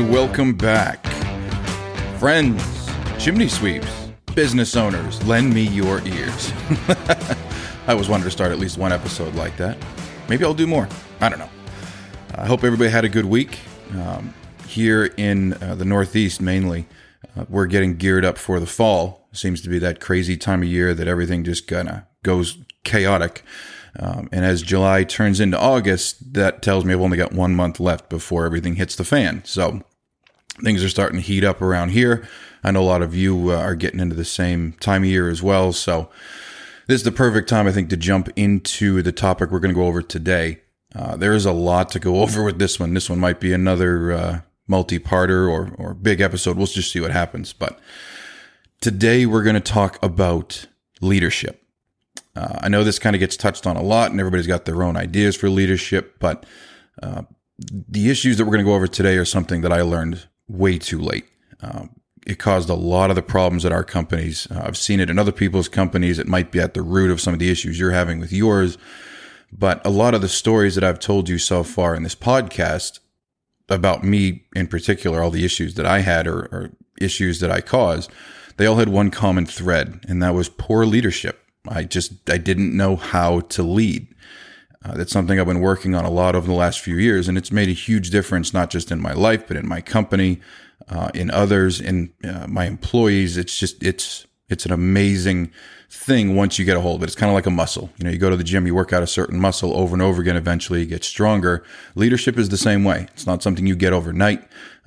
and 0.00 0.10
welcome 0.10 0.54
back. 0.54 1.04
Friends, 2.18 2.90
chimney 3.18 3.48
sweeps, 3.48 4.10
business 4.34 4.74
owners, 4.74 5.22
lend 5.26 5.52
me 5.52 5.62
your 5.62 6.00
ears. 6.06 6.52
I 7.86 7.92
always 7.92 8.08
wanted 8.08 8.24
to 8.24 8.30
start 8.30 8.50
at 8.50 8.58
least 8.58 8.78
one 8.78 8.92
episode 8.92 9.34
like 9.34 9.56
that. 9.58 9.76
Maybe 10.26 10.44
I'll 10.44 10.54
do 10.54 10.66
more. 10.66 10.88
I 11.20 11.28
don't 11.28 11.38
know. 11.38 11.50
I 12.34 12.46
hope 12.46 12.64
everybody 12.64 12.88
had 12.88 13.04
a 13.04 13.10
good 13.10 13.26
week. 13.26 13.58
Um, 13.92 14.32
here 14.66 15.12
in 15.18 15.52
uh, 15.62 15.74
the 15.74 15.84
Northeast, 15.84 16.40
mainly, 16.40 16.86
uh, 17.36 17.44
we're 17.50 17.66
getting 17.66 17.96
geared 17.96 18.24
up 18.24 18.38
for 18.38 18.58
the 18.58 18.66
fall. 18.66 19.28
Seems 19.32 19.60
to 19.62 19.68
be 19.68 19.78
that 19.80 20.00
crazy 20.00 20.36
time 20.38 20.62
of 20.62 20.68
year 20.68 20.94
that 20.94 21.08
everything 21.08 21.44
just 21.44 21.66
kind 21.66 21.88
of 21.90 22.02
goes 22.22 22.56
chaotic. 22.84 23.42
Um, 23.98 24.30
and 24.32 24.46
as 24.46 24.62
July 24.62 25.04
turns 25.04 25.40
into 25.40 25.58
August, 25.58 26.32
that 26.32 26.62
tells 26.62 26.86
me 26.86 26.94
I've 26.94 27.00
only 27.00 27.18
got 27.18 27.32
one 27.32 27.54
month 27.54 27.80
left 27.80 28.08
before 28.08 28.46
everything 28.46 28.76
hits 28.76 28.94
the 28.94 29.04
fan. 29.04 29.42
So 29.44 29.82
things 30.62 30.82
are 30.84 30.88
starting 30.88 31.18
to 31.18 31.26
heat 31.26 31.44
up 31.44 31.62
around 31.62 31.90
here. 31.90 32.28
I 32.62 32.70
know 32.70 32.82
a 32.82 32.84
lot 32.84 33.02
of 33.02 33.14
you 33.14 33.50
uh, 33.50 33.56
are 33.56 33.74
getting 33.74 34.00
into 34.00 34.14
the 34.14 34.24
same 34.24 34.72
time 34.74 35.02
of 35.02 35.08
year 35.08 35.30
as 35.30 35.42
well. 35.42 35.72
So 35.72 36.10
this 36.86 37.00
is 37.00 37.04
the 37.04 37.12
perfect 37.12 37.48
time, 37.48 37.66
I 37.66 37.72
think, 37.72 37.88
to 37.90 37.96
jump 37.96 38.28
into 38.36 39.02
the 39.02 39.12
topic 39.12 39.50
we're 39.50 39.60
going 39.60 39.74
to 39.74 39.80
go 39.80 39.86
over 39.86 40.02
today. 40.02 40.60
Uh, 40.94 41.16
there 41.16 41.32
is 41.32 41.46
a 41.46 41.52
lot 41.52 41.90
to 41.90 42.00
go 42.00 42.16
over 42.22 42.42
with 42.42 42.58
this 42.58 42.78
one. 42.78 42.94
This 42.94 43.08
one 43.08 43.20
might 43.20 43.40
be 43.40 43.52
another 43.52 44.12
uh, 44.12 44.40
multi-parter 44.66 45.50
or, 45.50 45.74
or 45.78 45.94
big 45.94 46.20
episode. 46.20 46.56
We'll 46.56 46.66
just 46.66 46.92
see 46.92 47.00
what 47.00 47.10
happens. 47.10 47.52
But 47.52 47.78
today 48.80 49.26
we're 49.26 49.42
going 49.42 49.54
to 49.54 49.60
talk 49.60 49.98
about 50.02 50.66
leadership. 51.00 51.62
Uh, 52.36 52.58
I 52.60 52.68
know 52.68 52.84
this 52.84 52.98
kind 52.98 53.16
of 53.16 53.20
gets 53.20 53.36
touched 53.36 53.66
on 53.66 53.76
a 53.76 53.82
lot, 53.82 54.10
and 54.10 54.20
everybody's 54.20 54.46
got 54.46 54.64
their 54.64 54.82
own 54.82 54.96
ideas 54.96 55.36
for 55.36 55.50
leadership, 55.50 56.18
but 56.20 56.46
uh, 57.02 57.22
the 57.58 58.10
issues 58.10 58.38
that 58.38 58.44
we're 58.44 58.52
going 58.52 58.64
to 58.64 58.70
go 58.70 58.74
over 58.74 58.86
today 58.86 59.16
are 59.16 59.24
something 59.24 59.62
that 59.62 59.72
I 59.72 59.82
learned 59.82 60.28
way 60.50 60.78
too 60.78 61.00
late. 61.00 61.26
Um, 61.62 61.90
it 62.26 62.38
caused 62.38 62.68
a 62.68 62.74
lot 62.74 63.10
of 63.10 63.16
the 63.16 63.22
problems 63.22 63.64
at 63.64 63.72
our 63.72 63.84
companies. 63.84 64.46
Uh, 64.50 64.62
I've 64.64 64.76
seen 64.76 65.00
it 65.00 65.10
in 65.10 65.18
other 65.18 65.32
people's 65.32 65.68
companies. 65.68 66.18
It 66.18 66.26
might 66.26 66.50
be 66.50 66.60
at 66.60 66.74
the 66.74 66.82
root 66.82 67.10
of 67.10 67.20
some 67.20 67.32
of 67.32 67.40
the 67.40 67.50
issues 67.50 67.78
you're 67.78 67.92
having 67.92 68.20
with 68.20 68.32
yours. 68.32 68.76
But 69.52 69.84
a 69.84 69.90
lot 69.90 70.14
of 70.14 70.20
the 70.20 70.28
stories 70.28 70.74
that 70.74 70.84
I've 70.84 71.00
told 71.00 71.28
you 71.28 71.38
so 71.38 71.62
far 71.62 71.94
in 71.94 72.02
this 72.02 72.14
podcast 72.14 73.00
about 73.68 74.04
me 74.04 74.44
in 74.54 74.66
particular, 74.66 75.22
all 75.22 75.30
the 75.30 75.44
issues 75.44 75.74
that 75.74 75.86
I 75.86 76.00
had 76.00 76.26
or, 76.26 76.40
or 76.52 76.70
issues 77.00 77.40
that 77.40 77.50
I 77.50 77.60
caused, 77.60 78.10
they 78.56 78.66
all 78.66 78.76
had 78.76 78.88
one 78.88 79.10
common 79.10 79.46
thread, 79.46 80.04
and 80.06 80.22
that 80.22 80.34
was 80.34 80.48
poor 80.48 80.84
leadership. 80.84 81.42
I 81.66 81.84
just 81.84 82.28
I 82.28 82.36
didn't 82.36 82.76
know 82.76 82.96
how 82.96 83.40
to 83.40 83.62
lead. 83.62 84.09
Uh, 84.84 84.94
that's 84.94 85.12
something 85.12 85.38
I've 85.38 85.46
been 85.46 85.60
working 85.60 85.94
on 85.94 86.04
a 86.04 86.10
lot 86.10 86.34
over 86.34 86.46
the 86.46 86.54
last 86.54 86.80
few 86.80 86.96
years, 86.96 87.28
and 87.28 87.36
it's 87.36 87.52
made 87.52 87.68
a 87.68 87.72
huge 87.72 88.10
difference 88.10 88.54
not 88.54 88.70
just 88.70 88.90
in 88.90 89.00
my 89.00 89.12
life, 89.12 89.46
but 89.46 89.56
in 89.56 89.68
my 89.68 89.80
company, 89.82 90.40
uh, 90.88 91.10
in 91.14 91.30
others, 91.30 91.80
in 91.80 92.12
uh, 92.24 92.46
my 92.46 92.64
employees. 92.64 93.36
It's 93.36 93.58
just 93.58 93.82
it's 93.82 94.26
it's 94.48 94.64
an 94.64 94.72
amazing 94.72 95.52
thing 95.90 96.34
once 96.34 96.58
you 96.58 96.64
get 96.64 96.76
a 96.76 96.80
hold 96.80 97.00
of 97.00 97.02
it. 97.02 97.06
It's 97.06 97.14
kind 97.14 97.30
of 97.30 97.34
like 97.34 97.46
a 97.46 97.50
muscle. 97.50 97.90
You 97.98 98.04
know, 98.04 98.10
you 98.10 98.18
go 98.18 98.30
to 98.30 98.36
the 98.36 98.44
gym, 98.44 98.66
you 98.66 98.74
work 98.74 98.92
out 98.92 99.02
a 99.02 99.06
certain 99.06 99.38
muscle 99.38 99.76
over 99.76 99.94
and 99.94 100.00
over 100.00 100.22
again. 100.22 100.36
Eventually, 100.36 100.80
you 100.80 100.86
get 100.86 101.04
stronger. 101.04 101.62
Leadership 101.94 102.38
is 102.38 102.48
the 102.48 102.56
same 102.56 102.82
way. 102.82 103.06
It's 103.12 103.26
not 103.26 103.42
something 103.42 103.66
you 103.66 103.76
get 103.76 103.92
overnight. 103.92 104.42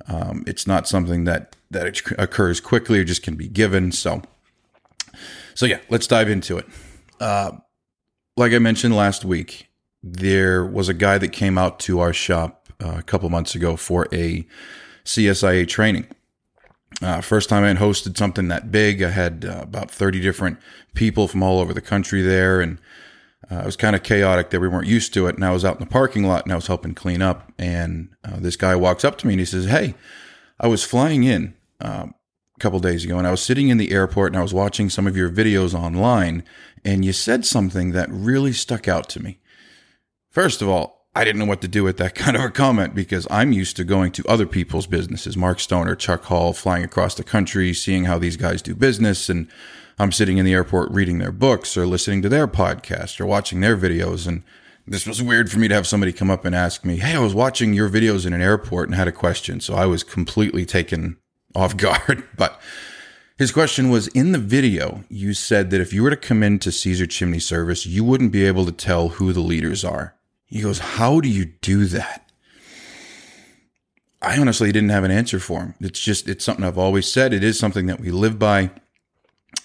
Um, 0.08 0.42
it's 0.46 0.66
not 0.66 0.88
something 0.88 1.24
that 1.24 1.54
that 1.70 2.02
occurs 2.18 2.60
quickly 2.60 2.98
or 2.98 3.04
just 3.04 3.22
can 3.22 3.36
be 3.36 3.48
given. 3.48 3.92
So 3.92 4.22
so 5.54 5.66
yeah, 5.66 5.78
let's 5.88 6.06
dive 6.06 6.28
into 6.28 6.58
it. 6.58 6.66
Uh, 7.20 7.52
like 8.36 8.52
I 8.52 8.58
mentioned 8.58 8.96
last 8.96 9.24
week, 9.24 9.68
there 10.06 10.66
was 10.66 10.90
a 10.90 10.94
guy 10.94 11.16
that 11.16 11.28
came 11.28 11.56
out 11.56 11.80
to 11.80 11.98
our 11.98 12.12
shop 12.12 12.68
uh, 12.84 12.96
a 12.98 13.02
couple 13.02 13.30
months 13.30 13.54
ago 13.54 13.74
for 13.74 14.06
a 14.12 14.46
CSIA 15.06 15.66
training. 15.66 16.06
Uh, 17.00 17.22
first 17.22 17.48
time 17.48 17.64
I 17.64 17.68
had 17.68 17.78
hosted 17.78 18.16
something 18.18 18.48
that 18.48 18.70
big. 18.70 19.02
I 19.02 19.08
had 19.08 19.46
uh, 19.46 19.60
about 19.62 19.90
30 19.90 20.20
different 20.20 20.58
people 20.92 21.26
from 21.26 21.42
all 21.42 21.58
over 21.58 21.72
the 21.72 21.80
country 21.80 22.20
there, 22.20 22.60
and 22.60 22.78
uh, 23.50 23.60
it 23.60 23.64
was 23.66 23.76
kind 23.76 23.96
of 23.96 24.02
chaotic 24.02 24.50
that 24.50 24.60
we 24.60 24.68
weren't 24.68 24.86
used 24.86 25.14
to 25.14 25.26
it. 25.26 25.36
And 25.36 25.44
I 25.44 25.52
was 25.52 25.64
out 25.64 25.76
in 25.76 25.80
the 25.80 25.90
parking 25.90 26.24
lot 26.24 26.44
and 26.44 26.52
I 26.52 26.56
was 26.56 26.66
helping 26.66 26.94
clean 26.94 27.22
up. 27.22 27.50
And 27.58 28.10
uh, 28.24 28.36
this 28.38 28.56
guy 28.56 28.76
walks 28.76 29.04
up 29.04 29.16
to 29.18 29.26
me 29.26 29.34
and 29.34 29.40
he 29.40 29.46
says, 29.46 29.64
Hey, 29.64 29.94
I 30.60 30.68
was 30.68 30.84
flying 30.84 31.24
in. 31.24 31.54
Um, 31.80 32.14
a 32.56 32.60
couple 32.60 32.78
days 32.78 33.04
ago, 33.04 33.18
and 33.18 33.26
I 33.26 33.32
was 33.32 33.42
sitting 33.42 33.68
in 33.68 33.78
the 33.78 33.90
airport 33.90 34.32
and 34.32 34.38
I 34.38 34.42
was 34.42 34.54
watching 34.54 34.88
some 34.88 35.08
of 35.08 35.16
your 35.16 35.28
videos 35.28 35.74
online, 35.74 36.44
and 36.84 37.04
you 37.04 37.12
said 37.12 37.44
something 37.44 37.90
that 37.90 38.08
really 38.10 38.52
stuck 38.52 38.86
out 38.86 39.08
to 39.10 39.20
me. 39.20 39.40
First 40.34 40.62
of 40.62 40.68
all, 40.68 41.06
I 41.14 41.22
didn't 41.22 41.38
know 41.38 41.46
what 41.46 41.60
to 41.60 41.68
do 41.68 41.84
with 41.84 41.96
that 41.98 42.14
kind 42.16 42.36
of 42.36 42.42
a 42.42 42.50
comment 42.50 42.92
because 42.92 43.24
I'm 43.30 43.52
used 43.52 43.76
to 43.76 43.84
going 43.84 44.10
to 44.12 44.28
other 44.28 44.46
people's 44.46 44.88
businesses, 44.88 45.36
Mark 45.36 45.60
Stoner, 45.60 45.94
Chuck 45.94 46.24
Hall, 46.24 46.52
flying 46.52 46.82
across 46.82 47.14
the 47.14 47.22
country, 47.22 47.72
seeing 47.72 48.06
how 48.06 48.18
these 48.18 48.36
guys 48.36 48.60
do 48.60 48.74
business. 48.74 49.28
And 49.28 49.46
I'm 49.96 50.10
sitting 50.10 50.38
in 50.38 50.44
the 50.44 50.52
airport 50.52 50.90
reading 50.90 51.18
their 51.18 51.30
books 51.30 51.76
or 51.76 51.86
listening 51.86 52.20
to 52.22 52.28
their 52.28 52.48
podcast 52.48 53.20
or 53.20 53.26
watching 53.26 53.60
their 53.60 53.76
videos. 53.76 54.26
And 54.26 54.42
this 54.88 55.06
was 55.06 55.22
weird 55.22 55.52
for 55.52 55.60
me 55.60 55.68
to 55.68 55.74
have 55.74 55.86
somebody 55.86 56.12
come 56.12 56.32
up 56.32 56.44
and 56.44 56.52
ask 56.52 56.84
me, 56.84 56.96
Hey, 56.96 57.14
I 57.14 57.20
was 57.20 57.32
watching 57.32 57.72
your 57.72 57.88
videos 57.88 58.26
in 58.26 58.32
an 58.32 58.42
airport 58.42 58.88
and 58.88 58.96
had 58.96 59.06
a 59.06 59.12
question. 59.12 59.60
So 59.60 59.74
I 59.74 59.86
was 59.86 60.02
completely 60.02 60.66
taken 60.66 61.16
off 61.54 61.76
guard. 61.76 62.24
But 62.36 62.60
his 63.38 63.52
question 63.52 63.88
was 63.88 64.08
in 64.08 64.32
the 64.32 64.38
video, 64.38 65.04
you 65.08 65.32
said 65.32 65.70
that 65.70 65.80
if 65.80 65.92
you 65.92 66.02
were 66.02 66.10
to 66.10 66.16
come 66.16 66.42
into 66.42 66.72
Caesar 66.72 67.06
Chimney 67.06 67.38
Service, 67.38 67.86
you 67.86 68.02
wouldn't 68.02 68.32
be 68.32 68.44
able 68.44 68.66
to 68.66 68.72
tell 68.72 69.10
who 69.10 69.32
the 69.32 69.40
leaders 69.40 69.84
are. 69.84 70.16
He 70.46 70.60
goes, 70.60 70.78
How 70.78 71.20
do 71.20 71.28
you 71.28 71.44
do 71.44 71.86
that? 71.86 72.30
I 74.22 74.38
honestly 74.38 74.72
didn't 74.72 74.88
have 74.88 75.04
an 75.04 75.10
answer 75.10 75.38
for 75.38 75.60
him. 75.60 75.74
It's 75.80 76.00
just, 76.00 76.28
it's 76.28 76.44
something 76.44 76.64
I've 76.64 76.78
always 76.78 77.06
said. 77.06 77.34
It 77.34 77.44
is 77.44 77.58
something 77.58 77.86
that 77.86 78.00
we 78.00 78.10
live 78.10 78.38
by. 78.38 78.70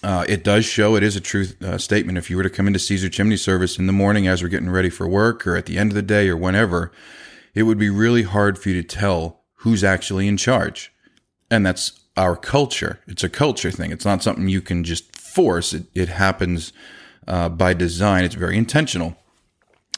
Uh, 0.02 0.24
it 0.28 0.44
does 0.44 0.64
show 0.64 0.96
it 0.96 1.02
is 1.02 1.16
a 1.16 1.20
truth 1.20 1.60
uh, 1.62 1.78
statement. 1.78 2.18
If 2.18 2.30
you 2.30 2.36
were 2.36 2.42
to 2.42 2.50
come 2.50 2.66
into 2.66 2.78
Caesar 2.78 3.08
Chimney 3.08 3.36
Service 3.36 3.78
in 3.78 3.86
the 3.86 3.92
morning 3.92 4.26
as 4.26 4.42
we're 4.42 4.48
getting 4.48 4.70
ready 4.70 4.90
for 4.90 5.08
work 5.08 5.46
or 5.46 5.56
at 5.56 5.66
the 5.66 5.78
end 5.78 5.90
of 5.90 5.94
the 5.94 6.02
day 6.02 6.28
or 6.28 6.36
whenever, 6.36 6.92
it 7.54 7.64
would 7.64 7.78
be 7.78 7.90
really 7.90 8.22
hard 8.22 8.58
for 8.58 8.68
you 8.68 8.82
to 8.82 8.86
tell 8.86 9.40
who's 9.56 9.82
actually 9.82 10.28
in 10.28 10.36
charge 10.36 10.92
and 11.50 11.66
that's 11.66 12.00
our 12.16 12.36
culture. 12.36 13.00
It's 13.06 13.24
a 13.24 13.28
culture 13.28 13.70
thing. 13.70 13.90
It's 13.90 14.04
not 14.04 14.22
something 14.22 14.48
you 14.48 14.60
can 14.60 14.84
just 14.84 15.16
force. 15.16 15.72
It, 15.72 15.86
it 15.94 16.08
happens 16.08 16.72
uh, 17.26 17.48
by 17.48 17.74
design. 17.74 18.24
It's 18.24 18.34
very 18.34 18.56
intentional. 18.56 19.16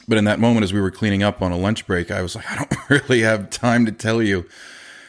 But 0.07 0.17
in 0.17 0.25
that 0.25 0.39
moment, 0.39 0.63
as 0.63 0.73
we 0.73 0.81
were 0.81 0.91
cleaning 0.91 1.23
up 1.23 1.41
on 1.41 1.51
a 1.51 1.57
lunch 1.57 1.87
break, 1.87 2.11
I 2.11 2.21
was 2.21 2.35
like, 2.35 2.49
I 2.51 2.55
don't 2.55 2.89
really 2.89 3.21
have 3.21 3.49
time 3.49 3.85
to 3.85 3.91
tell 3.91 4.21
you. 4.21 4.45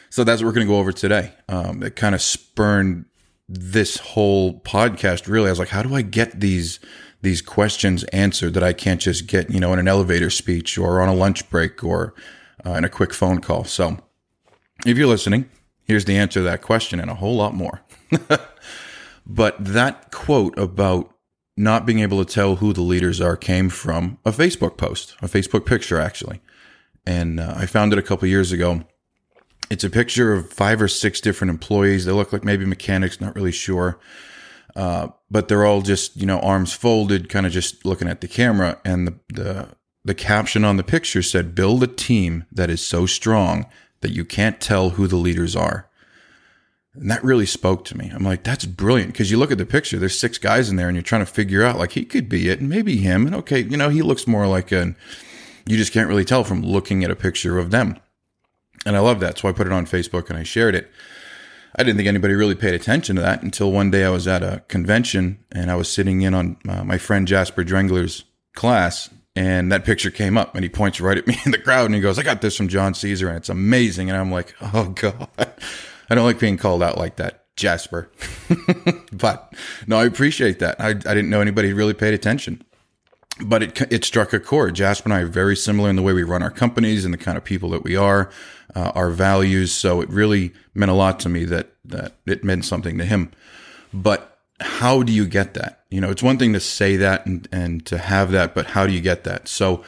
So 0.09 0.23
that's 0.23 0.41
what 0.41 0.47
we're 0.47 0.53
going 0.53 0.67
to 0.67 0.71
go 0.73 0.79
over 0.79 0.91
today. 0.91 1.33
Um, 1.49 1.83
it 1.83 1.95
kind 1.95 2.15
of 2.15 2.21
spurned 2.21 3.05
this 3.49 3.97
whole 3.97 4.59
podcast. 4.61 5.27
Really, 5.27 5.47
I 5.47 5.51
was 5.51 5.59
like, 5.59 5.69
how 5.69 5.83
do 5.83 5.93
I 5.93 6.01
get 6.01 6.39
these 6.39 6.79
these 7.21 7.41
questions 7.41 8.03
answered 8.05 8.53
that 8.53 8.63
I 8.63 8.71
can't 8.71 9.01
just 9.01 9.25
get, 9.25 9.49
you 9.49 9.59
know, 9.59 9.73
in 9.73 9.79
an 9.79 9.87
elevator 9.87 10.29
speech 10.29 10.77
or 10.77 11.01
on 11.01 11.09
a 11.09 11.13
lunch 11.13 11.49
break 11.49 11.83
or 11.83 12.13
uh, 12.65 12.73
in 12.73 12.85
a 12.85 12.89
quick 12.89 13.13
phone 13.13 13.41
call? 13.41 13.63
So, 13.63 13.97
if 14.85 14.97
you're 14.97 15.07
listening, 15.07 15.49
Here's 15.85 16.05
the 16.05 16.17
answer 16.17 16.39
to 16.39 16.43
that 16.43 16.61
question 16.61 16.99
and 16.99 17.09
a 17.09 17.15
whole 17.15 17.35
lot 17.35 17.53
more. 17.53 17.81
but 19.25 19.55
that 19.63 20.11
quote 20.11 20.57
about 20.57 21.14
not 21.57 21.85
being 21.85 21.99
able 21.99 22.23
to 22.23 22.33
tell 22.33 22.57
who 22.57 22.73
the 22.73 22.81
leaders 22.81 23.21
are 23.21 23.37
came 23.37 23.69
from 23.69 24.17
a 24.25 24.31
Facebook 24.31 24.77
post, 24.77 25.15
a 25.21 25.27
Facebook 25.27 25.65
picture, 25.65 25.99
actually. 25.99 26.41
And 27.05 27.39
uh, 27.39 27.53
I 27.55 27.65
found 27.65 27.93
it 27.93 27.99
a 27.99 28.03
couple 28.03 28.27
years 28.27 28.51
ago. 28.51 28.83
It's 29.69 29.83
a 29.83 29.89
picture 29.89 30.33
of 30.33 30.51
five 30.51 30.81
or 30.81 30.87
six 30.87 31.21
different 31.21 31.49
employees. 31.49 32.05
They 32.05 32.11
look 32.11 32.33
like 32.33 32.43
maybe 32.43 32.65
mechanics, 32.65 33.21
not 33.21 33.35
really 33.35 33.51
sure. 33.51 33.99
Uh, 34.75 35.07
but 35.31 35.47
they're 35.47 35.65
all 35.65 35.81
just, 35.81 36.17
you 36.17 36.25
know, 36.25 36.39
arms 36.39 36.73
folded, 36.73 37.29
kind 37.29 37.45
of 37.45 37.51
just 37.51 37.85
looking 37.85 38.09
at 38.09 38.21
the 38.21 38.27
camera. 38.27 38.79
And 38.83 39.07
the, 39.07 39.19
the, 39.29 39.69
the 40.03 40.15
caption 40.15 40.65
on 40.65 40.77
the 40.77 40.83
picture 40.83 41.21
said, 41.21 41.55
build 41.55 41.81
a 41.81 41.87
team 41.87 42.45
that 42.51 42.69
is 42.69 42.85
so 42.85 43.05
strong 43.05 43.65
that 44.01 44.11
you 44.11 44.25
can't 44.25 44.59
tell 44.59 44.91
who 44.91 45.07
the 45.07 45.15
leaders 45.15 45.55
are. 45.55 45.89
And 46.95 47.11
that 47.11 47.23
really 47.23 47.45
spoke 47.45 47.85
to 47.85 47.97
me. 47.97 48.11
I'm 48.13 48.23
like, 48.23 48.43
that's 48.43 48.65
brilliant. 48.65 49.11
Because 49.11 49.31
you 49.31 49.37
look 49.37 49.51
at 49.51 49.57
the 49.57 49.65
picture, 49.65 49.97
there's 49.97 50.17
six 50.17 50.37
guys 50.37 50.69
in 50.69 50.75
there, 50.75 50.87
and 50.87 50.95
you're 50.95 51.03
trying 51.03 51.25
to 51.25 51.31
figure 51.31 51.63
out, 51.63 51.77
like, 51.77 51.91
he 51.91 52.05
could 52.05 52.29
be 52.29 52.49
it, 52.49 52.59
and 52.59 52.69
maybe 52.69 52.97
him. 52.97 53.25
And 53.25 53.35
okay, 53.35 53.61
you 53.61 53.77
know, 53.77 53.89
he 53.89 54.01
looks 54.01 54.27
more 54.27 54.47
like 54.47 54.71
a, 54.71 54.95
you 55.65 55.77
just 55.77 55.91
can't 55.91 56.09
really 56.09 56.25
tell 56.25 56.43
from 56.43 56.61
looking 56.61 57.03
at 57.03 57.11
a 57.11 57.15
picture 57.15 57.57
of 57.57 57.71
them. 57.71 57.99
And 58.85 58.95
I 58.95 58.99
love 58.99 59.19
that. 59.19 59.39
So 59.39 59.49
I 59.49 59.51
put 59.51 59.67
it 59.67 59.73
on 59.73 59.85
Facebook 59.85 60.29
and 60.29 60.37
I 60.37 60.43
shared 60.43 60.75
it. 60.75 60.91
I 61.77 61.83
didn't 61.83 61.97
think 61.97 62.07
anybody 62.07 62.35
really 62.35 62.55
paid 62.55 62.73
attention 62.73 63.17
to 63.17 63.21
that 63.21 63.43
until 63.43 63.71
one 63.71 63.91
day 63.91 64.05
I 64.05 64.09
was 64.09 64.27
at 64.27 64.43
a 64.43 64.63
convention 64.67 65.43
and 65.51 65.69
I 65.69 65.75
was 65.75 65.91
sitting 65.91 66.21
in 66.21 66.33
on 66.33 66.57
uh, 66.69 66.83
my 66.83 66.97
friend 66.97 67.27
Jasper 67.27 67.63
Drengler's 67.63 68.23
class 68.53 69.09
and 69.35 69.71
that 69.71 69.83
picture 69.83 70.09
came 70.09 70.37
up 70.37 70.55
and 70.55 70.63
he 70.63 70.69
points 70.69 71.01
right 71.01 71.17
at 71.17 71.27
me 71.27 71.37
in 71.45 71.51
the 71.51 71.57
crowd 71.57 71.85
and 71.85 71.95
he 71.95 71.99
goes, 71.99 72.17
I 72.17 72.23
got 72.23 72.41
this 72.41 72.55
from 72.55 72.69
John 72.69 72.93
Caesar 72.93 73.27
and 73.27 73.37
it's 73.37 73.49
amazing. 73.49 74.09
And 74.09 74.17
I'm 74.17 74.31
like, 74.31 74.55
oh 74.61 74.89
God, 74.89 75.27
I 76.09 76.15
don't 76.15 76.25
like 76.25 76.39
being 76.39 76.57
called 76.57 76.83
out 76.83 76.97
like 76.97 77.15
that, 77.17 77.45
Jasper. 77.55 78.09
but 79.13 79.53
no, 79.87 79.97
I 79.97 80.05
appreciate 80.05 80.59
that. 80.59 80.79
I, 80.79 80.89
I 80.89 80.93
didn't 80.93 81.29
know 81.29 81.41
anybody 81.41 81.73
really 81.73 81.93
paid 81.93 82.13
attention. 82.13 82.63
but 83.45 83.63
it 83.63 83.91
it 83.91 84.05
struck 84.05 84.33
a 84.33 84.39
chord. 84.39 84.75
Jasper 84.75 85.07
and 85.07 85.13
I 85.13 85.21
are 85.21 85.27
very 85.27 85.55
similar 85.55 85.89
in 85.89 85.95
the 85.95 86.01
way 86.01 86.13
we 86.13 86.23
run 86.23 86.41
our 86.43 86.51
companies 86.51 87.03
and 87.05 87.13
the 87.13 87.17
kind 87.17 87.37
of 87.37 87.43
people 87.43 87.69
that 87.71 87.83
we 87.83 87.95
are, 87.95 88.29
uh, 88.75 88.91
our 88.95 89.09
values. 89.09 89.71
So 89.73 90.01
it 90.01 90.09
really 90.09 90.53
meant 90.73 90.91
a 90.91 90.95
lot 90.95 91.19
to 91.21 91.29
me 91.29 91.43
that 91.45 91.73
that 91.85 92.13
it 92.25 92.43
meant 92.43 92.65
something 92.65 92.97
to 92.97 93.05
him. 93.05 93.31
But 93.93 94.39
how 94.61 95.03
do 95.03 95.11
you 95.11 95.25
get 95.27 95.53
that? 95.55 95.83
You 95.89 95.99
know, 96.01 96.09
it's 96.11 96.23
one 96.23 96.37
thing 96.37 96.53
to 96.53 96.59
say 96.59 96.95
that 96.97 97.25
and 97.25 97.47
and 97.51 97.85
to 97.87 97.97
have 97.97 98.31
that, 98.31 98.55
but 98.55 98.67
how 98.67 98.87
do 98.87 98.93
you 98.93 99.01
get 99.01 99.23
that? 99.25 99.47
So 99.49 99.83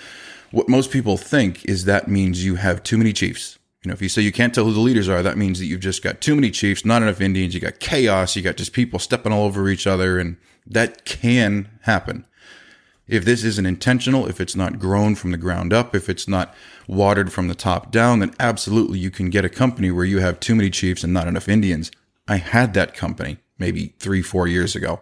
what 0.51 0.67
most 0.69 0.91
people 0.91 1.17
think 1.17 1.63
is 1.65 1.85
that 1.85 2.07
means 2.07 2.43
you 2.43 2.55
have 2.55 2.83
too 2.83 2.97
many 2.97 3.13
chiefs. 3.13 3.56
You 3.87 3.91
know, 3.91 3.93
if 3.93 4.01
you 4.01 4.09
say 4.09 4.21
you 4.21 4.33
can't 4.33 4.53
tell 4.53 4.65
who 4.65 4.73
the 4.73 4.81
leaders 4.81 5.07
are, 5.07 5.23
that 5.23 5.37
means 5.37 5.59
that 5.59 5.65
you've 5.65 5.79
just 5.79 6.03
got 6.03 6.19
too 6.19 6.35
many 6.35 6.51
chiefs, 6.51 6.83
not 6.83 7.01
enough 7.01 7.21
Indians, 7.21 7.53
you 7.53 7.61
got 7.61 7.79
chaos, 7.79 8.35
you 8.35 8.41
got 8.41 8.57
just 8.57 8.73
people 8.73 8.99
stepping 8.99 9.31
all 9.31 9.45
over 9.45 9.69
each 9.69 9.87
other, 9.87 10.19
and 10.19 10.35
that 10.65 11.05
can 11.05 11.69
happen 11.83 12.25
if 13.07 13.23
this 13.23 13.43
isn't 13.43 13.65
intentional, 13.65 14.27
if 14.27 14.41
it's 14.41 14.55
not 14.55 14.79
grown 14.79 15.15
from 15.15 15.31
the 15.31 15.37
ground 15.37 15.71
up, 15.71 15.95
if 15.95 16.09
it's 16.09 16.27
not 16.27 16.53
watered 16.87 17.31
from 17.31 17.47
the 17.47 17.55
top 17.55 17.91
down, 17.91 18.19
then 18.19 18.33
absolutely 18.39 18.99
you 18.99 19.09
can 19.09 19.29
get 19.29 19.45
a 19.45 19.49
company 19.49 19.91
where 19.91 20.05
you 20.05 20.19
have 20.19 20.39
too 20.39 20.55
many 20.55 20.69
chiefs 20.69 21.03
and 21.03 21.13
not 21.13 21.27
enough 21.27 21.47
Indians. 21.47 21.89
I 22.27 22.37
had 22.37 22.73
that 22.73 22.93
company 22.93 23.37
maybe 23.57 23.93
three, 23.99 24.21
four 24.21 24.47
years 24.47 24.75
ago. 24.75 25.01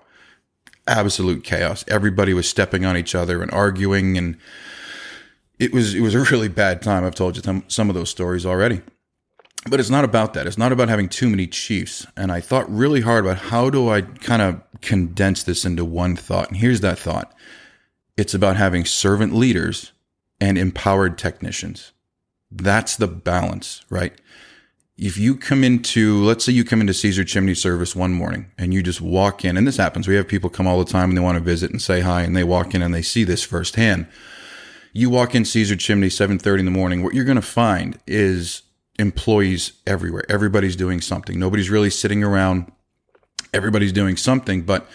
Absolute 0.88 1.44
chaos. 1.44 1.84
Everybody 1.88 2.34
was 2.34 2.48
stepping 2.48 2.86
on 2.86 2.96
each 2.96 3.16
other 3.16 3.42
and 3.42 3.52
arguing, 3.52 4.20
and 4.20 4.38
it 5.60 5.74
was 5.74 5.94
it 5.94 6.02
was 6.02 6.16
a 6.16 6.24
really 6.24 6.48
bad 6.50 6.82
time. 6.82 7.04
I've 7.04 7.16
told 7.16 7.36
you 7.36 7.44
some 7.44 7.64
some 7.68 7.90
of 7.90 7.96
those 7.96 8.10
stories 8.10 8.46
already. 8.46 8.82
But 9.68 9.80
it's 9.80 9.90
not 9.90 10.04
about 10.04 10.36
that. 10.36 10.46
It's 10.46 10.60
not 10.60 10.72
about 10.72 10.90
having 10.90 11.10
too 11.10 11.28
many 11.28 11.48
chiefs. 11.48 12.06
And 12.16 12.32
I 12.32 12.40
thought 12.40 12.72
really 12.72 13.02
hard 13.02 13.26
about 13.26 13.38
how 13.38 13.72
do 13.72 13.90
I 13.90 14.02
kind 14.02 14.42
of 14.44 14.62
condense 14.82 15.42
this 15.42 15.66
into 15.66 15.84
one 15.84 16.16
thought. 16.16 16.50
And 16.50 16.58
here's 16.58 16.82
that 16.82 17.00
thought 17.00 17.34
it's 18.16 18.34
about 18.34 18.58
having 18.58 18.86
servant 18.86 19.34
leaders 19.34 19.92
and 20.40 20.58
empowered 20.58 21.18
technicians. 21.18 21.94
That's 22.52 22.96
the 22.96 23.08
balance, 23.08 23.84
right? 23.90 24.14
If 24.98 25.18
you 25.18 25.36
come 25.36 25.64
into, 25.64 26.24
let's 26.24 26.46
say 26.46 26.54
you 26.54 26.64
come 26.64 26.80
into 26.80 26.94
Caesar 26.94 27.26
Chimney 27.26 27.56
Service 27.56 27.96
one 27.96 28.14
morning 28.14 28.52
and 28.58 28.74
you 28.74 28.82
just 28.82 29.02
walk 29.02 29.44
in, 29.44 29.58
and 29.58 29.68
this 29.68 29.76
happens. 29.76 30.08
We 30.08 30.16
have 30.16 30.28
people 30.28 30.50
come 30.50 30.68
all 30.68 30.80
the 30.80 30.90
time 30.90 31.10
and 31.10 31.18
they 31.18 31.22
want 31.22 31.38
to 31.38 31.44
visit 31.44 31.72
and 31.72 31.82
say 31.82 32.00
hi, 32.00 32.22
and 32.22 32.36
they 32.36 32.46
walk 32.46 32.74
in 32.74 32.82
and 32.82 32.94
they 32.94 33.02
see 33.02 33.26
this 33.26 33.44
firsthand. 33.44 34.08
You 34.98 35.10
walk 35.10 35.36
in 35.36 35.44
Caesar 35.44 35.76
Chimney 35.76 36.08
7:30 36.08 36.60
in 36.60 36.66
the 36.66 36.72
morning. 36.72 37.04
What 37.04 37.14
you're 37.14 37.26
going 37.26 37.36
to 37.36 37.42
find 37.42 38.00
is 38.08 38.62
employees 38.98 39.74
everywhere. 39.86 40.24
Everybody's 40.30 40.78
doing 40.78 41.02
something. 41.02 41.38
Nobody's 41.38 41.70
really 41.70 41.90
sitting 41.90 42.24
around. 42.24 42.72
Everybody's 43.54 43.92
doing 43.92 44.16
something, 44.16 44.62
but 44.62 44.88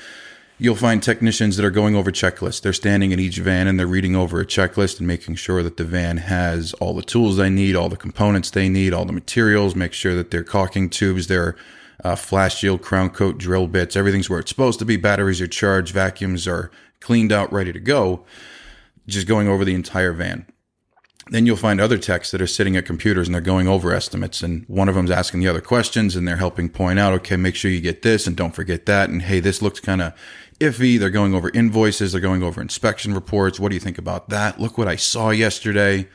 you'll 0.56 0.74
find 0.74 1.02
technicians 1.02 1.58
that 1.58 1.66
are 1.66 1.70
going 1.70 1.94
over 1.96 2.10
checklists. 2.10 2.62
They're 2.62 2.72
standing 2.72 3.12
in 3.12 3.20
each 3.20 3.36
van 3.40 3.66
and 3.66 3.78
they're 3.78 3.86
reading 3.86 4.16
over 4.16 4.40
a 4.40 4.46
checklist 4.46 5.00
and 5.00 5.06
making 5.06 5.34
sure 5.34 5.62
that 5.62 5.76
the 5.76 5.84
van 5.84 6.16
has 6.16 6.72
all 6.80 6.94
the 6.94 7.02
tools 7.02 7.36
they 7.36 7.50
need, 7.50 7.76
all 7.76 7.90
the 7.90 7.96
components 7.98 8.50
they 8.50 8.70
need, 8.70 8.94
all 8.94 9.04
the 9.04 9.12
materials, 9.12 9.76
make 9.76 9.92
sure 9.92 10.14
that 10.14 10.30
their 10.30 10.44
caulking 10.44 10.88
tubes, 10.88 11.26
their 11.26 11.56
uh, 12.02 12.16
flash 12.16 12.56
shield, 12.56 12.80
crown 12.80 13.10
coat, 13.10 13.36
drill 13.36 13.66
bits, 13.66 13.96
everything's 13.96 14.30
where 14.30 14.40
it's 14.40 14.50
supposed 14.50 14.78
to 14.78 14.86
be. 14.86 14.96
Batteries 14.96 15.42
are 15.42 15.46
charged, 15.46 15.92
vacuums 15.92 16.48
are 16.48 16.70
cleaned 17.00 17.32
out, 17.32 17.52
ready 17.52 17.70
to 17.70 17.80
go. 17.80 18.24
Just 19.06 19.26
going 19.26 19.48
over 19.48 19.64
the 19.64 19.74
entire 19.74 20.12
van. 20.12 20.46
Then 21.30 21.46
you'll 21.46 21.56
find 21.56 21.80
other 21.80 21.98
techs 21.98 22.32
that 22.32 22.42
are 22.42 22.46
sitting 22.46 22.76
at 22.76 22.86
computers 22.86 23.28
and 23.28 23.34
they're 23.34 23.40
going 23.40 23.68
over 23.68 23.92
estimates, 23.92 24.42
and 24.42 24.64
one 24.66 24.88
of 24.88 24.96
them's 24.96 25.10
asking 25.10 25.40
the 25.40 25.48
other 25.48 25.60
questions, 25.60 26.16
and 26.16 26.26
they're 26.26 26.36
helping 26.36 26.68
point 26.68 26.98
out, 26.98 27.12
okay, 27.12 27.36
make 27.36 27.54
sure 27.54 27.70
you 27.70 27.80
get 27.80 28.02
this, 28.02 28.26
and 28.26 28.36
don't 28.36 28.54
forget 28.54 28.86
that, 28.86 29.10
and 29.10 29.22
hey, 29.22 29.38
this 29.38 29.62
looks 29.62 29.78
kind 29.78 30.02
of 30.02 30.12
iffy. 30.60 30.98
They're 30.98 31.10
going 31.10 31.34
over 31.34 31.50
invoices. 31.50 32.12
They're 32.12 32.20
going 32.20 32.42
over 32.42 32.60
inspection 32.60 33.14
reports. 33.14 33.58
What 33.58 33.70
do 33.70 33.74
you 33.74 33.80
think 33.80 33.98
about 33.98 34.28
that? 34.28 34.60
Look 34.60 34.78
what 34.78 34.88
I 34.88 34.96
saw 34.96 35.30
yesterday. 35.30 36.06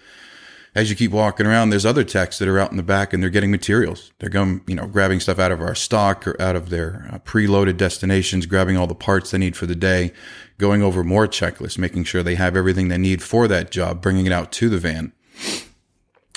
As 0.76 0.90
you 0.90 0.96
keep 0.96 1.12
walking 1.12 1.46
around, 1.46 1.70
there's 1.70 1.86
other 1.86 2.04
techs 2.04 2.38
that 2.40 2.50
are 2.50 2.60
out 2.60 2.70
in 2.70 2.78
the 2.78 2.84
back 2.84 3.14
and 3.14 3.24
they're 3.24 3.30
getting 3.30 3.50
materials. 3.50 4.12
They're 4.20 4.30
going, 4.30 4.62
you 4.68 4.76
know, 4.76 4.88
grabbing 4.88 5.22
stuff 5.22 5.40
out 5.40 5.54
of 5.54 5.62
our 5.62 5.74
stock 5.74 6.28
or 6.28 6.40
out 6.42 6.58
of 6.58 6.70
their 6.70 7.08
uh, 7.12 7.20
preloaded 7.20 7.78
destinations, 7.78 8.46
grabbing 8.46 8.76
all 8.76 8.86
the 8.86 8.94
parts 8.94 9.32
they 9.32 9.38
need 9.38 9.56
for 9.56 9.66
the 9.66 9.76
day, 9.76 10.12
going 10.58 10.82
over 10.82 11.04
more 11.04 11.28
checklists, 11.28 11.78
making 11.78 12.06
sure 12.06 12.24
they 12.24 12.36
have 12.36 12.56
everything 12.56 12.88
they 12.88 12.98
need 12.98 13.22
for 13.22 13.48
that 13.48 13.72
job, 13.72 14.02
bringing 14.02 14.26
it 14.26 14.32
out 14.32 14.52
to 14.54 14.70
the 14.70 14.78
van. 14.78 15.12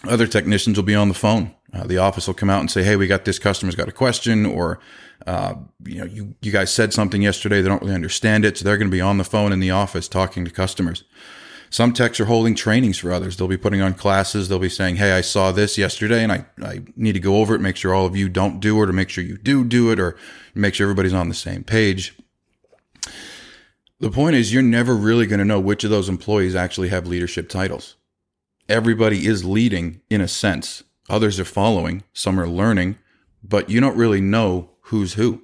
Other 0.04 0.26
technicians 0.26 0.76
will 0.76 0.84
be 0.84 0.94
on 0.94 1.08
the 1.08 1.14
phone. 1.14 1.54
Uh, 1.72 1.86
the 1.86 1.98
office 1.98 2.26
will 2.26 2.34
come 2.34 2.50
out 2.50 2.60
and 2.60 2.70
say, 2.70 2.82
"Hey, 2.82 2.96
we 2.96 3.06
got 3.06 3.24
this 3.24 3.38
customer's 3.38 3.74
got 3.74 3.88
a 3.88 3.92
question," 3.92 4.46
or 4.46 4.80
uh, 5.26 5.54
you 5.84 5.98
know, 5.98 6.04
you, 6.04 6.34
you 6.40 6.52
guys 6.52 6.72
said 6.72 6.94
something 6.94 7.20
yesterday. 7.20 7.60
They 7.60 7.68
don't 7.68 7.82
really 7.82 7.94
understand 7.94 8.44
it. 8.44 8.56
So 8.56 8.64
they're 8.64 8.78
going 8.78 8.90
to 8.90 8.96
be 8.96 9.00
on 9.00 9.18
the 9.18 9.24
phone 9.24 9.52
in 9.52 9.60
the 9.60 9.70
office 9.70 10.08
talking 10.08 10.44
to 10.44 10.50
customers. 10.50 11.04
Some 11.70 11.92
techs 11.92 12.18
are 12.18 12.24
holding 12.24 12.54
trainings 12.54 12.98
for 12.98 13.12
others. 13.12 13.36
They'll 13.36 13.48
be 13.48 13.58
putting 13.58 13.82
on 13.82 13.94
classes. 13.94 14.48
They'll 14.48 14.58
be 14.58 14.70
saying, 14.70 14.96
Hey, 14.96 15.12
I 15.12 15.20
saw 15.20 15.52
this 15.52 15.76
yesterday 15.76 16.22
and 16.22 16.32
I, 16.32 16.46
I 16.62 16.80
need 16.96 17.12
to 17.12 17.20
go 17.20 17.36
over 17.36 17.54
it, 17.54 17.60
make 17.60 17.76
sure 17.76 17.94
all 17.94 18.06
of 18.06 18.16
you 18.16 18.28
don't 18.28 18.60
do 18.60 18.82
it 18.82 18.88
or 18.88 18.92
make 18.92 19.10
sure 19.10 19.22
you 19.22 19.36
do 19.36 19.64
do 19.64 19.92
it 19.92 20.00
or 20.00 20.16
make 20.54 20.74
sure 20.74 20.86
everybody's 20.86 21.12
on 21.12 21.28
the 21.28 21.34
same 21.34 21.64
page. 21.64 22.16
The 24.00 24.10
point 24.10 24.36
is, 24.36 24.52
you're 24.52 24.62
never 24.62 24.94
really 24.94 25.26
going 25.26 25.40
to 25.40 25.44
know 25.44 25.58
which 25.58 25.82
of 25.82 25.90
those 25.90 26.08
employees 26.08 26.54
actually 26.54 26.88
have 26.88 27.06
leadership 27.06 27.48
titles. 27.48 27.96
Everybody 28.68 29.26
is 29.26 29.44
leading 29.44 30.02
in 30.08 30.20
a 30.20 30.28
sense. 30.28 30.84
Others 31.08 31.40
are 31.40 31.44
following. 31.44 32.04
Some 32.12 32.38
are 32.38 32.46
learning, 32.46 32.98
but 33.42 33.70
you 33.70 33.80
don't 33.80 33.96
really 33.96 34.20
know 34.20 34.70
who's 34.82 35.14
who. 35.14 35.42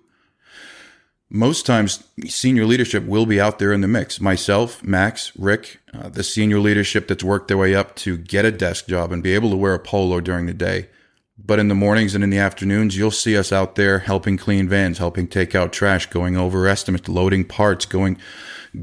Most 1.28 1.66
times, 1.66 2.04
senior 2.28 2.64
leadership 2.64 3.04
will 3.04 3.26
be 3.26 3.40
out 3.40 3.58
there 3.58 3.72
in 3.72 3.80
the 3.80 3.88
mix. 3.88 4.20
Myself, 4.20 4.84
Max, 4.84 5.32
Rick, 5.36 5.80
uh, 5.92 6.08
the 6.08 6.22
senior 6.22 6.60
leadership 6.60 7.08
that's 7.08 7.24
worked 7.24 7.48
their 7.48 7.56
way 7.56 7.74
up 7.74 7.96
to 7.96 8.16
get 8.16 8.44
a 8.44 8.52
desk 8.52 8.86
job 8.86 9.10
and 9.10 9.20
be 9.20 9.34
able 9.34 9.50
to 9.50 9.56
wear 9.56 9.74
a 9.74 9.80
polo 9.80 10.20
during 10.20 10.46
the 10.46 10.54
day. 10.54 10.88
But 11.36 11.58
in 11.58 11.68
the 11.68 11.74
mornings 11.74 12.14
and 12.14 12.22
in 12.22 12.30
the 12.30 12.38
afternoons, 12.38 12.96
you'll 12.96 13.10
see 13.10 13.36
us 13.36 13.52
out 13.52 13.74
there 13.74 13.98
helping 13.98 14.36
clean 14.36 14.68
vans, 14.68 14.98
helping 14.98 15.26
take 15.26 15.54
out 15.54 15.72
trash, 15.72 16.06
going 16.06 16.36
over 16.36 16.68
estimates, 16.68 17.08
loading 17.08 17.44
parts, 17.44 17.86
going 17.86 18.18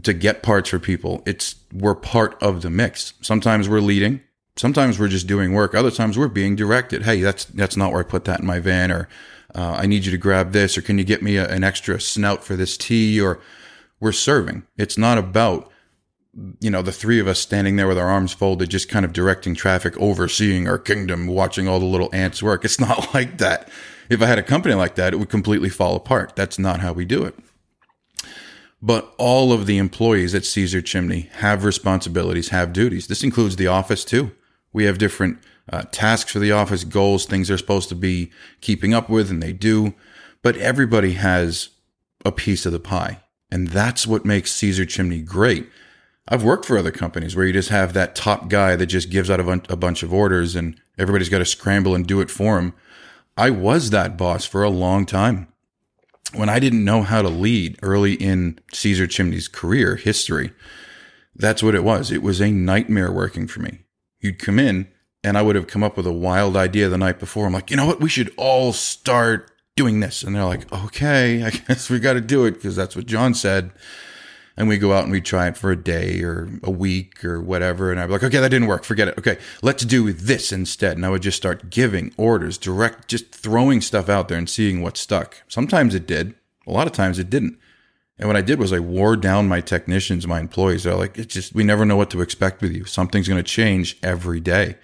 to 0.03 0.13
get 0.13 0.43
parts 0.43 0.69
for 0.69 0.79
people. 0.79 1.23
It's 1.25 1.55
we're 1.73 1.95
part 1.95 2.41
of 2.43 2.61
the 2.61 2.69
mix. 2.69 3.13
Sometimes 3.21 3.69
we're 3.69 3.79
leading, 3.79 4.21
sometimes 4.57 4.99
we're 4.99 5.07
just 5.07 5.27
doing 5.27 5.53
work. 5.53 5.73
Other 5.73 5.91
times 5.91 6.17
we're 6.17 6.27
being 6.27 6.55
directed. 6.57 7.03
Hey, 7.03 7.21
that's 7.21 7.45
that's 7.45 7.77
not 7.77 7.91
where 7.91 8.01
I 8.01 8.03
put 8.03 8.25
that 8.25 8.41
in 8.41 8.45
my 8.45 8.59
van, 8.59 8.91
or 8.91 9.07
uh, 9.55 9.75
I 9.79 9.85
need 9.85 10.05
you 10.05 10.11
to 10.11 10.17
grab 10.17 10.51
this, 10.51 10.77
or 10.77 10.81
can 10.81 10.97
you 10.97 11.05
get 11.05 11.21
me 11.21 11.37
a, 11.37 11.47
an 11.47 11.63
extra 11.63 12.01
snout 12.01 12.43
for 12.43 12.57
this 12.57 12.75
tee? 12.75 13.21
Or 13.21 13.39
we're 14.01 14.11
serving. 14.11 14.63
It's 14.77 14.97
not 14.97 15.17
about, 15.17 15.70
you 16.59 16.69
know, 16.69 16.81
the 16.81 16.91
three 16.91 17.19
of 17.19 17.27
us 17.27 17.39
standing 17.39 17.75
there 17.75 17.87
with 17.87 17.97
our 17.97 18.07
arms 18.07 18.33
folded, 18.33 18.69
just 18.69 18.89
kind 18.89 19.03
of 19.03 19.13
directing 19.13 19.53
traffic, 19.53 19.97
overseeing 19.97 20.67
our 20.67 20.77
kingdom, 20.77 21.27
watching 21.27 21.67
all 21.67 21.79
the 21.79 21.85
little 21.85 22.09
ants 22.13 22.41
work. 22.41 22.63
It's 22.63 22.79
not 22.79 23.13
like 23.13 23.37
that. 23.39 23.69
If 24.09 24.21
I 24.21 24.25
had 24.25 24.39
a 24.39 24.43
company 24.43 24.75
like 24.75 24.95
that, 24.95 25.13
it 25.13 25.17
would 25.17 25.29
completely 25.29 25.69
fall 25.69 25.95
apart. 25.95 26.35
That's 26.35 26.59
not 26.59 26.79
how 26.79 26.93
we 26.93 27.05
do 27.05 27.23
it. 27.23 27.35
But 28.81 29.13
all 29.17 29.53
of 29.53 29.67
the 29.67 29.77
employees 29.77 30.33
at 30.33 30.45
Caesar 30.45 30.81
Chimney 30.81 31.29
have 31.33 31.63
responsibilities, 31.63 32.49
have 32.49 32.73
duties. 32.73 33.07
This 33.07 33.23
includes 33.23 33.57
the 33.57 33.67
office 33.67 34.03
too. 34.03 34.31
We 34.73 34.85
have 34.85 34.97
different 34.97 35.37
uh, 35.71 35.83
tasks 35.91 36.31
for 36.31 36.39
the 36.39 36.51
office, 36.51 36.83
goals, 36.83 37.25
things 37.25 37.47
they're 37.47 37.57
supposed 37.57 37.89
to 37.89 37.95
be 37.95 38.31
keeping 38.59 38.93
up 38.93 39.07
with, 39.09 39.29
and 39.29 39.41
they 39.41 39.53
do. 39.53 39.93
But 40.41 40.57
everybody 40.57 41.13
has 41.13 41.69
a 42.25 42.31
piece 42.31 42.65
of 42.65 42.71
the 42.71 42.79
pie. 42.79 43.21
And 43.51 43.67
that's 43.67 44.07
what 44.07 44.25
makes 44.25 44.53
Caesar 44.53 44.85
Chimney 44.85 45.21
great. 45.21 45.69
I've 46.31 46.45
worked 46.45 46.63
for 46.63 46.77
other 46.77 46.91
companies 46.91 47.35
where 47.35 47.45
you 47.45 47.51
just 47.51 47.67
have 47.69 47.91
that 47.91 48.15
top 48.15 48.47
guy 48.47 48.77
that 48.77 48.85
just 48.85 49.09
gives 49.09 49.29
out 49.29 49.41
a, 49.41 49.61
a 49.69 49.75
bunch 49.75 50.01
of 50.01 50.13
orders 50.13 50.55
and 50.55 50.79
everybody's 50.97 51.27
got 51.27 51.39
to 51.39 51.45
scramble 51.45 51.93
and 51.93 52.07
do 52.07 52.21
it 52.21 52.31
for 52.31 52.57
him. 52.57 52.73
I 53.35 53.49
was 53.49 53.89
that 53.89 54.17
boss 54.17 54.45
for 54.45 54.63
a 54.63 54.69
long 54.69 55.05
time. 55.05 55.49
When 56.33 56.47
I 56.47 56.59
didn't 56.59 56.85
know 56.85 57.01
how 57.01 57.21
to 57.21 57.27
lead 57.27 57.77
early 57.81 58.13
in 58.13 58.59
Caesar 58.71 59.07
Chimney's 59.07 59.49
career 59.49 59.97
history, 59.97 60.53
that's 61.35 61.61
what 61.61 61.75
it 61.75 61.83
was. 61.83 62.11
It 62.11 62.23
was 62.23 62.39
a 62.39 62.49
nightmare 62.49 63.11
working 63.11 63.45
for 63.45 63.59
me. 63.59 63.79
You'd 64.21 64.39
come 64.39 64.57
in 64.57 64.87
and 65.25 65.37
I 65.37 65.41
would 65.41 65.57
have 65.57 65.67
come 65.67 65.83
up 65.83 65.97
with 65.97 66.07
a 66.07 66.13
wild 66.13 66.55
idea 66.55 66.87
the 66.87 66.97
night 66.97 67.19
before. 67.19 67.45
I'm 67.45 67.51
like, 67.51 67.69
you 67.69 67.75
know 67.75 67.85
what? 67.85 67.99
We 67.99 68.07
should 68.07 68.33
all 68.37 68.71
start 68.71 69.51
doing 69.75 69.99
this. 69.99 70.23
And 70.23 70.33
they're 70.33 70.45
like, 70.45 70.71
okay, 70.71 71.43
I 71.43 71.49
guess 71.67 71.89
we 71.89 71.99
got 71.99 72.13
to 72.13 72.21
do 72.21 72.45
it 72.45 72.51
because 72.53 72.77
that's 72.77 72.95
what 72.95 73.05
John 73.05 73.33
said. 73.33 73.71
And 74.61 74.69
we 74.69 74.77
go 74.77 74.93
out 74.93 75.01
and 75.05 75.11
we 75.11 75.21
try 75.21 75.47
it 75.47 75.57
for 75.57 75.71
a 75.71 75.75
day 75.75 76.21
or 76.21 76.47
a 76.61 76.69
week 76.69 77.25
or 77.25 77.41
whatever. 77.41 77.89
And 77.89 77.99
I'd 77.99 78.05
be 78.05 78.11
like, 78.11 78.23
okay, 78.23 78.39
that 78.39 78.49
didn't 78.49 78.67
work. 78.67 78.83
Forget 78.83 79.07
it. 79.07 79.17
Okay, 79.17 79.39
let's 79.63 79.83
do 79.83 80.13
this 80.13 80.51
instead. 80.51 80.97
And 80.97 81.03
I 81.03 81.09
would 81.09 81.23
just 81.23 81.37
start 81.37 81.71
giving 81.71 82.13
orders, 82.15 82.59
direct, 82.59 83.07
just 83.07 83.33
throwing 83.33 83.81
stuff 83.81 84.07
out 84.07 84.27
there 84.27 84.37
and 84.37 84.47
seeing 84.47 84.83
what 84.83 84.97
stuck. 84.97 85.41
Sometimes 85.47 85.95
it 85.95 86.05
did. 86.05 86.35
A 86.67 86.71
lot 86.71 86.85
of 86.85 86.93
times 86.93 87.17
it 87.17 87.27
didn't. 87.27 87.57
And 88.19 88.29
what 88.29 88.37
I 88.37 88.41
did 88.41 88.59
was 88.59 88.71
I 88.71 88.79
wore 88.79 89.17
down 89.17 89.47
my 89.47 89.61
technicians, 89.61 90.27
my 90.27 90.39
employees. 90.39 90.83
They're 90.83 90.93
like, 90.93 91.17
it's 91.17 91.33
just, 91.33 91.55
we 91.55 91.63
never 91.63 91.83
know 91.83 91.97
what 91.97 92.11
to 92.11 92.21
expect 92.21 92.61
with 92.61 92.71
you. 92.71 92.85
Something's 92.85 93.27
going 93.27 93.43
to 93.43 93.51
change 93.51 93.97
every 94.03 94.39
day 94.39 94.75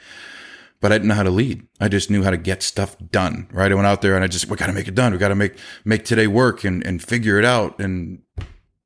but 0.80 0.92
I 0.92 0.96
didn't 0.96 1.08
know 1.08 1.16
how 1.16 1.24
to 1.24 1.32
lead. 1.32 1.68
I 1.80 1.88
just 1.88 2.12
knew 2.12 2.24
how 2.24 2.30
to 2.30 2.38
get 2.38 2.62
stuff 2.62 2.96
done. 3.12 3.48
Right. 3.52 3.72
I 3.72 3.76
went 3.76 3.88
out 3.88 4.02
there 4.02 4.14
and 4.14 4.24
I 4.24 4.28
just, 4.28 4.48
we 4.48 4.56
got 4.58 4.68
to 4.68 4.74
make 4.74 4.88
it 4.88 4.94
done. 4.94 5.12
We 5.12 5.18
got 5.18 5.30
to 5.30 5.36
make, 5.36 5.58
make 5.84 6.06
today 6.06 6.28
work 6.28 6.64
and, 6.64 6.86
and 6.86 7.02
figure 7.02 7.40
it 7.40 7.46
out. 7.46 7.80
And 7.80 8.22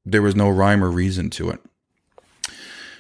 there 0.06 0.22
was 0.22 0.36
no 0.36 0.50
rhyme 0.50 0.84
or 0.84 0.90
reason 0.90 1.30
to 1.32 1.50
it. 1.50 1.60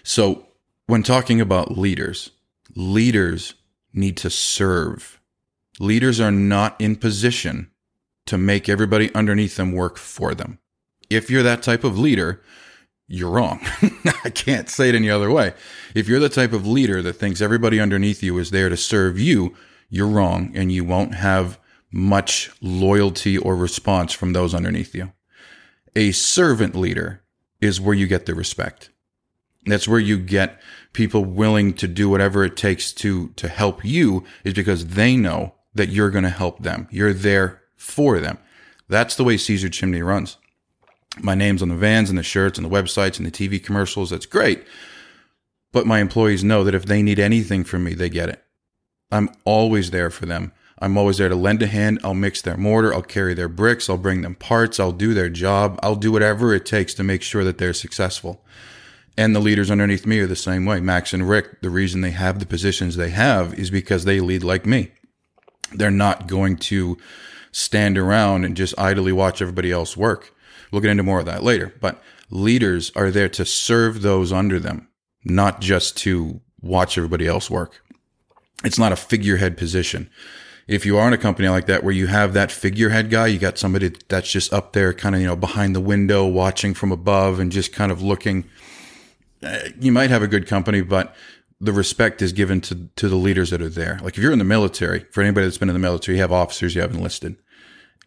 So, 0.04 0.48
when 0.88 1.04
talking 1.04 1.40
about 1.40 1.78
leaders, 1.78 2.32
leaders 2.76 3.54
need 3.94 4.18
to 4.18 4.30
serve. 4.30 5.20
Leaders 5.80 6.20
are 6.20 6.32
not 6.32 6.80
in 6.80 6.96
position 6.96 7.72
to 8.26 8.38
make 8.38 8.70
everybody 8.70 9.14
underneath 9.16 9.56
them 9.56 9.72
work 9.72 9.98
for 9.98 10.34
them. 10.34 10.60
If 11.10 11.30
you're 11.30 11.44
that 11.44 11.64
type 11.64 11.84
of 11.84 11.98
leader, 11.98 12.42
you're 13.08 13.32
wrong. 13.32 13.60
I 14.24 14.30
can't 14.30 14.70
say 14.70 14.90
it 14.90 14.96
any 14.96 15.10
other 15.10 15.30
way. 15.30 15.54
If 15.94 16.08
you're 16.08 16.20
the 16.20 16.30
type 16.30 16.54
of 16.54 16.66
leader 16.66 17.02
that 17.02 17.14
thinks 17.14 17.42
everybody 17.42 17.80
underneath 17.80 18.24
you 18.24 18.38
is 18.38 18.52
there 18.52 18.70
to 18.70 18.78
serve 18.78 19.20
you, 19.20 19.56
you're 19.90 20.08
wrong 20.08 20.52
and 20.56 20.72
you 20.72 20.86
won't 20.86 21.16
have 21.16 21.60
much 21.92 22.52
loyalty 22.62 23.38
or 23.38 23.56
response 23.56 24.14
from 24.14 24.34
those 24.34 24.56
underneath 24.56 24.96
you. 24.96 25.12
A 25.96 26.12
servant 26.12 26.76
leader 26.76 27.24
is 27.60 27.82
where 27.82 27.96
you 27.96 28.08
get 28.08 28.26
the 28.26 28.36
respect. 28.36 28.90
That's 29.66 29.88
where 29.88 30.00
you 30.00 30.18
get 30.18 30.60
people 30.94 31.24
willing 31.24 31.74
to 31.74 31.88
do 31.88 32.10
whatever 32.10 32.44
it 32.44 32.58
takes 32.58 32.92
to, 32.94 33.30
to 33.30 33.48
help 33.48 33.86
you 33.86 34.24
is 34.44 34.54
because 34.54 34.88
they 34.88 35.16
know 35.16 35.54
that 35.74 35.90
you're 35.90 36.10
going 36.10 36.24
to 36.24 36.30
help 36.30 36.64
them. 36.64 36.88
You're 36.92 37.14
there 37.14 37.62
for 37.76 38.20
them. 38.20 38.38
That's 38.88 39.16
the 39.16 39.24
way 39.24 39.38
Caesar 39.38 39.70
Chimney 39.70 40.02
runs. 40.02 40.38
My 41.20 41.36
name's 41.36 41.62
on 41.62 41.70
the 41.70 41.76
vans 41.76 42.10
and 42.10 42.18
the 42.18 42.24
shirts 42.24 42.58
and 42.58 42.66
the 42.66 42.76
websites 42.76 43.18
and 43.18 43.26
the 43.26 43.32
TV 43.32 43.64
commercials. 43.64 44.10
That's 44.10 44.26
great. 44.26 44.66
But 45.72 45.86
my 45.86 46.00
employees 46.00 46.44
know 46.44 46.64
that 46.64 46.76
if 46.76 46.86
they 46.86 47.02
need 47.02 47.20
anything 47.20 47.64
from 47.64 47.84
me, 47.84 47.94
they 47.94 48.10
get 48.10 48.30
it. 48.30 48.44
I'm 49.12 49.30
always 49.46 49.92
there 49.92 50.10
for 50.10 50.26
them. 50.26 50.54
I'm 50.82 50.98
always 50.98 51.18
there 51.18 51.30
to 51.30 51.36
lend 51.36 51.62
a 51.62 51.68
hand. 51.68 52.00
I'll 52.04 52.16
mix 52.16 52.42
their 52.42 52.58
mortar. 52.58 52.94
I'll 52.94 53.04
carry 53.04 53.36
their 53.36 53.48
bricks. 53.48 53.90
I'll 53.90 53.98
bring 53.98 54.22
them 54.22 54.36
parts. 54.36 54.80
I'll 54.80 54.92
do 54.92 55.14
their 55.14 55.30
job. 55.30 55.80
I'll 55.84 55.96
do 55.96 56.12
whatever 56.12 56.54
it 56.56 56.66
takes 56.66 56.96
to 56.96 57.04
make 57.04 57.22
sure 57.22 57.44
that 57.44 57.60
they're 57.60 57.74
successful. 57.74 58.44
And 59.18 59.36
the 59.36 59.40
leaders 59.40 59.70
underneath 59.70 60.06
me 60.06 60.20
are 60.20 60.28
the 60.28 60.36
same 60.36 60.66
way. 60.66 60.80
Max 60.80 61.14
and 61.14 61.30
Rick, 61.30 61.62
the 61.62 61.70
reason 61.70 62.02
they 62.02 62.12
have 62.12 62.40
the 62.40 62.46
positions 62.46 62.96
they 62.96 63.12
have 63.12 63.54
is 63.54 63.70
because 63.70 64.06
they 64.06 64.20
lead 64.20 64.44
like 64.44 64.66
me. 64.66 64.92
They're 65.74 65.92
not 65.92 66.28
going 66.28 66.58
to 66.58 66.98
stand 67.52 67.98
around 67.98 68.46
and 68.46 68.58
just 68.58 68.74
idly 68.80 69.12
watch 69.12 69.42
everybody 69.42 69.72
else 69.72 69.96
work. 69.96 70.34
We'll 70.72 70.82
get 70.82 70.92
into 70.92 71.04
more 71.04 71.20
of 71.20 71.26
that 71.26 71.44
later. 71.44 71.74
But 71.80 72.02
leaders 72.30 72.92
are 72.96 73.12
there 73.12 73.30
to 73.30 73.46
serve 73.46 74.02
those 74.02 74.32
under 74.32 74.60
them, 74.60 74.88
not 75.24 75.62
just 75.62 75.98
to 75.98 76.42
watch 76.62 76.98
everybody 76.98 77.28
else 77.28 77.50
work. 77.50 77.84
It's 78.64 78.80
not 78.80 78.92
a 78.92 78.98
figurehead 78.98 79.58
position. 79.58 80.10
If 80.68 80.86
you 80.86 80.98
are 80.98 81.08
in 81.08 81.14
a 81.14 81.18
company 81.18 81.50
like 81.50 81.66
that 81.66 81.84
where 81.84 81.94
you 81.94 82.08
have 82.08 82.34
that 82.34 82.52
figurehead 82.52 83.10
guy, 83.10 83.28
you 83.28 83.40
got 83.40 83.58
somebody 83.58 83.94
that's 84.08 84.32
just 84.32 84.54
up 84.54 84.74
there 84.74 84.94
kind 84.94 85.16
of, 85.16 85.22
you 85.22 85.28
know, 85.28 85.36
behind 85.36 85.76
the 85.76 85.82
window 85.82 86.26
watching 86.26 86.74
from 86.74 86.92
above 86.92 87.40
and 87.40 87.52
just 87.52 87.74
kind 87.74 87.92
of 87.92 88.02
looking 88.02 88.46
uh, 89.44 89.60
you 89.80 89.92
might 89.92 90.10
have 90.10 90.22
a 90.22 90.28
good 90.28 90.48
company, 90.48 90.82
but 90.82 91.16
the 91.60 91.74
respect 91.74 92.22
is 92.22 92.34
given 92.34 92.62
to 92.62 92.90
to 92.96 93.10
the 93.10 93.16
leaders 93.16 93.52
that 93.52 93.62
are 93.62 93.70
there. 93.70 94.00
Like 94.04 94.18
if 94.18 94.24
you're 94.24 94.32
in 94.32 94.40
the 94.40 94.46
military, 94.46 95.06
for 95.12 95.22
anybody 95.22 95.46
that's 95.46 95.58
been 95.58 95.70
in 95.70 95.74
the 95.74 95.80
military, 95.80 96.18
you 96.18 96.22
have 96.22 96.32
officers, 96.32 96.76
you 96.76 96.82
have 96.82 96.94
enlisted. 96.94 97.38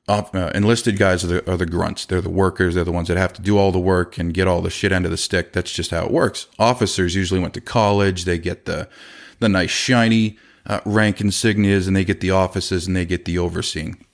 Uh, 0.07 0.23
enlisted 0.55 0.99
guys 0.99 1.25
are 1.25 1.29
the, 1.29 1.51
are 1.51 1.57
the 1.57 1.65
grunts. 1.65 2.05
They're 2.05 2.21
the 2.21 2.29
workers. 2.29 2.75
They're 2.75 2.85
the 2.85 2.93
ones 2.93 3.09
that 3.09 3.17
have 3.17 3.33
to 3.35 3.43
do 3.43 3.57
all 3.57 3.73
the 3.73 3.79
work 3.79 4.19
and 4.19 4.35
get 4.35 4.47
all 4.47 4.61
the 4.61 4.69
shit 4.69 4.93
end 4.93 5.07
of 5.07 5.11
the 5.11 5.17
stick. 5.17 5.55
That's 5.55 5.73
just 5.73 5.93
how 5.93 6.05
it 6.05 6.11
works. 6.11 6.47
Officers 6.59 7.15
usually 7.15 7.41
went 7.41 7.55
to 7.55 7.63
college. 7.63 8.25
They 8.25 8.39
get 8.39 8.67
the 8.67 8.89
the 9.41 9.49
nice 9.49 9.71
shiny 9.71 10.39
uh, 10.66 10.80
rank 10.85 11.18
insignias, 11.18 11.87
and 11.87 11.97
they 11.97 12.04
get 12.04 12.21
the 12.21 12.30
offices 12.30 12.87
and 12.87 12.97
they 12.97 13.04
get 13.04 13.25
the 13.25 13.38
overseeing 13.38 14.04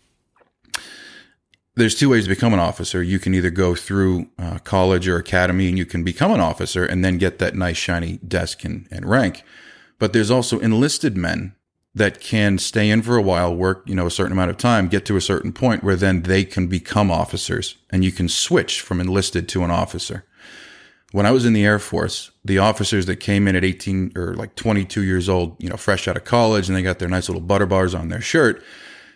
there's 1.76 1.94
two 1.94 2.10
ways 2.10 2.24
to 2.24 2.28
become 2.28 2.52
an 2.52 2.58
officer. 2.58 3.02
You 3.02 3.18
can 3.18 3.34
either 3.34 3.50
go 3.50 3.74
through 3.74 4.28
uh, 4.38 4.58
college 4.58 5.08
or 5.08 5.16
academy 5.16 5.68
and 5.68 5.78
you 5.78 5.86
can 5.86 6.04
become 6.04 6.32
an 6.32 6.40
officer 6.40 6.84
and 6.84 7.04
then 7.04 7.18
get 7.18 7.38
that 7.38 7.54
nice 7.54 7.76
shiny 7.76 8.18
desk 8.18 8.64
and, 8.64 8.86
and 8.90 9.08
rank. 9.08 9.42
But 9.98 10.12
there's 10.12 10.30
also 10.30 10.58
enlisted 10.58 11.16
men 11.16 11.54
that 11.94 12.20
can 12.20 12.58
stay 12.58 12.88
in 12.88 13.02
for 13.02 13.16
a 13.16 13.22
while, 13.22 13.54
work, 13.54 13.82
you 13.86 13.94
know, 13.94 14.06
a 14.06 14.10
certain 14.10 14.32
amount 14.32 14.50
of 14.50 14.56
time, 14.56 14.88
get 14.88 15.04
to 15.06 15.16
a 15.16 15.20
certain 15.20 15.52
point 15.52 15.82
where 15.82 15.96
then 15.96 16.22
they 16.22 16.44
can 16.44 16.66
become 16.66 17.10
officers 17.10 17.76
and 17.90 18.04
you 18.04 18.12
can 18.12 18.28
switch 18.28 18.80
from 18.80 19.00
enlisted 19.00 19.48
to 19.48 19.64
an 19.64 19.70
officer. 19.70 20.24
When 21.12 21.26
I 21.26 21.32
was 21.32 21.44
in 21.44 21.54
the 21.54 21.64
Air 21.64 21.80
Force, 21.80 22.30
the 22.44 22.58
officers 22.58 23.06
that 23.06 23.16
came 23.16 23.48
in 23.48 23.56
at 23.56 23.64
18 23.64 24.12
or 24.16 24.34
like 24.34 24.54
22 24.54 25.02
years 25.02 25.28
old, 25.28 25.60
you 25.60 25.68
know, 25.68 25.76
fresh 25.76 26.06
out 26.06 26.16
of 26.16 26.24
college 26.24 26.68
and 26.68 26.76
they 26.76 26.82
got 26.82 27.00
their 27.00 27.08
nice 27.08 27.28
little 27.28 27.42
butter 27.42 27.66
bars 27.66 27.94
on 27.94 28.08
their 28.10 28.20
shirt, 28.20 28.62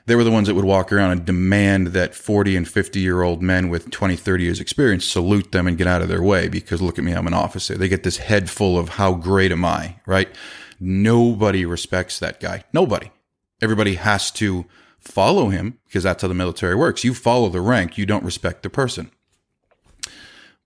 they 0.06 0.16
were 0.16 0.24
the 0.24 0.30
ones 0.30 0.48
that 0.48 0.54
would 0.54 0.64
walk 0.64 0.92
around 0.92 1.12
and 1.12 1.24
demand 1.24 1.88
that 1.88 2.14
40 2.14 2.56
and 2.56 2.68
50 2.68 2.98
year 2.98 3.22
old 3.22 3.42
men 3.42 3.68
with 3.68 3.90
20, 3.90 4.16
30 4.16 4.44
years 4.44 4.60
experience 4.60 5.04
salute 5.04 5.52
them 5.52 5.66
and 5.66 5.78
get 5.78 5.86
out 5.86 6.02
of 6.02 6.08
their 6.08 6.22
way 6.22 6.48
because 6.48 6.82
look 6.82 6.98
at 6.98 7.04
me, 7.04 7.12
I'm 7.12 7.28
an 7.28 7.34
officer. 7.34 7.76
They 7.76 7.88
get 7.88 8.02
this 8.02 8.18
head 8.18 8.50
full 8.50 8.76
of 8.76 8.90
how 8.90 9.14
great 9.14 9.52
am 9.52 9.64
I, 9.64 9.96
right? 10.04 10.28
Nobody 10.80 11.64
respects 11.64 12.18
that 12.18 12.40
guy. 12.40 12.64
Nobody. 12.72 13.10
Everybody 13.62 13.94
has 13.94 14.30
to 14.32 14.66
follow 14.98 15.48
him 15.48 15.78
because 15.86 16.02
that's 16.02 16.22
how 16.22 16.28
the 16.28 16.34
military 16.34 16.74
works. 16.74 17.04
You 17.04 17.14
follow 17.14 17.48
the 17.48 17.60
rank, 17.60 17.96
you 17.96 18.04
don't 18.04 18.24
respect 18.24 18.62
the 18.64 18.70
person. 18.70 19.10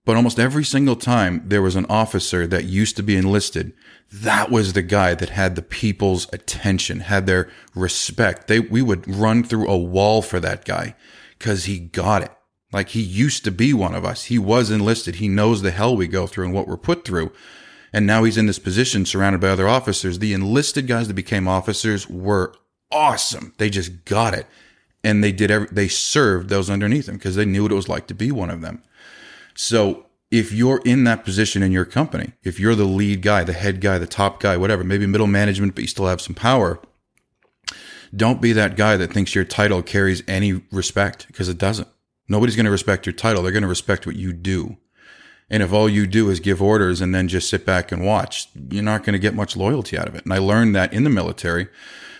But 0.09 0.15
almost 0.15 0.39
every 0.39 0.65
single 0.65 0.95
time 0.95 1.43
there 1.45 1.61
was 1.61 1.75
an 1.75 1.85
officer 1.87 2.47
that 2.47 2.65
used 2.65 2.95
to 2.95 3.03
be 3.03 3.15
enlisted 3.15 3.73
that 4.11 4.49
was 4.49 4.73
the 4.73 4.81
guy 4.81 5.13
that 5.13 5.29
had 5.29 5.55
the 5.55 5.61
people's 5.61 6.25
attention, 6.33 7.01
had 7.01 7.27
their 7.27 7.47
respect. 7.75 8.47
They, 8.47 8.59
we 8.59 8.81
would 8.81 9.07
run 9.07 9.43
through 9.43 9.69
a 9.69 9.77
wall 9.77 10.23
for 10.23 10.39
that 10.39 10.65
guy 10.65 10.95
because 11.37 11.65
he 11.65 11.77
got 11.77 12.23
it. 12.23 12.31
Like 12.73 12.89
he 12.89 13.01
used 13.03 13.43
to 13.43 13.51
be 13.51 13.71
one 13.71 13.93
of 13.93 14.03
us. 14.03 14.23
He 14.23 14.39
was 14.39 14.71
enlisted. 14.71 15.17
He 15.17 15.27
knows 15.27 15.61
the 15.61 15.69
hell 15.69 15.95
we 15.95 16.07
go 16.07 16.25
through 16.25 16.45
and 16.45 16.55
what 16.55 16.67
we're 16.67 16.75
put 16.75 17.05
through. 17.05 17.31
And 17.93 18.07
now 18.07 18.23
he's 18.23 18.35
in 18.35 18.47
this 18.47 18.57
position 18.57 19.05
surrounded 19.05 19.41
by 19.41 19.49
other 19.49 19.67
officers. 19.67 20.17
The 20.17 20.33
enlisted 20.33 20.87
guys 20.87 21.07
that 21.07 21.13
became 21.13 21.47
officers 21.47 22.09
were 22.09 22.55
awesome. 22.91 23.53
They 23.59 23.69
just 23.69 24.05
got 24.05 24.33
it. 24.33 24.47
And 25.03 25.23
they 25.23 25.31
did 25.31 25.51
every, 25.51 25.67
they 25.71 25.87
served 25.87 26.49
those 26.49 26.67
underneath 26.67 27.05
them 27.05 27.17
because 27.17 27.35
they 27.35 27.45
knew 27.45 27.61
what 27.61 27.71
it 27.71 27.75
was 27.75 27.87
like 27.87 28.07
to 28.07 28.15
be 28.15 28.31
one 28.31 28.49
of 28.49 28.61
them. 28.61 28.81
So 29.61 30.05
if 30.31 30.53
you're 30.53 30.81
in 30.85 31.03
that 31.03 31.25
position 31.25 31.61
in 31.61 31.73
your 31.73 31.83
company, 31.83 32.31
if 32.43 32.61
you're 32.61 32.75
the 32.75 32.85
lead 32.85 33.21
guy, 33.21 33.43
the 33.43 33.51
head 33.51 33.81
guy, 33.81 33.97
the 33.97 34.07
top 34.07 34.39
guy, 34.39 34.55
whatever, 34.55 34.85
maybe 34.85 35.05
middle 35.05 35.27
management, 35.27 35.75
but 35.75 35.81
you 35.81 35.89
still 35.89 36.07
have 36.07 36.21
some 36.21 36.33
power, 36.33 36.79
don't 38.15 38.41
be 38.41 38.53
that 38.53 38.77
guy 38.77 38.95
that 38.95 39.11
thinks 39.11 39.35
your 39.35 39.43
title 39.43 39.83
carries 39.83 40.23
any 40.29 40.61
respect 40.71 41.27
because 41.27 41.49
it 41.49 41.57
doesn't. 41.57 41.89
Nobody's 42.29 42.55
going 42.55 42.67
to 42.67 42.71
respect 42.71 43.05
your 43.05 43.11
title. 43.11 43.43
They're 43.43 43.51
going 43.51 43.63
to 43.63 43.67
respect 43.67 44.07
what 44.07 44.15
you 44.15 44.31
do. 44.31 44.77
And 45.49 45.61
if 45.61 45.73
all 45.73 45.89
you 45.89 46.07
do 46.07 46.29
is 46.29 46.39
give 46.39 46.61
orders 46.61 47.01
and 47.01 47.13
then 47.13 47.27
just 47.27 47.49
sit 47.49 47.65
back 47.65 47.91
and 47.91 48.05
watch, 48.05 48.47
you're 48.71 48.81
not 48.81 49.03
going 49.03 49.13
to 49.13 49.19
get 49.19 49.35
much 49.35 49.57
loyalty 49.57 49.97
out 49.97 50.07
of 50.07 50.15
it. 50.15 50.23
And 50.23 50.31
I 50.31 50.37
learned 50.37 50.73
that 50.77 50.93
in 50.93 51.03
the 51.03 51.09
military. 51.09 51.67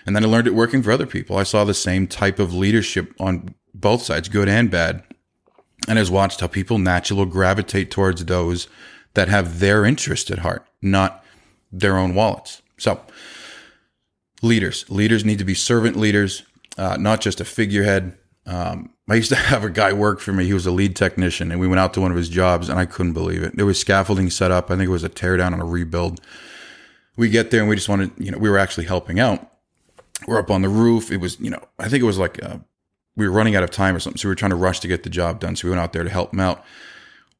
And 0.06 0.14
then 0.14 0.26
I 0.26 0.28
learned 0.28 0.48
it 0.48 0.56
working 0.56 0.84
for 0.84 0.92
other 0.92 1.06
people. 1.06 1.38
I 1.38 1.44
saw 1.44 1.64
the 1.64 1.74
same 1.74 2.06
type 2.06 2.38
of 2.38 2.54
leadership 2.54 3.14
on 3.18 3.56
both 3.74 4.02
sides, 4.04 4.28
good 4.28 4.50
and 4.50 4.70
bad 4.70 5.06
and 5.88 5.98
has 5.98 6.12
watched 6.12 6.42
how 6.42 6.48
people 6.48 6.78
naturally 6.78 7.26
gravitate 7.26 7.92
towards 7.92 8.26
those 8.26 8.68
that 9.14 9.28
have 9.28 9.60
their 9.60 9.86
interest 9.86 10.30
at 10.30 10.40
heart, 10.40 10.66
not 10.82 11.24
their 11.72 11.98
own 11.98 12.14
wallets. 12.16 12.62
So, 12.78 13.02
leaders, 14.42 14.90
leaders 14.90 15.26
need 15.26 15.40
to 15.40 15.46
be 15.46 15.54
servant 15.54 15.96
leaders, 15.96 16.44
uh, 16.78 16.98
not 16.98 17.22
just 17.22 17.42
a 17.42 17.46
figurehead. 17.46 18.18
Um, 18.46 18.94
I 19.10 19.16
used 19.16 19.30
to 19.30 19.36
have 19.52 19.64
a 19.64 19.70
guy 19.70 19.94
work 19.94 20.20
for 20.20 20.32
me. 20.32 20.46
He 20.46 20.54
was 20.54 20.66
a 20.66 20.72
lead 20.72 20.96
technician, 20.96 21.52
and 21.52 21.60
we 21.60 21.68
went 21.68 21.80
out 21.80 21.94
to 21.96 22.02
one 22.02 22.12
of 22.12 22.18
his 22.18 22.30
jobs, 22.30 22.70
and 22.70 22.80
I 22.80 22.86
couldn't 22.86 23.14
believe 23.14 23.44
it. 23.44 23.56
There 23.56 23.66
was 23.66 23.80
scaffolding 23.80 24.30
set 24.30 24.52
up. 24.52 24.70
I 24.70 24.76
think 24.76 24.88
it 24.88 24.92
was 24.92 25.04
a 25.04 25.10
teardown 25.10 25.54
and 25.54 25.62
a 25.62 25.66
rebuild. 25.66 26.22
We 27.18 27.30
get 27.30 27.52
there, 27.52 27.62
and 27.62 27.70
we 27.70 27.76
just 27.76 27.90
wanted, 27.90 28.12
you 28.18 28.32
know, 28.32 28.38
we 28.38 28.50
were 28.50 28.58
actually 28.58 28.86
helping 28.86 29.20
out. 29.20 29.46
We're 30.28 30.40
up 30.40 30.52
on 30.52 30.62
the 30.62 30.70
roof. 30.70 31.12
It 31.12 31.18
was, 31.18 31.40
you 31.40 31.50
know, 31.50 31.64
I 31.78 31.90
think 31.90 32.02
it 32.02 32.06
was 32.06 32.18
like 32.18 32.38
a 32.40 32.62
we 33.20 33.28
were 33.28 33.36
running 33.36 33.56
out 33.56 33.64
of 33.64 33.70
time 33.70 33.96
or 33.96 34.00
something. 34.00 34.18
So 34.18 34.28
we 34.28 34.32
were 34.32 34.36
trying 34.36 34.52
to 34.52 34.56
rush 34.56 34.80
to 34.80 34.88
get 34.88 35.04
the 35.04 35.10
job 35.10 35.40
done. 35.40 35.56
So 35.56 35.68
we 35.68 35.72
went 35.72 35.82
out 35.82 35.94
there 35.94 36.04
to 36.04 36.10
help 36.10 36.34
him 36.34 36.40
out. 36.40 36.64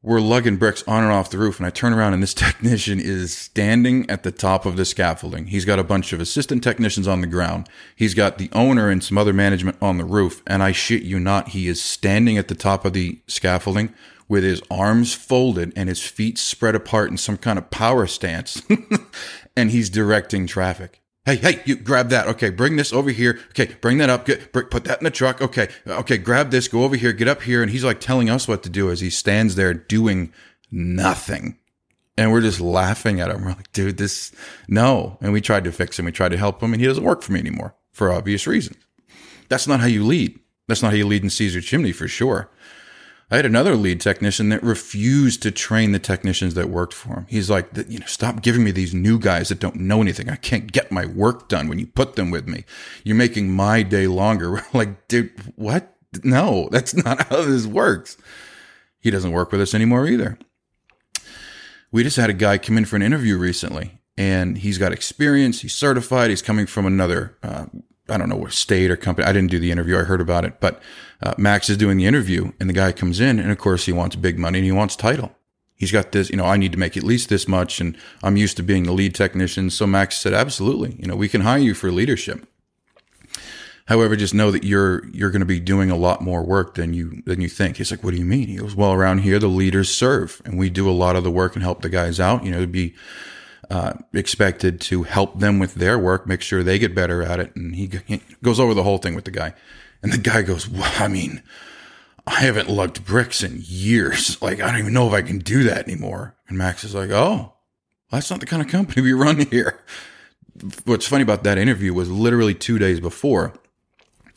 We're 0.02 0.20
lugging 0.20 0.56
bricks 0.56 0.84
on 0.86 1.02
and 1.02 1.12
off 1.12 1.30
the 1.30 1.38
roof. 1.38 1.58
And 1.58 1.66
I 1.66 1.70
turn 1.70 1.92
around 1.92 2.14
and 2.14 2.22
this 2.22 2.34
technician 2.46 3.00
is 3.00 3.36
standing 3.36 4.08
at 4.08 4.22
the 4.22 4.30
top 4.30 4.66
of 4.66 4.76
the 4.76 4.84
scaffolding. 4.84 5.46
He's 5.46 5.64
got 5.64 5.78
a 5.78 5.84
bunch 5.84 6.12
of 6.12 6.20
assistant 6.20 6.62
technicians 6.62 7.08
on 7.08 7.22
the 7.22 7.26
ground. 7.26 7.68
He's 7.96 8.14
got 8.14 8.38
the 8.38 8.50
owner 8.52 8.90
and 8.90 9.02
some 9.02 9.18
other 9.18 9.32
management 9.32 9.78
on 9.80 9.96
the 9.96 10.04
roof. 10.04 10.42
And 10.46 10.62
I 10.62 10.72
shit 10.72 11.02
you 11.02 11.18
not, 11.18 11.48
he 11.48 11.66
is 11.66 11.82
standing 11.82 12.38
at 12.38 12.48
the 12.48 12.54
top 12.54 12.84
of 12.84 12.92
the 12.92 13.20
scaffolding 13.26 13.92
with 14.28 14.44
his 14.44 14.62
arms 14.70 15.12
folded 15.12 15.72
and 15.74 15.88
his 15.88 16.02
feet 16.02 16.38
spread 16.38 16.74
apart 16.74 17.10
in 17.10 17.16
some 17.16 17.36
kind 17.36 17.58
of 17.58 17.70
power 17.70 18.06
stance. 18.06 18.62
and 19.56 19.70
he's 19.70 19.90
directing 19.90 20.46
traffic. 20.46 20.99
Hey, 21.26 21.36
hey, 21.36 21.62
you 21.66 21.76
grab 21.76 22.08
that. 22.08 22.28
Okay, 22.28 22.50
bring 22.50 22.76
this 22.76 22.92
over 22.92 23.10
here. 23.10 23.38
Okay, 23.50 23.74
bring 23.80 23.98
that 23.98 24.08
up. 24.08 24.24
Get, 24.24 24.52
put 24.52 24.84
that 24.84 24.98
in 24.98 25.04
the 25.04 25.10
truck. 25.10 25.42
Okay, 25.42 25.68
okay, 25.86 26.16
grab 26.16 26.50
this. 26.50 26.66
Go 26.66 26.82
over 26.82 26.96
here. 26.96 27.12
Get 27.12 27.28
up 27.28 27.42
here. 27.42 27.62
And 27.62 27.70
he's 27.70 27.84
like 27.84 28.00
telling 28.00 28.30
us 28.30 28.48
what 28.48 28.62
to 28.62 28.70
do 28.70 28.90
as 28.90 29.00
he 29.00 29.10
stands 29.10 29.54
there 29.54 29.74
doing 29.74 30.32
nothing. 30.70 31.58
And 32.16 32.32
we're 32.32 32.40
just 32.40 32.60
laughing 32.60 33.20
at 33.20 33.30
him. 33.30 33.44
We're 33.44 33.50
like, 33.50 33.72
dude, 33.72 33.98
this, 33.98 34.32
no. 34.66 35.18
And 35.20 35.32
we 35.32 35.40
tried 35.40 35.64
to 35.64 35.72
fix 35.72 35.98
him. 35.98 36.06
We 36.06 36.12
tried 36.12 36.30
to 36.30 36.38
help 36.38 36.62
him, 36.62 36.72
and 36.72 36.80
he 36.80 36.86
doesn't 36.86 37.04
work 37.04 37.22
for 37.22 37.32
me 37.32 37.40
anymore 37.40 37.74
for 37.92 38.12
obvious 38.12 38.46
reasons. 38.46 38.78
That's 39.48 39.66
not 39.66 39.80
how 39.80 39.86
you 39.86 40.04
lead. 40.04 40.38
That's 40.68 40.82
not 40.82 40.92
how 40.92 40.96
you 40.96 41.06
lead 41.06 41.24
in 41.24 41.30
Caesar 41.30 41.60
Chimney 41.60 41.92
for 41.92 42.08
sure. 42.08 42.50
I 43.30 43.36
had 43.36 43.46
another 43.46 43.76
lead 43.76 44.00
technician 44.00 44.48
that 44.48 44.62
refused 44.62 45.42
to 45.42 45.52
train 45.52 45.92
the 45.92 46.00
technicians 46.00 46.54
that 46.54 46.68
worked 46.68 46.92
for 46.92 47.14
him. 47.14 47.26
He's 47.28 47.48
like, 47.48 47.68
you 47.88 48.00
know, 48.00 48.06
stop 48.06 48.42
giving 48.42 48.64
me 48.64 48.72
these 48.72 48.92
new 48.92 49.20
guys 49.20 49.50
that 49.50 49.60
don't 49.60 49.76
know 49.76 50.00
anything. 50.00 50.28
I 50.28 50.34
can't 50.34 50.72
get 50.72 50.90
my 50.90 51.06
work 51.06 51.48
done 51.48 51.68
when 51.68 51.78
you 51.78 51.86
put 51.86 52.16
them 52.16 52.32
with 52.32 52.48
me. 52.48 52.64
You're 53.04 53.16
making 53.16 53.52
my 53.52 53.82
day 53.82 54.06
longer. 54.06 54.62
Like, 54.72 55.08
dude, 55.08 55.32
what? 55.56 55.94
No, 56.24 56.68
that's 56.72 56.94
not 56.94 57.22
how 57.28 57.42
this 57.42 57.66
works. 57.66 58.16
He 58.98 59.10
doesn't 59.10 59.32
work 59.32 59.52
with 59.52 59.60
us 59.60 59.74
anymore 59.74 60.06
either. 60.06 60.38
We 61.92 62.02
just 62.02 62.16
had 62.16 62.30
a 62.30 62.34
guy 62.34 62.56
come 62.58 62.78
in 62.78 62.84
for 62.84 62.96
an 62.96 63.02
interview 63.02 63.36
recently 63.36 64.00
and 64.16 64.58
he's 64.58 64.78
got 64.78 64.92
experience. 64.92 65.60
He's 65.60 65.74
certified. 65.74 66.30
He's 66.30 66.42
coming 66.42 66.66
from 66.66 66.86
another, 66.86 67.36
uh, 67.42 67.66
I 68.10 68.18
don't 68.18 68.28
know 68.28 68.36
what 68.36 68.52
state 68.52 68.90
or 68.90 68.96
company. 68.96 69.26
I 69.26 69.32
didn't 69.32 69.50
do 69.50 69.58
the 69.58 69.70
interview. 69.70 69.98
I 69.98 70.02
heard 70.02 70.20
about 70.20 70.44
it, 70.44 70.60
but 70.60 70.82
uh, 71.22 71.34
Max 71.38 71.68
is 71.70 71.76
doing 71.76 71.96
the 71.96 72.06
interview 72.06 72.52
and 72.60 72.68
the 72.68 72.74
guy 72.74 72.92
comes 72.92 73.20
in 73.20 73.38
and 73.38 73.50
of 73.50 73.58
course 73.58 73.86
he 73.86 73.92
wants 73.92 74.16
big 74.16 74.38
money 74.38 74.58
and 74.58 74.64
he 74.64 74.72
wants 74.72 74.96
title. 74.96 75.34
He's 75.74 75.92
got 75.92 76.12
this, 76.12 76.28
you 76.28 76.36
know, 76.36 76.44
I 76.44 76.58
need 76.58 76.72
to 76.72 76.78
make 76.78 76.96
at 76.96 77.02
least 77.02 77.28
this 77.28 77.48
much 77.48 77.80
and 77.80 77.96
I'm 78.22 78.36
used 78.36 78.56
to 78.58 78.62
being 78.62 78.82
the 78.84 78.92
lead 78.92 79.14
technician. 79.14 79.70
So 79.70 79.86
Max 79.86 80.16
said, 80.18 80.34
absolutely. 80.34 80.96
You 80.98 81.06
know, 81.06 81.16
we 81.16 81.28
can 81.28 81.40
hire 81.40 81.58
you 81.58 81.74
for 81.74 81.90
leadership. 81.90 82.46
However, 83.90 84.14
just 84.14 84.34
know 84.34 84.52
that 84.52 84.62
you're 84.62 85.04
you're 85.08 85.32
going 85.32 85.40
to 85.40 85.46
be 85.46 85.58
doing 85.58 85.90
a 85.90 85.96
lot 85.96 86.20
more 86.20 86.44
work 86.44 86.76
than 86.76 86.94
you 86.94 87.22
than 87.26 87.40
you 87.40 87.48
think. 87.48 87.76
He's 87.76 87.90
like, 87.90 88.04
"What 88.04 88.12
do 88.12 88.18
you 88.18 88.24
mean?" 88.24 88.46
He 88.46 88.54
goes, 88.54 88.76
"Well, 88.76 88.92
around 88.92 89.18
here, 89.18 89.40
the 89.40 89.48
leaders 89.48 89.90
serve, 89.90 90.40
and 90.44 90.56
we 90.56 90.70
do 90.70 90.88
a 90.88 90.92
lot 90.92 91.16
of 91.16 91.24
the 91.24 91.30
work 91.30 91.56
and 91.56 91.64
help 91.64 91.82
the 91.82 91.88
guys 91.88 92.20
out. 92.20 92.44
You 92.44 92.52
know, 92.52 92.60
to 92.60 92.68
be 92.68 92.94
uh, 93.70 93.94
expected 94.12 94.80
to 94.82 95.04
help 95.04 95.40
them 95.40 95.58
with 95.58 95.74
their 95.74 95.98
work, 95.98 96.26
make 96.26 96.42
sure 96.42 96.62
they 96.62 96.78
get 96.78 96.94
better 96.94 97.22
at 97.22 97.40
it." 97.40 97.54
And 97.56 97.74
he, 97.74 97.90
he 98.06 98.20
goes 98.42 98.60
over 98.60 98.74
the 98.74 98.82
whole 98.82 98.98
thing 98.98 99.14
with 99.14 99.24
the 99.24 99.30
guy, 99.30 99.54
and 100.02 100.12
the 100.12 100.18
guy 100.18 100.42
goes, 100.42 100.68
well, 100.68 100.92
"I 100.98 101.08
mean, 101.08 101.42
I 102.26 102.40
haven't 102.40 102.68
lugged 102.68 103.04
bricks 103.04 103.42
in 103.42 103.62
years. 103.64 104.36
Like, 104.42 104.60
I 104.60 104.70
don't 104.70 104.80
even 104.80 104.92
know 104.92 105.06
if 105.06 105.14
I 105.14 105.22
can 105.22 105.38
do 105.38 105.62
that 105.64 105.88
anymore." 105.88 106.36
And 106.48 106.58
Max 106.58 106.84
is 106.84 106.94
like, 106.94 107.10
"Oh, 107.10 107.54
that's 108.10 108.30
not 108.30 108.40
the 108.40 108.46
kind 108.46 108.62
of 108.62 108.68
company 108.68 109.02
we 109.02 109.12
run 109.12 109.46
here." 109.46 109.80
What's 110.84 111.06
funny 111.06 111.22
about 111.22 111.44
that 111.44 111.56
interview 111.58 111.94
was 111.94 112.10
literally 112.10 112.54
two 112.54 112.78
days 112.78 113.00
before 113.00 113.54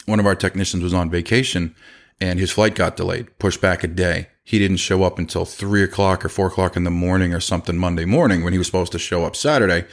one 0.05 0.19
of 0.19 0.25
our 0.25 0.35
technicians 0.35 0.83
was 0.83 0.93
on 0.93 1.09
vacation 1.09 1.75
and 2.19 2.39
his 2.39 2.51
flight 2.51 2.75
got 2.75 2.95
delayed, 2.95 3.37
pushed 3.39 3.61
back 3.61 3.83
a 3.83 3.87
day. 3.87 4.27
He 4.43 4.59
didn't 4.59 4.77
show 4.77 5.03
up 5.03 5.17
until 5.17 5.45
three 5.45 5.83
o'clock 5.83 6.25
or 6.25 6.29
four 6.29 6.47
o'clock 6.47 6.75
in 6.75 6.83
the 6.83 6.91
morning 6.91 7.33
or 7.33 7.39
something 7.39 7.77
Monday 7.77 8.05
morning 8.05 8.43
when 8.43 8.51
he 8.51 8.59
was 8.59 8.67
supposed 8.67 8.91
to 8.91 8.99
show 8.99 9.23
up 9.23 9.35
Saturday. 9.35 9.85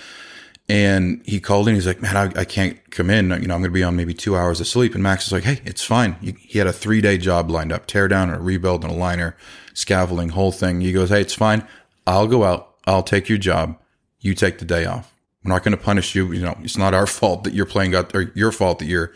And 0.69 1.23
he 1.25 1.40
called 1.40 1.69
in. 1.69 1.75
He's 1.75 1.87
like, 1.87 2.00
man, 2.00 2.16
I, 2.16 2.40
I 2.40 2.45
can't 2.45 2.78
come 2.90 3.11
in. 3.11 3.30
You 3.30 3.49
know, 3.49 3.54
I'm 3.54 3.61
going 3.61 3.64
to 3.64 3.71
be 3.71 3.83
on 3.83 3.97
maybe 3.97 4.14
two 4.14 4.37
hours 4.37 4.61
of 4.61 4.66
sleep. 4.66 4.95
And 4.95 5.02
Max 5.02 5.26
is 5.26 5.33
like, 5.33 5.45
hey, 5.45 5.61
it's 5.64 5.85
fine. 5.85 6.14
He 6.38 6.59
had 6.59 6.69
a 6.69 6.73
three 6.73 7.00
day 7.00 7.19
job 7.19 7.50
lined 7.50 7.73
up, 7.73 7.87
tear 7.87 8.09
down 8.09 8.28
and 8.30 8.38
a 8.38 8.42
rebuild 8.42 8.85
and 8.85 8.92
a 8.92 8.97
liner, 8.97 9.37
scaffolding, 9.75 10.30
whole 10.30 10.52
thing. 10.52 10.80
He 10.80 10.92
goes, 10.92 11.11
hey, 11.11 11.21
it's 11.21 11.35
fine. 11.35 11.66
I'll 12.07 12.28
go 12.28 12.45
out. 12.45 12.75
I'll 12.87 13.02
take 13.02 13.28
your 13.28 13.38
job. 13.38 13.78
You 14.21 14.35
take 14.35 14.59
the 14.59 14.64
day 14.64 14.85
off. 14.85 15.12
We're 15.45 15.52
not 15.52 15.62
going 15.62 15.76
to 15.76 15.83
punish 15.83 16.14
you. 16.14 16.33
You 16.33 16.42
know, 16.42 16.59
it's 16.62 16.76
not 16.76 16.95
our 16.95 17.07
fault 17.07 17.45
that 17.45 17.54
your 17.54 17.66
plane 17.66 17.92
got, 17.92 18.14
or 18.14 18.30
your 18.35 18.52
fault 18.52 18.80
that 18.80 18.87
your 18.87 19.12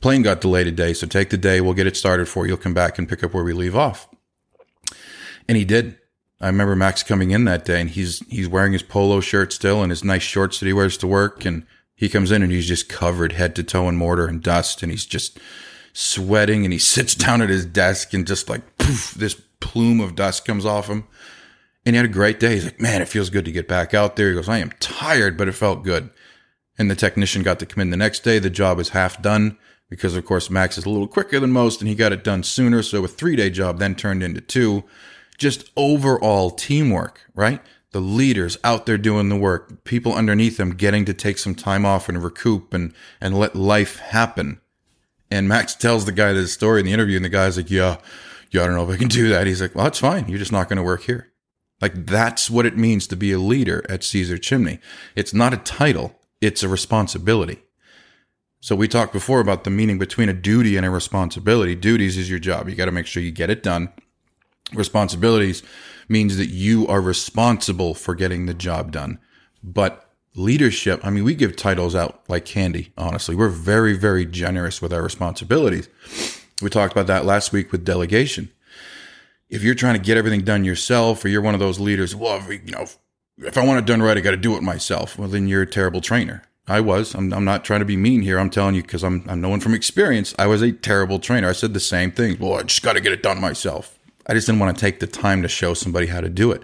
plane 0.00 0.22
got 0.22 0.40
delayed 0.40 0.66
a 0.66 0.72
day. 0.72 0.92
So 0.92 1.06
take 1.06 1.30
the 1.30 1.36
day. 1.36 1.60
We'll 1.60 1.74
get 1.74 1.86
it 1.86 1.96
started 1.96 2.28
for 2.28 2.44
you. 2.44 2.50
You'll 2.50 2.58
come 2.58 2.74
back 2.74 2.98
and 2.98 3.08
pick 3.08 3.22
up 3.22 3.34
where 3.34 3.44
we 3.44 3.52
leave 3.52 3.76
off. 3.76 4.08
And 5.48 5.56
he 5.56 5.64
did. 5.64 5.98
I 6.40 6.48
remember 6.48 6.76
Max 6.76 7.02
coming 7.02 7.30
in 7.30 7.44
that 7.44 7.64
day 7.64 7.80
and 7.80 7.88
he's, 7.88 8.18
he's 8.28 8.48
wearing 8.48 8.74
his 8.74 8.82
polo 8.82 9.20
shirt 9.20 9.52
still 9.52 9.82
and 9.82 9.90
his 9.90 10.04
nice 10.04 10.22
shorts 10.22 10.60
that 10.60 10.66
he 10.66 10.72
wears 10.72 10.98
to 10.98 11.06
work. 11.06 11.44
And 11.44 11.66
he 11.94 12.08
comes 12.08 12.30
in 12.30 12.42
and 12.42 12.52
he's 12.52 12.68
just 12.68 12.88
covered 12.88 13.32
head 13.32 13.56
to 13.56 13.62
toe 13.62 13.88
in 13.88 13.96
mortar 13.96 14.26
and 14.26 14.42
dust. 14.42 14.82
And 14.82 14.92
he's 14.92 15.06
just 15.06 15.38
sweating 15.92 16.64
and 16.64 16.72
he 16.72 16.78
sits 16.78 17.14
down 17.14 17.40
at 17.40 17.48
his 17.48 17.64
desk 17.64 18.12
and 18.12 18.26
just 18.26 18.48
like 18.48 18.76
poof, 18.78 19.14
this 19.14 19.34
plume 19.60 20.00
of 20.00 20.14
dust 20.14 20.44
comes 20.44 20.66
off 20.66 20.88
him. 20.88 21.06
And 21.84 21.94
he 21.94 21.98
had 21.98 22.06
a 22.06 22.12
great 22.12 22.40
day. 22.40 22.54
He's 22.54 22.64
like, 22.64 22.80
man, 22.80 23.00
it 23.00 23.08
feels 23.08 23.30
good 23.30 23.44
to 23.44 23.52
get 23.52 23.68
back 23.68 23.94
out 23.94 24.16
there. 24.16 24.28
He 24.28 24.34
goes, 24.34 24.48
I 24.48 24.58
am 24.58 24.72
tired, 24.80 25.36
but 25.36 25.48
it 25.48 25.52
felt 25.52 25.84
good. 25.84 26.10
And 26.76 26.90
the 26.90 26.96
technician 26.96 27.42
got 27.42 27.60
to 27.60 27.66
come 27.66 27.80
in 27.80 27.90
the 27.90 27.96
next 27.96 28.24
day. 28.24 28.38
The 28.38 28.50
job 28.50 28.80
is 28.80 28.90
half 28.90 29.22
done 29.22 29.56
because 29.88 30.16
of 30.16 30.24
course 30.24 30.50
Max 30.50 30.76
is 30.78 30.84
a 30.84 30.90
little 30.90 31.06
quicker 31.06 31.38
than 31.38 31.52
most 31.52 31.80
and 31.80 31.88
he 31.88 31.94
got 31.94 32.12
it 32.12 32.24
done 32.24 32.42
sooner. 32.42 32.82
So 32.82 33.04
a 33.04 33.08
three 33.08 33.36
day 33.36 33.50
job 33.50 33.78
then 33.78 33.94
turned 33.94 34.22
into 34.22 34.40
two. 34.40 34.84
Just 35.38 35.70
overall 35.76 36.50
teamwork, 36.50 37.20
right? 37.34 37.60
The 37.92 38.00
leaders 38.00 38.58
out 38.64 38.86
there 38.86 38.98
doing 38.98 39.28
the 39.28 39.36
work, 39.36 39.84
people 39.84 40.14
underneath 40.14 40.56
them 40.56 40.74
getting 40.74 41.04
to 41.04 41.14
take 41.14 41.38
some 41.38 41.54
time 41.54 41.86
off 41.86 42.08
and 42.08 42.22
recoup 42.22 42.74
and, 42.74 42.92
and 43.20 43.38
let 43.38 43.54
life 43.54 43.98
happen. 43.98 44.60
And 45.30 45.48
Max 45.48 45.74
tells 45.74 46.04
the 46.04 46.12
guy 46.12 46.32
this 46.32 46.52
story 46.52 46.80
in 46.80 46.86
the 46.86 46.92
interview 46.92 47.16
and 47.16 47.24
the 47.24 47.30
guy's 47.30 47.56
like, 47.56 47.70
yeah, 47.70 47.98
yeah, 48.50 48.62
I 48.62 48.66
don't 48.66 48.76
know 48.76 48.88
if 48.88 48.94
I 48.94 48.98
can 48.98 49.08
do 49.08 49.28
that. 49.30 49.46
He's 49.46 49.60
like, 49.60 49.74
well, 49.74 49.84
that's 49.84 49.98
fine. 49.98 50.28
You're 50.28 50.38
just 50.38 50.52
not 50.52 50.68
going 50.68 50.76
to 50.76 50.82
work 50.82 51.02
here. 51.02 51.32
Like 51.80 52.06
that's 52.06 52.50
what 52.50 52.66
it 52.66 52.76
means 52.76 53.06
to 53.08 53.16
be 53.16 53.32
a 53.32 53.38
leader 53.38 53.84
at 53.88 54.04
Caesar 54.04 54.38
Chimney. 54.38 54.78
It's 55.14 55.34
not 55.34 55.52
a 55.52 55.58
title. 55.58 56.18
It's 56.40 56.62
a 56.62 56.68
responsibility. 56.68 57.62
So 58.60 58.74
we 58.74 58.88
talked 58.88 59.12
before 59.12 59.40
about 59.40 59.64
the 59.64 59.70
meaning 59.70 59.98
between 59.98 60.28
a 60.28 60.34
duty 60.34 60.76
and 60.76 60.86
a 60.86 60.90
responsibility. 60.90 61.74
Duties 61.74 62.16
is 62.16 62.30
your 62.30 62.38
job. 62.38 62.68
You 62.68 62.74
got 62.74 62.86
to 62.86 62.92
make 62.92 63.06
sure 63.06 63.22
you 63.22 63.30
get 63.30 63.50
it 63.50 63.62
done. 63.62 63.92
Responsibilities 64.72 65.62
means 66.08 66.36
that 66.36 66.48
you 66.48 66.86
are 66.86 67.00
responsible 67.00 67.94
for 67.94 68.14
getting 68.14 68.46
the 68.46 68.54
job 68.54 68.92
done. 68.92 69.18
But 69.62 70.10
leadership, 70.34 71.00
I 71.04 71.10
mean, 71.10 71.24
we 71.24 71.34
give 71.34 71.56
titles 71.56 71.94
out 71.94 72.22
like 72.28 72.44
candy, 72.44 72.92
honestly. 72.96 73.34
We're 73.34 73.48
very, 73.48 73.96
very 73.96 74.26
generous 74.26 74.82
with 74.82 74.92
our 74.92 75.02
responsibilities. 75.02 75.88
We 76.62 76.70
talked 76.70 76.92
about 76.92 77.06
that 77.08 77.24
last 77.24 77.52
week 77.52 77.72
with 77.72 77.84
delegation. 77.84 78.50
If 79.48 79.62
you're 79.62 79.74
trying 79.74 79.94
to 79.94 80.00
get 80.00 80.16
everything 80.16 80.42
done 80.42 80.64
yourself, 80.64 81.24
or 81.24 81.28
you're 81.28 81.42
one 81.42 81.54
of 81.54 81.60
those 81.60 81.78
leaders, 81.78 82.16
well, 82.16 82.42
you 82.50 82.72
know, 82.72 82.86
if 83.38 83.56
I 83.56 83.64
want 83.64 83.78
it 83.78 83.86
done 83.86 84.02
right, 84.02 84.16
I 84.16 84.20
got 84.20 84.32
to 84.32 84.36
do 84.36 84.56
it 84.56 84.62
myself. 84.62 85.18
Well, 85.18 85.28
then 85.28 85.46
you're 85.46 85.62
a 85.62 85.66
terrible 85.66 86.00
trainer. 86.00 86.42
I 86.66 86.80
was. 86.80 87.14
I'm, 87.14 87.32
I'm 87.32 87.44
not 87.44 87.64
trying 87.64 87.80
to 87.80 87.86
be 87.86 87.96
mean 87.96 88.22
here. 88.22 88.38
I'm 88.38 88.50
telling 88.50 88.74
you 88.74 88.82
because 88.82 89.04
I'm, 89.04 89.24
I'm 89.28 89.40
knowing 89.40 89.60
from 89.60 89.74
experience. 89.74 90.34
I 90.38 90.46
was 90.46 90.62
a 90.62 90.72
terrible 90.72 91.20
trainer. 91.20 91.48
I 91.48 91.52
said 91.52 91.74
the 91.74 91.80
same 91.80 92.10
thing. 92.10 92.38
Well, 92.40 92.54
I 92.54 92.62
just 92.62 92.82
got 92.82 92.94
to 92.94 93.00
get 93.00 93.12
it 93.12 93.22
done 93.22 93.40
myself. 93.40 93.95
I 94.26 94.34
just 94.34 94.46
didn't 94.46 94.60
want 94.60 94.76
to 94.76 94.80
take 94.80 95.00
the 95.00 95.06
time 95.06 95.42
to 95.42 95.48
show 95.48 95.74
somebody 95.74 96.06
how 96.06 96.20
to 96.20 96.28
do 96.28 96.50
it. 96.52 96.62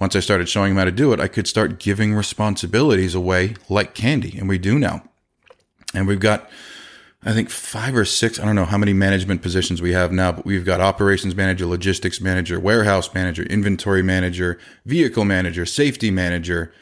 Once 0.00 0.14
I 0.14 0.20
started 0.20 0.48
showing 0.48 0.70
them 0.70 0.78
how 0.78 0.84
to 0.84 0.92
do 0.92 1.12
it, 1.12 1.20
I 1.20 1.28
could 1.28 1.46
start 1.46 1.78
giving 1.78 2.14
responsibilities 2.14 3.14
away 3.14 3.56
like 3.68 3.94
candy, 3.94 4.38
and 4.38 4.48
we 4.48 4.56
do 4.58 4.78
now. 4.78 5.02
And 5.92 6.06
we've 6.06 6.20
got, 6.20 6.48
I 7.24 7.32
think, 7.32 7.50
five 7.50 7.96
or 7.96 8.04
six. 8.04 8.38
I 8.38 8.44
don't 8.44 8.54
know 8.54 8.64
how 8.64 8.78
many 8.78 8.92
management 8.92 9.42
positions 9.42 9.82
we 9.82 9.92
have 9.92 10.12
now, 10.12 10.32
but 10.32 10.44
we've 10.44 10.64
got 10.64 10.80
operations 10.80 11.34
manager, 11.34 11.66
logistics 11.66 12.20
manager, 12.20 12.60
warehouse 12.60 13.12
manager, 13.12 13.42
inventory 13.44 14.02
manager, 14.02 14.58
vehicle 14.86 15.24
manager, 15.24 15.66
safety 15.66 16.10
manager 16.10 16.72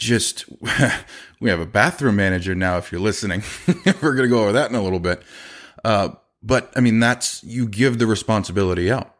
just 0.00 0.46
we 1.40 1.50
have 1.50 1.60
a 1.60 1.66
bathroom 1.66 2.16
manager 2.16 2.54
now 2.54 2.78
if 2.78 2.90
you're 2.90 3.00
listening 3.00 3.42
we're 4.02 4.14
going 4.14 4.22
to 4.22 4.28
go 4.28 4.40
over 4.40 4.52
that 4.52 4.70
in 4.70 4.74
a 4.74 4.82
little 4.82 4.98
bit 4.98 5.22
uh, 5.84 6.08
but 6.42 6.72
i 6.74 6.80
mean 6.80 6.98
that's 6.98 7.44
you 7.44 7.68
give 7.68 7.98
the 7.98 8.06
responsibility 8.06 8.90
out 8.90 9.14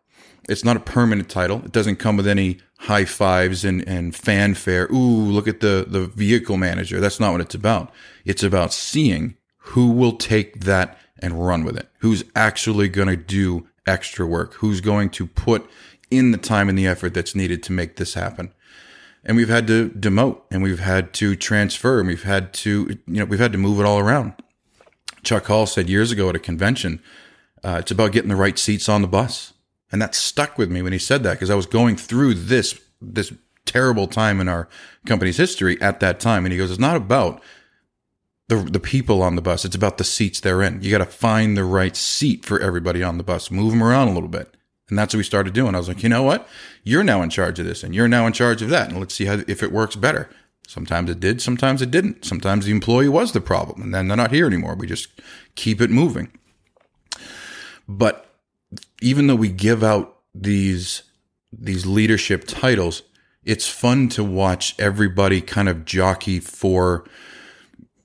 it's 0.51 0.65
not 0.65 0.77
a 0.77 0.81
permanent 0.81 1.29
title. 1.29 1.63
It 1.65 1.71
doesn't 1.71 1.97
come 1.97 2.17
with 2.17 2.27
any 2.27 2.59
high 2.81 3.05
fives 3.05 3.65
and, 3.65 3.87
and 3.87 4.15
fanfare. 4.17 4.89
Ooh 4.93 5.31
look 5.31 5.47
at 5.47 5.61
the 5.61 5.87
the 5.87 6.07
vehicle 6.07 6.57
manager. 6.57 6.99
That's 7.01 7.21
not 7.21 7.33
what 7.33 7.41
it's 7.41 7.55
about. 7.55 7.93
It's 8.25 8.43
about 8.43 8.73
seeing 8.73 9.37
who 9.59 9.93
will 9.93 10.17
take 10.17 10.65
that 10.65 10.99
and 11.21 11.47
run 11.47 11.65
with 11.65 11.77
it. 11.77 11.89
Who's 11.99 12.25
actually 12.35 12.89
going 12.89 13.09
to 13.09 13.17
do 13.17 13.69
extra 13.87 14.27
work. 14.27 14.55
Who's 14.55 14.81
going 14.81 15.11
to 15.11 15.27
put 15.27 15.71
in 16.11 16.33
the 16.33 16.39
time 16.39 16.69
and 16.69 16.77
the 16.77 16.87
effort 16.89 17.15
that's 17.15 17.37
needed 17.37 17.63
to 17.63 17.73
make 17.73 17.97
this 17.97 18.15
happen. 18.15 18.53
And 19.23 19.37
we've 19.37 19.49
had 19.49 19.69
to 19.69 19.91
demote 19.91 20.41
and 20.51 20.63
we've 20.63 20.81
had 20.81 21.13
to 21.15 21.37
transfer 21.37 22.01
and 22.01 22.09
we've 22.09 22.25
had 22.25 22.53
to 22.55 22.99
you 23.07 23.21
know 23.21 23.25
we've 23.25 23.39
had 23.39 23.53
to 23.53 23.59
move 23.59 23.79
it 23.79 23.87
all 23.87 24.01
around. 24.01 24.33
Chuck 25.23 25.47
hall 25.47 25.67
said 25.67 25.89
years 25.89 26.11
ago 26.11 26.29
at 26.29 26.35
a 26.35 26.41
convention 26.41 27.01
uh, 27.63 27.77
it's 27.79 27.91
about 27.91 28.11
getting 28.11 28.31
the 28.31 28.37
right 28.37 28.59
seats 28.59 28.89
on 28.89 29.03
the 29.03 29.09
bus 29.09 29.53
and 29.93 30.01
that 30.01 30.15
stuck 30.15 30.59
with 30.59 30.71
me 30.71 30.83
when 30.83 30.93
he 30.93 30.99
said 30.99 31.23
that 31.23 31.35
because 31.35 31.51
i 31.51 31.55
was 31.55 31.67
going 31.67 31.97
through 31.97 32.35
this 32.35 32.81
this 33.01 33.33
terrible 33.67 34.07
time 34.07 34.41
in 34.41 34.49
our 34.49 34.69
company's 35.07 35.37
history 35.37 35.81
at 35.81 36.01
that 36.01 36.19
time 36.19 36.45
and 36.45 36.53
he 36.53 36.59
goes 36.59 36.71
it's 36.71 36.81
not 36.81 36.97
about 36.97 37.41
the, 38.49 38.57
the 38.57 38.81
people 38.81 39.23
on 39.23 39.37
the 39.37 39.43
bus 39.43 39.65
it's 39.65 39.77
about 39.77 39.99
the 39.99 40.05
seats 40.05 40.41
they're 40.41 40.63
in 40.63 40.83
you 40.83 40.91
got 40.91 40.99
to 40.99 41.05
find 41.05 41.57
the 41.57 41.65
right 41.65 41.97
seat 41.97 42.45
for 42.45 42.59
everybody 42.61 43.03
on 43.03 43.17
the 43.17 43.25
bus 43.25 43.51
move 43.51 43.71
them 43.71 43.83
around 43.83 44.09
a 44.09 44.13
little 44.13 44.29
bit 44.29 44.57
and 44.91 44.99
that's 44.99 45.15
what 45.15 45.19
we 45.19 45.25
started 45.25 45.55
doing. 45.55 45.75
I 45.75 45.79
was 45.79 45.89
like, 45.89 46.03
you 46.03 46.09
know 46.09 46.25
what? 46.25 46.47
You're 46.83 47.05
now 47.05 47.23
in 47.23 47.31
charge 47.31 47.59
of 47.59 47.65
this 47.65 47.83
and 47.83 47.95
you're 47.95 48.09
now 48.09 48.27
in 48.27 48.33
charge 48.33 48.61
of 48.61 48.69
that. 48.71 48.91
And 48.91 48.99
let's 48.99 49.15
see 49.15 49.25
how, 49.25 49.41
if 49.47 49.63
it 49.63 49.73
works 49.73 49.97
better. 49.97 50.29
Sometimes 50.67 51.11
it 51.11 51.21
did, 51.21 51.41
sometimes 51.41 51.81
it 51.81 51.91
didn't. 51.91 52.25
Sometimes 52.25 52.67
the 52.67 52.73
employee 52.73 53.09
was 53.09 53.33
the 53.33 53.41
problem 53.41 53.81
and 53.81 53.95
then 53.95 54.09
they're 54.09 54.17
not 54.17 54.33
here 54.33 54.47
anymore. 54.47 54.75
We 54.75 54.87
just 54.87 55.09
keep 55.55 55.81
it 55.81 55.91
moving. 55.91 56.31
But 57.89 58.30
even 59.01 59.27
though 59.27 59.37
we 59.37 59.51
give 59.51 59.83
out 59.83 60.19
these, 60.35 61.03
these 61.53 61.87
leadership 61.87 62.45
titles, 62.47 63.03
it's 63.45 63.69
fun 63.69 64.09
to 64.11 64.23
watch 64.23 64.75
everybody 64.79 65.41
kind 65.41 65.69
of 65.69 65.85
jockey 65.85 66.41
for 66.41 67.05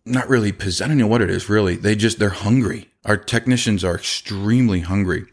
not 0.05 0.29
really, 0.29 0.49
I 0.49 0.87
don't 0.87 0.97
know 0.97 1.07
what 1.07 1.21
it 1.21 1.29
is 1.29 1.49
really. 1.49 1.75
They 1.75 1.95
just, 1.95 2.19
they're 2.19 2.29
hungry. 2.29 2.89
Our 3.03 3.17
technicians 3.17 3.83
are 3.83 3.95
extremely 3.95 4.81
hungry 4.81 5.25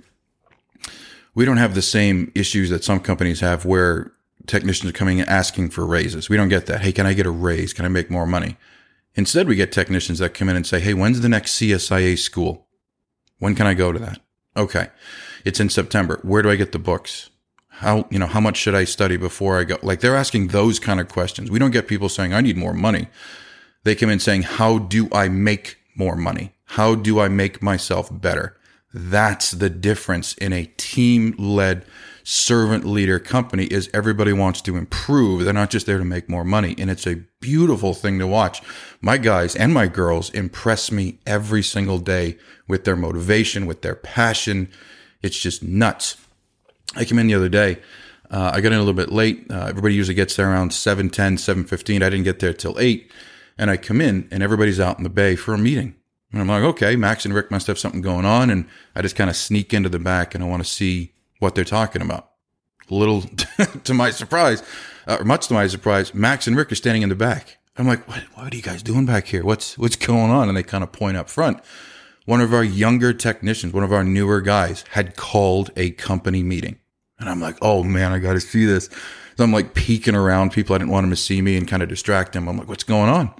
we 1.35 1.45
don't 1.45 1.57
have 1.57 1.75
the 1.75 1.83
same 1.83 2.31
issues 2.35 2.71
that 2.71 2.85
some 2.85 3.01
companies 3.01 3.40
have 3.40 3.64
where 3.64 4.12
technicians 4.47 4.90
are 4.90 4.95
coming 4.95 5.21
and 5.21 5.29
asking 5.29 5.71
for 5.71 5.87
raises. 5.87 6.29
We 6.29 6.37
don't 6.37 6.49
get 6.49 6.66
that. 6.66 6.83
Hey, 6.83 6.92
can 6.92 7.07
I 7.07 7.14
get 7.14 7.27
a 7.27 7.31
raise? 7.31 7.73
Can 7.73 7.85
I 7.85 7.88
make 7.88 8.11
more 8.11 8.27
money? 8.27 8.57
Instead, 9.14 9.47
we 9.47 9.57
get 9.57 9.73
technicians 9.73 10.18
that 10.18 10.35
come 10.35 10.49
in 10.49 10.57
and 10.57 10.66
say, 10.66 10.81
Hey, 10.81 10.95
when's 10.95 11.21
the 11.21 11.29
next 11.29 11.59
CSIA 11.59 12.18
school? 12.18 12.66
When 13.38 13.55
can 13.55 13.66
I 13.66 13.75
go 13.75 13.92
to 13.92 13.99
that? 13.99 14.21
Okay. 14.57 14.88
It's 15.44 15.61
in 15.61 15.68
September. 15.68 16.18
Where 16.22 16.42
do 16.42 16.50
I 16.50 16.57
get 16.57 16.72
the 16.72 16.78
books? 16.78 17.31
How, 17.68 18.07
you 18.11 18.18
know, 18.18 18.26
how 18.26 18.40
much 18.40 18.59
should 18.59 18.74
I 18.74 18.85
study 18.85 19.16
before 19.16 19.59
I 19.59 19.64
go? 19.64 19.78
Like 19.83 20.00
they're 20.00 20.16
asking 20.16 20.48
those 20.48 20.78
kind 20.78 21.00
of 21.00 21.09
questions. 21.09 21.50
We 21.50 21.59
don't 21.59 21.70
get 21.70 21.88
people 21.88 22.09
saying, 22.09 22.35
I 22.35 22.40
need 22.40 22.57
more 22.57 22.74
money. 22.74 23.09
They 23.85 23.94
come 23.94 24.11
in 24.11 24.20
saying, 24.20 24.42
how 24.42 24.78
do 24.78 25.09
I 25.12 25.28
make 25.28 25.78
more 25.96 26.16
money? 26.16 26.52
How 26.64 26.94
do 26.94 27.18
I 27.18 27.28
make 27.28 27.62
myself 27.62 28.09
better? 28.12 28.57
That's 28.94 29.50
the 29.50 29.70
difference 29.70 30.35
in 30.35 30.52
a 30.52 30.66
team 30.76 31.35
led 31.38 31.85
servant 32.24 32.85
leader 32.85 33.18
company 33.18 33.64
is 33.64 33.90
everybody 33.92 34.33
wants 34.33 34.61
to 34.62 34.76
improve. 34.76 35.44
They're 35.44 35.52
not 35.52 35.70
just 35.70 35.87
there 35.87 35.98
to 35.98 36.05
make 36.05 36.28
more 36.28 36.44
money. 36.44 36.74
And 36.78 36.90
it's 36.90 37.07
a 37.07 37.22
beautiful 37.40 37.94
thing 37.94 38.18
to 38.18 38.26
watch. 38.26 38.62
My 39.00 39.18
guys 39.18 39.57
and 39.57 39.74
my 39.74 39.87
girls 39.88 40.31
impress 40.31 40.92
me 40.92 41.18
every 41.26 41.62
single 41.62 41.98
day 41.98 42.38
with 42.68 42.85
their 42.85 42.96
motivation, 42.96 43.66
with 43.66 43.83
their 43.83 43.96
passion. 43.96 44.70
It's 45.22 45.38
just 45.38 45.62
nuts. 45.62 46.16
I 46.96 47.04
came 47.04 47.18
in 47.18 47.26
the 47.26 47.35
other 47.35 47.48
day. 47.48 47.78
Uh, 48.30 48.50
I 48.54 48.61
got 48.61 48.72
in 48.72 48.78
a 48.78 48.82
little 48.82 48.94
bit 48.94 49.12
late. 49.12 49.46
Uh, 49.50 49.66
everybody 49.66 49.94
usually 49.94 50.14
gets 50.14 50.37
there 50.37 50.50
around 50.50 50.70
7.10, 50.70 51.11
7.15. 51.11 51.96
I 51.96 52.11
didn't 52.11 52.24
get 52.24 52.38
there 52.38 52.54
till 52.54 52.78
8. 52.78 53.11
And 53.58 53.70
I 53.70 53.76
come 53.76 54.00
in 54.00 54.26
and 54.30 54.42
everybody's 54.42 54.80
out 54.80 54.96
in 54.96 55.04
the 55.04 55.11
bay 55.11 55.37
for 55.37 55.52
a 55.52 55.58
meeting. 55.58 55.94
And 56.32 56.40
I'm 56.40 56.48
like, 56.48 56.62
okay, 56.62 56.96
Max 56.96 57.26
and 57.26 57.35
Rick 57.35 57.50
must 57.50 57.66
have 57.66 57.78
something 57.78 58.00
going 58.00 58.24
on. 58.24 58.48
And 58.48 58.66
I 58.94 59.02
just 59.02 59.16
kind 59.16 59.28
of 59.28 59.37
sneak 59.37 59.74
into 59.74 59.90
the 59.90 59.98
back 59.98 60.35
and 60.35 60.42
I 60.42 60.46
want 60.46 60.64
to 60.64 60.68
see 60.68 61.12
what 61.40 61.54
they're 61.54 61.64
talking 61.64 62.00
about. 62.00 62.30
A 62.90 62.94
little 62.94 63.22
to 63.85 63.94
my 63.94 64.11
surprise, 64.11 64.62
uh, 65.06 65.18
or 65.20 65.24
much 65.24 65.48
to 65.48 65.54
my 65.54 65.66
surprise, 65.66 66.14
Max 66.14 66.46
and 66.46 66.56
Rick 66.56 66.72
are 66.72 66.76
standing 66.76 67.02
in 67.02 67.11
the 67.11 67.14
back. 67.14 67.58
I'm 67.76 67.87
like, 67.87 68.06
what, 68.08 68.22
what 68.35 68.52
are 68.52 68.56
you 68.56 68.62
guys 68.62 68.82
doing 68.82 69.06
back 69.06 69.26
here? 69.26 69.44
What's, 69.44 69.76
what's 69.78 69.96
going 69.96 70.30
on? 70.30 70.48
And 70.48 70.56
they 70.56 70.62
kind 70.62 70.82
of 70.82 70.92
point 70.92 71.16
up 71.16 71.28
front. 71.28 71.61
One 72.24 72.40
of 72.40 72.54
our 72.54 72.64
younger 72.64 73.12
technicians, 73.12 73.72
one 73.72 73.85
of 73.85 73.92
our 73.92 74.04
newer 74.04 74.40
guys 74.40 74.85
had 74.90 75.16
called 75.16 75.70
a 75.76 75.90
company 75.92 76.42
meeting. 76.42 76.78
And 77.18 77.28
I'm 77.28 77.40
like, 77.40 77.56
oh 77.62 77.82
man, 77.82 78.12
I 78.12 78.18
got 78.18 78.35
to 78.35 78.40
see 78.40 78.64
this. 78.64 78.88
So 79.37 79.44
I'm 79.44 79.52
like 79.52 79.74
peeking 79.74 80.14
around 80.14 80.52
people. 80.52 80.74
I 80.74 80.78
didn't 80.78 80.90
want 80.90 81.04
them 81.04 81.11
to 81.11 81.16
see 81.16 81.40
me 81.40 81.56
and 81.56 81.66
kind 81.66 81.82
of 81.82 81.88
distract 81.88 82.32
them. 82.32 82.48
I'm 82.48 82.56
like, 82.56 82.68
what's 82.68 82.85
going 82.85 83.08
on? 83.08 83.32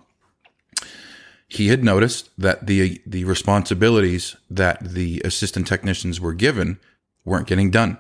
He 1.49 1.69
had 1.69 1.85
noticed 1.85 2.31
that 2.39 2.67
the 2.67 3.03
the 3.07 3.25
responsibilities 3.25 4.37
that 4.49 4.83
the 4.83 5.21
assistant 5.23 5.67
technicians 5.67 6.19
were 6.19 6.33
given 6.33 6.81
weren't 7.25 7.47
getting 7.47 7.71
done. 7.71 7.99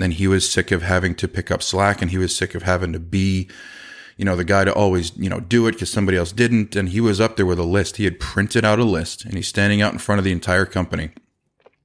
And 0.00 0.14
he 0.14 0.26
was 0.26 0.48
sick 0.48 0.70
of 0.70 0.82
having 0.82 1.14
to 1.16 1.28
pick 1.28 1.50
up 1.50 1.62
slack 1.62 2.00
and 2.00 2.10
he 2.10 2.18
was 2.18 2.34
sick 2.34 2.54
of 2.54 2.62
having 2.62 2.92
to 2.92 2.98
be, 2.98 3.48
you 4.16 4.24
know, 4.24 4.36
the 4.36 4.44
guy 4.44 4.64
to 4.64 4.72
always, 4.72 5.16
you 5.16 5.28
know, 5.28 5.40
do 5.40 5.66
it 5.66 5.72
because 5.72 5.90
somebody 5.90 6.16
else 6.16 6.32
didn't. 6.32 6.74
And 6.74 6.88
he 6.88 7.00
was 7.00 7.20
up 7.20 7.36
there 7.36 7.46
with 7.46 7.58
a 7.58 7.64
list. 7.64 7.96
He 7.96 8.04
had 8.04 8.18
printed 8.18 8.64
out 8.64 8.78
a 8.78 8.84
list 8.84 9.24
and 9.24 9.34
he's 9.34 9.48
standing 9.48 9.82
out 9.82 9.92
in 9.92 9.98
front 9.98 10.18
of 10.18 10.24
the 10.24 10.32
entire 10.32 10.66
company. 10.66 11.10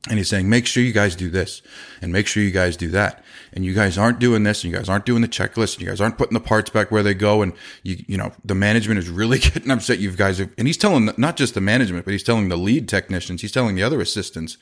And 0.10 0.18
he's 0.18 0.30
saying, 0.30 0.50
make 0.50 0.66
sure 0.66 0.82
you 0.82 0.94
guys 0.94 1.16
do 1.16 1.30
this 1.30 1.62
and 2.02 2.12
make 2.12 2.26
sure 2.26 2.42
you 2.42 2.50
guys 2.50 2.76
do 2.76 2.88
that. 2.90 3.24
And 3.54 3.64
you 3.64 3.74
guys 3.74 4.00
aren't 4.00 4.18
doing 4.18 4.42
this 4.44 4.64
and 4.64 4.72
you 4.72 4.78
guys 4.78 4.90
aren't 4.90 5.06
doing 5.06 5.22
the 5.22 5.28
checklist 5.28 5.76
and 5.76 5.82
you 5.82 5.90
guys 5.90 6.02
aren't 6.02 6.18
putting 6.18 6.34
the 6.34 6.40
parts 6.40 6.72
back 6.72 6.90
where 6.90 7.04
they 7.04 7.14
go. 7.14 7.44
And 7.44 7.54
you, 7.84 8.04
you 8.08 8.18
know, 8.18 8.32
the 8.44 8.56
management 8.56 8.98
is 8.98 9.10
really 9.10 9.38
getting 9.40 9.70
upset. 9.70 10.00
You 10.00 10.10
guys 10.12 10.40
are, 10.40 10.50
and 10.58 10.68
he's 10.68 10.78
telling 10.78 11.12
not 11.18 11.38
just 11.38 11.54
the 11.54 11.62
management, 11.62 12.06
but 12.06 12.14
he's 12.14 12.24
telling 12.24 12.50
the 12.50 12.58
lead 12.58 12.88
technicians, 12.90 13.42
he's 13.42 13.52
telling 13.52 13.76
the 13.76 13.84
other 13.84 14.02
assistants, 14.02 14.58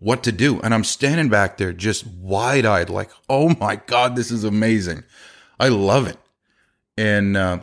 what 0.00 0.24
to 0.24 0.32
do. 0.32 0.60
And 0.62 0.74
I'm 0.74 0.82
standing 0.82 1.28
back 1.28 1.58
there 1.58 1.72
just 1.72 2.04
wide 2.06 2.66
eyed, 2.66 2.90
like, 2.90 3.10
oh 3.28 3.54
my 3.60 3.76
God, 3.76 4.16
this 4.16 4.32
is 4.32 4.42
amazing. 4.42 5.04
I 5.60 5.68
love 5.68 6.08
it. 6.08 6.18
And, 6.96 7.36
uh, 7.36 7.60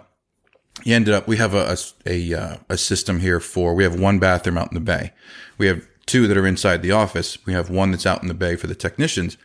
he 0.83 0.93
ended 0.93 1.13
up, 1.13 1.27
we 1.27 1.37
have 1.37 1.53
a, 1.53 1.75
a, 2.05 2.33
a, 2.33 2.39
uh, 2.41 2.57
a, 2.69 2.77
system 2.77 3.19
here 3.19 3.39
for, 3.39 3.73
we 3.73 3.83
have 3.83 3.99
one 3.99 4.19
bathroom 4.19 4.57
out 4.57 4.71
in 4.71 4.75
the 4.75 4.79
bay. 4.79 5.11
We 5.57 5.67
have 5.67 5.85
two 6.05 6.27
that 6.27 6.37
are 6.37 6.47
inside 6.47 6.81
the 6.81 6.91
office. 6.91 7.37
We 7.45 7.53
have 7.53 7.69
one 7.69 7.91
that's 7.91 8.05
out 8.05 8.21
in 8.21 8.27
the 8.27 8.33
bay 8.33 8.55
for 8.55 8.67
the 8.67 8.75
technicians. 8.75 9.37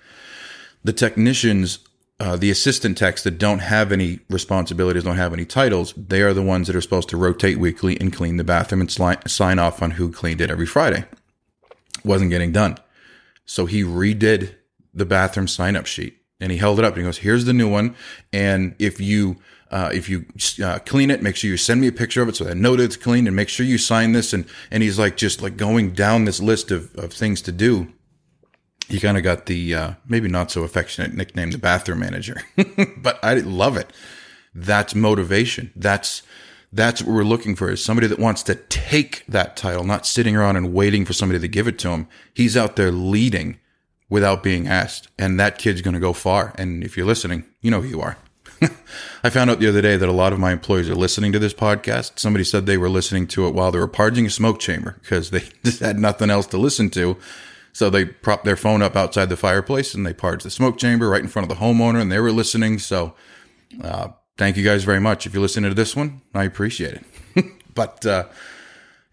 The 0.83 0.93
technicians, 0.93 1.81
uh, 2.21 2.37
the 2.37 2.51
assistant 2.51 2.97
techs 2.97 3.23
that 3.25 3.39
don't 3.39 3.61
have 3.61 3.93
any 3.93 4.21
responsibilities, 4.31 5.05
don't 5.05 5.17
have 5.17 5.33
any 5.33 5.45
titles, 5.45 5.93
they 5.97 6.23
are 6.23 6.33
the 6.33 6.43
ones 6.43 6.67
that 6.67 6.77
are 6.77 6.81
supposed 6.81 7.09
to 7.11 7.17
rotate 7.17 7.59
weekly 7.59 8.01
and 8.01 8.13
clean 8.13 8.37
the 8.37 8.45
bathroom 8.45 8.81
and 8.81 8.91
sli- 8.91 9.29
sign 9.29 9.59
off 9.59 9.83
on 9.83 9.93
who 9.93 10.11
cleaned 10.11 10.41
it 10.41 10.51
every 10.51 10.67
Friday. 10.67 11.05
Wasn't 12.05 12.31
getting 12.31 12.53
done. 12.53 12.79
So 13.45 13.67
he 13.67 13.83
redid 13.83 14.55
the 14.93 15.05
bathroom 15.07 15.49
sign 15.49 15.77
up 15.77 15.87
sheet 15.87 16.17
and 16.41 16.53
he 16.53 16.59
held 16.59 16.79
it 16.79 16.85
up 16.85 16.95
and 16.95 17.03
he 17.03 17.09
goes, 17.09 17.19
here's 17.19 17.45
the 17.45 17.53
new 17.53 17.69
one. 17.69 17.95
And 18.33 18.75
if 18.79 19.01
you, 19.01 19.37
uh, 19.75 19.91
if 19.93 20.09
you 20.09 20.25
uh, 20.65 20.79
clean 20.87 21.11
it, 21.11 21.21
make 21.21 21.35
sure 21.35 21.51
you 21.51 21.57
send 21.57 21.81
me 21.81 21.89
a 21.89 21.93
picture 21.93 22.23
of 22.23 22.29
it 22.29 22.37
so 22.37 22.49
I 22.49 22.55
know 22.55 22.77
that 22.77 22.85
it's 22.85 22.97
clean 22.97 23.27
and 23.27 23.35
make 23.35 23.49
sure 23.49 23.67
you 23.67 23.77
sign 23.77 24.13
this. 24.13 24.33
And, 24.33 24.47
and 24.71 24.85
he's 24.85 25.01
like, 25.01 25.17
just 25.17 25.43
like 25.43 25.57
going 25.57 25.95
down 25.95 26.27
this 26.27 26.41
list 26.41 26.71
of, 26.71 26.95
of 26.95 27.13
things 27.13 27.43
to 27.43 27.53
do. 27.53 27.93
He 28.89 29.01
kind 29.01 29.17
of 29.17 29.25
got 29.25 29.47
the, 29.47 29.75
uh, 29.75 29.95
maybe 30.07 30.29
not 30.29 30.53
so 30.53 30.63
affectionate 30.63 31.15
nickname, 31.15 31.51
the 31.51 31.59
bathroom 31.59 31.99
manager, 31.99 32.41
but 32.97 33.19
I 33.21 33.35
love 33.35 33.77
it. 33.77 33.93
That's 34.55 34.95
motivation. 34.95 35.73
That's, 35.75 36.23
that's 36.73 37.03
what 37.03 37.13
we're 37.13 37.25
looking 37.25 37.57
for 37.57 37.69
is 37.69 37.85
somebody 37.85 38.07
that 38.07 38.21
wants 38.21 38.45
to 38.45 38.55
take 38.55 39.25
that 39.27 39.57
title, 39.57 39.83
not 39.83 40.07
sitting 40.07 40.37
around 40.37 40.55
and 40.55 40.73
waiting 40.73 41.05
for 41.05 41.15
somebody 41.15 41.41
to 41.41 41.49
give 41.49 41.67
it 41.67 41.81
to 41.81 41.89
him. 41.89 42.07
He's 42.33 42.57
out 42.57 42.77
there 42.77 42.93
leading 42.93 43.59
without 44.09 44.45
being 44.45 44.69
asked. 44.69 45.09
And 45.19 45.41
that 45.41 45.59
kid's 45.59 45.83
going 45.83 45.95
to 45.95 46.01
go 46.01 46.13
far. 46.13 46.55
And 46.57 46.85
if 46.85 46.97
you're 46.97 47.07
listening, 47.07 47.45
you 47.61 47.73
know 47.73 47.81
who 47.81 47.89
you 47.89 48.01
are. 48.01 48.19
I 49.25 49.31
found 49.31 49.51
out 49.51 49.59
the 49.59 49.69
other 49.69 49.83
day 49.83 49.97
that 49.97 50.09
a 50.09 50.13
lot 50.13 50.33
of 50.33 50.39
my 50.39 50.53
employees 50.53 50.89
are 50.89 50.95
listening 50.95 51.33
to 51.33 51.39
this 51.39 51.55
podcast. 51.55 52.19
Somebody 52.19 52.45
said 52.45 52.67
they 52.67 52.77
were 52.77 52.89
listening 52.89 53.27
to 53.29 53.47
it 53.47 53.55
while 53.55 53.73
they 53.73 53.79
were 53.79 53.89
parging 53.89 54.27
a 54.27 54.31
smoke 54.31 54.61
chamber 54.61 54.99
because 55.03 55.31
they 55.31 55.41
just 55.65 55.81
had 55.81 55.99
nothing 55.99 56.31
else 56.31 56.47
to 56.49 56.59
listen 56.59 56.91
to. 56.91 57.17
So 57.73 57.91
they 57.91 58.05
propped 58.05 58.45
their 58.45 58.57
phone 58.57 58.83
up 58.83 58.95
outside 58.95 59.29
the 59.29 59.37
fireplace 59.37 59.95
and 59.95 60.07
they 60.07 60.15
parged 60.15 60.45
the 60.45 60.51
smoke 60.51 60.79
chamber 60.79 61.09
right 61.09 61.23
in 61.23 61.29
front 61.29 61.51
of 61.51 61.57
the 61.57 61.65
homeowner 61.65 62.01
and 62.01 62.11
they 62.11 62.21
were 62.21 62.31
listening. 62.31 62.79
So, 62.79 63.15
uh, 63.83 64.09
thank 64.37 64.57
you 64.57 64.65
guys 64.65 64.85
very 64.85 65.01
much. 65.01 65.27
If 65.27 65.35
you're 65.35 65.43
listening 65.43 65.71
to 65.71 65.75
this 65.75 65.97
one, 65.97 66.23
I 66.35 66.45
appreciate 66.45 67.01
it. 67.35 67.45
but 67.75 68.07
uh, 68.07 68.27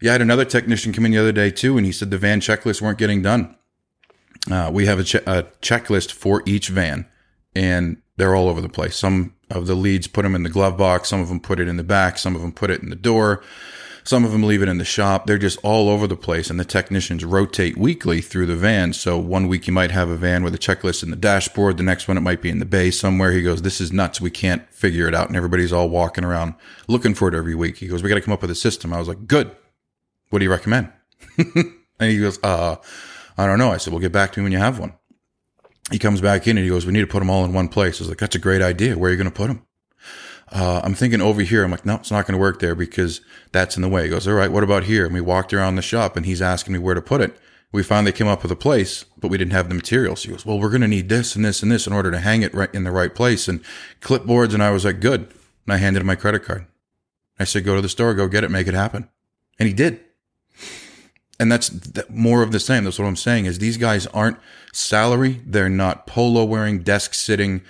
yeah, 0.00 0.10
I 0.10 0.12
had 0.14 0.22
another 0.22 0.44
technician 0.44 0.92
come 0.92 1.06
in 1.06 1.12
the 1.12 1.18
other 1.18 1.32
day 1.32 1.50
too, 1.50 1.76
and 1.76 1.86
he 1.86 1.92
said 1.92 2.10
the 2.10 2.18
van 2.18 2.40
checklists 2.40 2.80
weren't 2.80 2.98
getting 2.98 3.22
done. 3.22 3.56
Uh, 4.50 4.70
we 4.72 4.86
have 4.86 4.98
a, 4.98 5.04
che- 5.04 5.22
a, 5.26 5.44
checklist 5.62 6.10
for 6.10 6.42
each 6.44 6.68
van, 6.68 7.06
and 7.54 8.02
they're 8.22 8.36
all 8.36 8.48
over 8.48 8.60
the 8.60 8.68
place. 8.68 8.94
Some 8.94 9.34
of 9.50 9.66
the 9.66 9.74
leads 9.74 10.06
put 10.06 10.22
them 10.22 10.36
in 10.36 10.44
the 10.44 10.48
glove 10.48 10.78
box, 10.78 11.08
some 11.08 11.20
of 11.20 11.26
them 11.26 11.40
put 11.40 11.58
it 11.58 11.66
in 11.66 11.76
the 11.76 11.82
back, 11.82 12.18
some 12.18 12.36
of 12.36 12.40
them 12.40 12.52
put 12.52 12.70
it 12.70 12.80
in 12.80 12.88
the 12.88 12.94
door. 12.94 13.42
Some 14.04 14.24
of 14.24 14.30
them 14.30 14.44
leave 14.44 14.62
it 14.62 14.68
in 14.68 14.78
the 14.78 14.84
shop. 14.84 15.26
They're 15.26 15.38
just 15.38 15.58
all 15.62 15.88
over 15.88 16.08
the 16.08 16.16
place, 16.16 16.50
and 16.50 16.58
the 16.58 16.64
technicians 16.64 17.24
rotate 17.24 17.76
weekly 17.76 18.20
through 18.20 18.46
the 18.46 18.56
van. 18.56 18.92
So 18.92 19.16
one 19.16 19.46
week 19.46 19.68
you 19.68 19.72
might 19.72 19.92
have 19.92 20.08
a 20.08 20.16
van 20.16 20.42
with 20.42 20.54
a 20.54 20.58
checklist 20.58 21.04
in 21.04 21.10
the 21.10 21.16
dashboard. 21.16 21.76
The 21.76 21.84
next 21.84 22.08
one 22.08 22.16
it 22.16 22.22
might 22.22 22.42
be 22.42 22.50
in 22.50 22.58
the 22.58 22.64
bay 22.64 22.90
somewhere. 22.90 23.30
He 23.30 23.42
goes, 23.42 23.62
"This 23.62 23.80
is 23.80 23.92
nuts. 23.92 24.20
We 24.20 24.30
can't 24.30 24.62
figure 24.72 25.06
it 25.06 25.14
out." 25.14 25.28
And 25.28 25.36
everybody's 25.36 25.72
all 25.72 25.88
walking 25.88 26.24
around 26.24 26.54
looking 26.88 27.14
for 27.14 27.28
it 27.28 27.34
every 27.34 27.54
week. 27.54 27.76
He 27.76 27.86
goes, 27.86 28.02
"We 28.02 28.08
got 28.08 28.16
to 28.16 28.20
come 28.20 28.34
up 28.34 28.42
with 28.42 28.50
a 28.50 28.56
system." 28.56 28.92
I 28.92 28.98
was 28.98 29.06
like, 29.06 29.28
"Good. 29.28 29.52
What 30.30 30.40
do 30.40 30.44
you 30.44 30.50
recommend?" 30.50 30.90
and 31.38 32.10
he 32.10 32.18
goes, 32.18 32.40
"Uh, 32.42 32.76
I 33.38 33.46
don't 33.46 33.58
know." 33.58 33.70
I 33.70 33.76
said, 33.76 33.92
"Well, 33.92 34.00
get 34.00 34.12
back 34.12 34.32
to 34.32 34.40
me 34.40 34.44
when 34.44 34.52
you 34.52 34.58
have 34.58 34.80
one." 34.80 34.94
He 35.92 35.98
comes 35.98 36.20
back 36.20 36.48
in 36.48 36.56
and 36.56 36.64
he 36.64 36.70
goes, 36.70 36.86
"We 36.86 36.92
need 36.92 37.00
to 37.00 37.06
put 37.06 37.20
them 37.20 37.30
all 37.30 37.44
in 37.44 37.52
one 37.52 37.68
place." 37.68 38.00
I 38.00 38.04
was 38.04 38.08
like, 38.08 38.18
"That's 38.18 38.36
a 38.36 38.40
great 38.40 38.62
idea. 38.62 38.98
Where 38.98 39.08
are 39.08 39.12
you 39.12 39.18
going 39.18 39.30
to 39.30 39.36
put 39.36 39.48
them?" 39.48 39.66
uh, 40.52 40.82
I'm 40.84 40.94
thinking 40.94 41.20
over 41.20 41.40
here. 41.40 41.64
I'm 41.64 41.70
like, 41.70 41.86
no, 41.86 41.96
it's 41.96 42.10
not 42.10 42.26
going 42.26 42.34
to 42.34 42.40
work 42.40 42.60
there 42.60 42.74
because 42.74 43.22
that's 43.52 43.76
in 43.76 43.82
the 43.82 43.88
way. 43.88 44.04
He 44.04 44.10
goes, 44.10 44.28
all 44.28 44.34
right, 44.34 44.52
what 44.52 44.62
about 44.62 44.84
here? 44.84 45.06
And 45.06 45.14
we 45.14 45.20
walked 45.20 45.52
around 45.54 45.76
the 45.76 45.82
shop 45.82 46.16
and 46.16 46.26
he's 46.26 46.42
asking 46.42 46.74
me 46.74 46.78
where 46.78 46.94
to 46.94 47.00
put 47.00 47.20
it. 47.20 47.38
We 47.72 47.82
finally 47.82 48.12
came 48.12 48.28
up 48.28 48.42
with 48.42 48.52
a 48.52 48.56
place, 48.56 49.06
but 49.16 49.28
we 49.28 49.38
didn't 49.38 49.54
have 49.54 49.70
the 49.70 49.74
materials. 49.74 50.24
He 50.24 50.30
goes, 50.30 50.44
well, 50.44 50.60
we're 50.60 50.68
going 50.68 50.82
to 50.82 50.88
need 50.88 51.08
this 51.08 51.34
and 51.34 51.44
this 51.44 51.62
and 51.62 51.72
this 51.72 51.86
in 51.86 51.94
order 51.94 52.10
to 52.10 52.18
hang 52.18 52.42
it 52.42 52.52
right 52.52 52.72
in 52.74 52.84
the 52.84 52.90
right 52.90 53.14
place 53.14 53.48
and 53.48 53.64
clipboards. 54.02 54.52
And 54.52 54.62
I 54.62 54.70
was 54.70 54.84
like, 54.84 55.00
good. 55.00 55.20
And 55.64 55.72
I 55.72 55.78
handed 55.78 56.00
him 56.00 56.06
my 56.06 56.16
credit 56.16 56.44
card. 56.44 56.66
I 57.38 57.44
said, 57.44 57.64
go 57.64 57.74
to 57.74 57.80
the 57.80 57.88
store, 57.88 58.12
go 58.12 58.28
get 58.28 58.44
it, 58.44 58.50
make 58.50 58.66
it 58.66 58.74
happen. 58.74 59.08
And 59.58 59.66
he 59.66 59.72
did. 59.72 60.00
And 61.42 61.50
that's 61.50 61.72
more 62.08 62.44
of 62.44 62.52
the 62.52 62.60
same. 62.60 62.84
That's 62.84 63.00
what 63.00 63.08
I'm 63.08 63.16
saying 63.16 63.46
is 63.46 63.58
these 63.58 63.76
guys 63.76 64.06
aren't 64.06 64.38
salary. 64.72 65.40
They're 65.44 65.68
not 65.68 66.06
polo 66.06 66.44
wearing, 66.44 66.84
desk 66.84 67.14
sitting, 67.14 67.62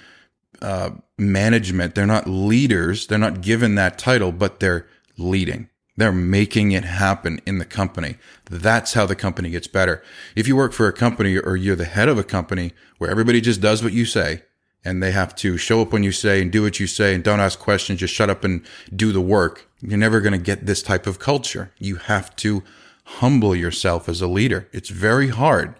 uh, 0.60 0.90
management. 1.16 1.94
They're 1.94 2.06
not 2.06 2.28
leaders. 2.28 3.06
They're 3.06 3.16
not 3.16 3.40
given 3.40 3.74
that 3.76 3.96
title, 3.96 4.30
but 4.30 4.60
they're 4.60 4.86
leading. 5.16 5.70
They're 5.96 6.12
making 6.12 6.72
it 6.72 6.84
happen 6.84 7.40
in 7.46 7.56
the 7.56 7.64
company. 7.64 8.16
That's 8.44 8.92
how 8.92 9.06
the 9.06 9.16
company 9.16 9.48
gets 9.48 9.68
better. 9.68 10.02
If 10.36 10.46
you 10.46 10.54
work 10.54 10.74
for 10.74 10.86
a 10.86 10.92
company 10.92 11.38
or 11.38 11.56
you're 11.56 11.74
the 11.74 11.86
head 11.86 12.10
of 12.10 12.18
a 12.18 12.24
company 12.24 12.74
where 12.98 13.10
everybody 13.10 13.40
just 13.40 13.62
does 13.62 13.82
what 13.82 13.94
you 13.94 14.04
say 14.04 14.42
and 14.84 15.02
they 15.02 15.12
have 15.12 15.34
to 15.36 15.56
show 15.56 15.80
up 15.80 15.94
when 15.94 16.02
you 16.02 16.12
say 16.12 16.42
and 16.42 16.52
do 16.52 16.60
what 16.60 16.78
you 16.78 16.86
say 16.86 17.14
and 17.14 17.24
don't 17.24 17.40
ask 17.40 17.58
questions, 17.58 18.00
just 18.00 18.12
shut 18.12 18.28
up 18.28 18.44
and 18.44 18.66
do 18.94 19.12
the 19.12 19.20
work, 19.22 19.66
you're 19.80 19.96
never 19.96 20.20
going 20.20 20.32
to 20.32 20.38
get 20.38 20.66
this 20.66 20.82
type 20.82 21.06
of 21.06 21.18
culture. 21.18 21.72
You 21.78 21.96
have 21.96 22.36
to 22.36 22.62
humble 23.04 23.54
yourself 23.54 24.08
as 24.08 24.20
a 24.20 24.26
leader. 24.26 24.68
It's 24.72 24.90
very 24.90 25.28
hard 25.28 25.74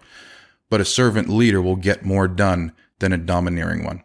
but 0.72 0.80
a 0.80 0.86
servant 0.86 1.28
leader 1.28 1.60
will 1.60 1.76
get 1.76 2.02
more 2.02 2.26
done 2.26 2.72
than 2.98 3.12
a 3.12 3.18
domineering 3.18 3.84
one. 3.84 4.02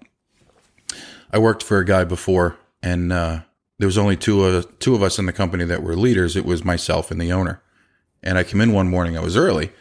I 1.31 1.37
worked 1.37 1.63
for 1.63 1.77
a 1.77 1.85
guy 1.85 2.03
before, 2.03 2.57
and 2.83 3.13
uh, 3.13 3.39
there 3.79 3.87
was 3.87 3.97
only 3.97 4.17
two 4.17 4.61
two 4.77 4.93
of 4.93 5.01
us 5.01 5.17
in 5.17 5.27
the 5.27 5.31
company 5.31 5.63
that 5.63 5.81
were 5.81 5.95
leaders. 5.95 6.35
It 6.35 6.43
was 6.43 6.65
myself 6.65 7.09
and 7.09 7.21
the 7.21 7.31
owner. 7.31 7.61
And 8.21 8.37
I 8.37 8.43
came 8.43 8.59
in 8.59 8.73
one 8.73 8.89
morning. 8.89 9.17
I 9.17 9.21
was 9.21 9.37
early. 9.37 9.71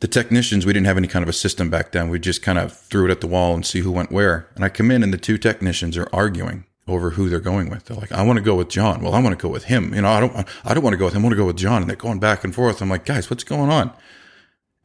The 0.00 0.06
technicians, 0.06 0.66
we 0.66 0.74
didn't 0.74 0.86
have 0.86 0.98
any 0.98 1.08
kind 1.08 1.22
of 1.22 1.30
a 1.30 1.32
system 1.32 1.70
back 1.70 1.92
then. 1.92 2.10
We 2.10 2.18
just 2.18 2.42
kind 2.42 2.58
of 2.58 2.76
threw 2.76 3.06
it 3.06 3.10
at 3.10 3.22
the 3.22 3.26
wall 3.26 3.54
and 3.54 3.64
see 3.64 3.80
who 3.80 3.90
went 3.90 4.12
where. 4.12 4.50
And 4.54 4.66
I 4.66 4.68
come 4.68 4.90
in, 4.90 5.02
and 5.02 5.14
the 5.14 5.18
two 5.18 5.38
technicians 5.38 5.96
are 5.96 6.10
arguing 6.12 6.66
over 6.88 7.10
who 7.10 7.28
they're 7.28 7.40
going 7.40 7.68
with. 7.68 7.84
They're 7.84 7.96
like, 7.96 8.12
"I 8.12 8.22
want 8.22 8.38
to 8.38 8.44
go 8.44 8.54
with 8.54 8.68
John." 8.68 9.02
Well, 9.02 9.14
I 9.14 9.20
want 9.20 9.38
to 9.38 9.42
go 9.42 9.48
with 9.48 9.64
him. 9.64 9.94
You 9.94 10.02
know, 10.02 10.10
I 10.10 10.20
don't. 10.20 10.48
I 10.64 10.74
don't 10.74 10.82
want 10.82 10.94
to 10.94 10.98
go 10.98 11.06
with 11.06 11.14
him. 11.14 11.22
I 11.22 11.24
want 11.24 11.32
to 11.32 11.38
go 11.38 11.46
with 11.46 11.56
John. 11.56 11.82
And 11.82 11.90
they're 11.90 11.96
going 11.96 12.20
back 12.20 12.44
and 12.44 12.54
forth. 12.54 12.80
I'm 12.80 12.90
like, 12.90 13.04
guys, 13.04 13.28
what's 13.30 13.44
going 13.44 13.70
on? 13.70 13.92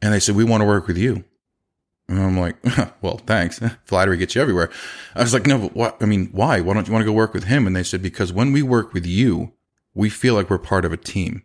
And 0.02 0.12
they 0.12 0.20
said, 0.20 0.34
we 0.34 0.44
want 0.44 0.60
to 0.62 0.66
work 0.66 0.88
with 0.88 0.98
you. 0.98 1.24
And 2.08 2.20
I'm 2.20 2.38
like, 2.38 2.56
well, 3.02 3.18
thanks. 3.18 3.60
Flattery 3.84 4.16
gets 4.16 4.34
you 4.34 4.42
everywhere. 4.42 4.70
I 5.14 5.22
was 5.22 5.32
like, 5.32 5.46
no, 5.46 5.58
but 5.58 5.74
what? 5.74 5.96
I 6.00 6.06
mean, 6.06 6.28
why? 6.32 6.60
Why 6.60 6.74
don't 6.74 6.86
you 6.86 6.92
want 6.92 7.02
to 7.02 7.06
go 7.06 7.12
work 7.12 7.32
with 7.32 7.44
him? 7.44 7.66
And 7.66 7.74
they 7.74 7.84
said, 7.84 8.02
because 8.02 8.32
when 8.32 8.52
we 8.52 8.62
work 8.62 8.92
with 8.92 9.06
you, 9.06 9.52
we 9.94 10.10
feel 10.10 10.34
like 10.34 10.50
we're 10.50 10.58
part 10.58 10.84
of 10.84 10.92
a 10.92 10.96
team. 10.96 11.44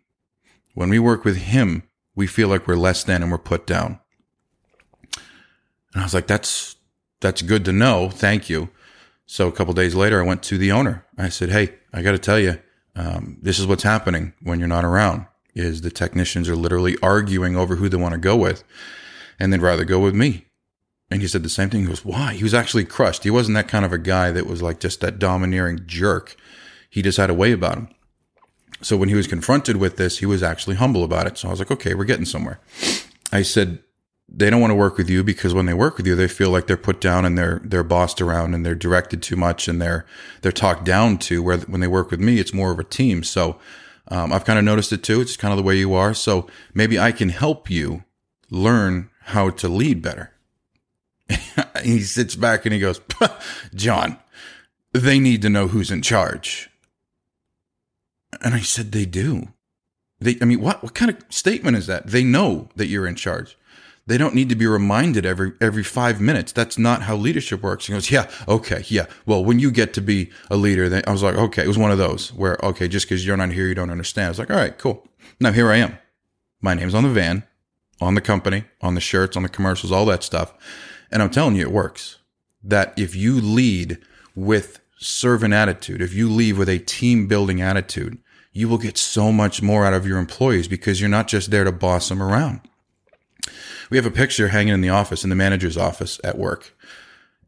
When 0.74 0.90
we 0.90 0.98
work 0.98 1.24
with 1.24 1.36
him, 1.36 1.84
we 2.14 2.26
feel 2.26 2.48
like 2.48 2.66
we're 2.66 2.76
less 2.76 3.04
than 3.04 3.22
and 3.22 3.30
we're 3.30 3.38
put 3.38 3.66
down. 3.66 4.00
And 5.94 6.02
I 6.02 6.02
was 6.02 6.14
like, 6.14 6.26
that's, 6.26 6.76
that's 7.20 7.42
good 7.42 7.64
to 7.64 7.72
know. 7.72 8.10
Thank 8.10 8.50
you. 8.50 8.68
So 9.30 9.46
a 9.46 9.52
couple 9.52 9.74
days 9.74 9.94
later, 9.94 10.20
I 10.20 10.26
went 10.26 10.42
to 10.44 10.56
the 10.56 10.72
owner. 10.72 11.04
I 11.18 11.28
said, 11.28 11.50
Hey, 11.50 11.74
I 11.92 12.00
got 12.00 12.12
to 12.12 12.18
tell 12.18 12.40
you, 12.40 12.58
um, 12.96 13.36
this 13.42 13.58
is 13.58 13.66
what's 13.66 13.82
happening 13.82 14.32
when 14.42 14.58
you're 14.58 14.66
not 14.66 14.86
around 14.86 15.26
is 15.54 15.82
the 15.82 15.90
technicians 15.90 16.48
are 16.48 16.56
literally 16.56 16.96
arguing 17.02 17.54
over 17.54 17.76
who 17.76 17.90
they 17.90 17.96
want 17.98 18.14
to 18.14 18.18
go 18.18 18.36
with 18.36 18.64
and 19.38 19.52
they'd 19.52 19.60
rather 19.60 19.84
go 19.84 20.00
with 20.00 20.14
me. 20.14 20.46
And 21.10 21.20
he 21.20 21.28
said 21.28 21.42
the 21.42 21.50
same 21.50 21.68
thing. 21.68 21.82
He 21.82 21.86
goes, 21.86 22.06
why? 22.06 22.34
He 22.34 22.42
was 22.42 22.54
actually 22.54 22.86
crushed. 22.86 23.24
He 23.24 23.30
wasn't 23.30 23.56
that 23.56 23.68
kind 23.68 23.84
of 23.84 23.92
a 23.92 23.98
guy 23.98 24.30
that 24.30 24.46
was 24.46 24.62
like 24.62 24.80
just 24.80 25.00
that 25.02 25.18
domineering 25.18 25.82
jerk. 25.86 26.34
He 26.88 27.02
just 27.02 27.18
had 27.18 27.28
a 27.28 27.34
way 27.34 27.52
about 27.52 27.76
him. 27.76 27.88
So 28.80 28.96
when 28.96 29.10
he 29.10 29.14
was 29.14 29.26
confronted 29.26 29.76
with 29.76 29.96
this, 29.98 30.18
he 30.18 30.26
was 30.26 30.42
actually 30.42 30.76
humble 30.76 31.04
about 31.04 31.26
it. 31.26 31.36
So 31.36 31.48
I 31.48 31.50
was 31.50 31.60
like, 31.60 31.70
okay, 31.70 31.94
we're 31.94 32.04
getting 32.04 32.24
somewhere. 32.24 32.60
I 33.30 33.42
said, 33.42 33.80
they 34.38 34.50
don't 34.50 34.60
want 34.60 34.70
to 34.70 34.76
work 34.76 34.96
with 34.96 35.10
you 35.10 35.24
because 35.24 35.52
when 35.52 35.66
they 35.66 35.74
work 35.74 35.96
with 35.96 36.06
you, 36.06 36.14
they 36.14 36.28
feel 36.28 36.50
like 36.50 36.68
they're 36.68 36.76
put 36.76 37.00
down 37.00 37.24
and 37.24 37.36
they're 37.36 37.60
they're 37.64 37.82
bossed 37.82 38.20
around 38.20 38.54
and 38.54 38.64
they're 38.64 38.74
directed 38.74 39.20
too 39.20 39.36
much 39.36 39.66
and 39.66 39.82
they're 39.82 40.06
they're 40.42 40.52
talked 40.52 40.84
down 40.84 41.18
to. 41.18 41.42
Where 41.42 41.58
when 41.58 41.80
they 41.80 41.88
work 41.88 42.10
with 42.10 42.20
me, 42.20 42.38
it's 42.38 42.54
more 42.54 42.70
of 42.70 42.78
a 42.78 42.84
team. 42.84 43.24
So 43.24 43.58
um, 44.08 44.32
I've 44.32 44.44
kind 44.44 44.58
of 44.58 44.64
noticed 44.64 44.92
it 44.92 45.02
too. 45.02 45.20
It's 45.20 45.36
kind 45.36 45.52
of 45.52 45.58
the 45.58 45.64
way 45.64 45.76
you 45.76 45.92
are. 45.94 46.14
So 46.14 46.46
maybe 46.72 46.98
I 46.98 47.10
can 47.10 47.30
help 47.30 47.68
you 47.68 48.04
learn 48.48 49.10
how 49.22 49.50
to 49.50 49.68
lead 49.68 50.02
better. 50.02 50.32
he 51.82 52.00
sits 52.00 52.36
back 52.36 52.64
and 52.64 52.72
he 52.72 52.80
goes, 52.80 53.00
John, 53.74 54.18
they 54.92 55.18
need 55.18 55.42
to 55.42 55.50
know 55.50 55.66
who's 55.66 55.90
in 55.90 56.00
charge. 56.00 56.70
And 58.42 58.54
I 58.54 58.60
said, 58.60 58.92
they 58.92 59.04
do. 59.04 59.48
They, 60.20 60.38
I 60.40 60.44
mean, 60.44 60.60
what, 60.60 60.82
what 60.82 60.94
kind 60.94 61.10
of 61.10 61.22
statement 61.28 61.76
is 61.76 61.86
that? 61.86 62.06
They 62.06 62.24
know 62.24 62.68
that 62.76 62.86
you're 62.86 63.06
in 63.06 63.14
charge. 63.14 63.58
They 64.08 64.16
don't 64.16 64.34
need 64.34 64.48
to 64.48 64.54
be 64.54 64.66
reminded 64.66 65.26
every 65.26 65.52
every 65.60 65.82
five 65.82 66.18
minutes. 66.18 66.50
That's 66.50 66.78
not 66.78 67.02
how 67.02 67.14
leadership 67.14 67.62
works. 67.62 67.86
He 67.86 67.92
goes, 67.92 68.10
yeah, 68.10 68.30
okay, 68.48 68.82
yeah. 68.86 69.04
Well, 69.26 69.44
when 69.44 69.58
you 69.58 69.70
get 69.70 69.92
to 69.94 70.00
be 70.00 70.30
a 70.50 70.56
leader, 70.56 70.88
then 70.88 71.02
I 71.06 71.12
was 71.12 71.22
like, 71.22 71.34
okay, 71.34 71.62
it 71.62 71.68
was 71.68 71.76
one 71.76 71.90
of 71.90 71.98
those 71.98 72.32
where, 72.32 72.58
okay, 72.62 72.88
just 72.88 73.04
because 73.04 73.26
you're 73.26 73.36
not 73.36 73.52
here, 73.52 73.66
you 73.66 73.74
don't 73.74 73.90
understand. 73.90 74.26
I 74.26 74.28
was 74.30 74.38
like, 74.38 74.50
all 74.50 74.56
right, 74.56 74.76
cool. 74.78 75.06
Now 75.40 75.52
here 75.52 75.70
I 75.70 75.76
am. 75.76 75.98
My 76.62 76.72
name's 76.72 76.94
on 76.94 77.02
the 77.02 77.10
van, 77.10 77.44
on 78.00 78.14
the 78.14 78.22
company, 78.22 78.64
on 78.80 78.94
the 78.94 79.00
shirts, 79.02 79.36
on 79.36 79.42
the 79.42 79.48
commercials, 79.50 79.92
all 79.92 80.06
that 80.06 80.22
stuff. 80.22 80.54
And 81.10 81.22
I'm 81.22 81.30
telling 81.30 81.54
you, 81.54 81.62
it 81.62 81.72
works. 81.72 82.16
That 82.62 82.94
if 82.98 83.14
you 83.14 83.38
lead 83.42 83.98
with 84.34 84.80
servant 84.98 85.52
attitude, 85.52 86.00
if 86.00 86.14
you 86.14 86.30
lead 86.30 86.56
with 86.56 86.70
a 86.70 86.78
team 86.78 87.26
building 87.26 87.60
attitude, 87.60 88.16
you 88.52 88.70
will 88.70 88.78
get 88.78 88.96
so 88.96 89.32
much 89.32 89.60
more 89.60 89.84
out 89.84 89.92
of 89.92 90.06
your 90.06 90.16
employees 90.16 90.66
because 90.66 90.98
you're 90.98 91.10
not 91.10 91.28
just 91.28 91.50
there 91.50 91.64
to 91.64 91.72
boss 91.72 92.08
them 92.08 92.22
around 92.22 92.62
we 93.90 93.96
have 93.96 94.06
a 94.06 94.10
picture 94.10 94.48
hanging 94.48 94.74
in 94.74 94.80
the 94.80 94.88
office, 94.88 95.24
in 95.24 95.30
the 95.30 95.36
manager's 95.36 95.76
office 95.76 96.20
at 96.24 96.38
work. 96.38 96.76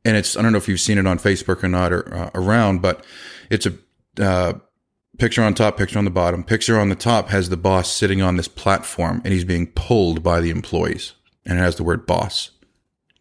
And 0.05 0.17
it's, 0.17 0.37
I 0.37 0.43
don't 0.43 0.53
know 0.53 0.59
if 0.59 0.69
you've 0.69 0.81
seen 0.81 0.99
it 0.99 1.07
on 1.07 1.19
Facebook 1.19 1.63
or 1.63 1.69
not 1.69 1.93
or 1.93 2.15
uh, 2.15 2.31
around, 2.35 2.81
but 2.81 3.05
it's 3.51 3.67
a 3.67 3.75
uh, 4.21 4.55
picture 5.19 5.43
on 5.43 5.55
top, 5.55 5.77
picture 5.77 5.99
on 5.99 6.05
the 6.05 6.11
bottom. 6.11 6.43
Picture 6.43 6.79
on 6.79 6.89
the 6.89 6.95
top 6.95 7.29
has 7.29 7.49
the 7.49 7.57
boss 7.57 7.93
sitting 7.93 8.23
on 8.23 8.37
this 8.37 8.49
platform 8.49 9.21
and 9.25 9.33
he's 9.33 9.45
being 9.45 9.67
pulled 9.67 10.23
by 10.23 10.41
the 10.41 10.51
employees. 10.51 11.13
And 11.45 11.59
it 11.59 11.63
has 11.63 11.77
the 11.77 11.85
word 11.85 12.07
boss. 12.07 12.51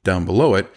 Down 0.03 0.25
below 0.25 0.55
it, 0.55 0.71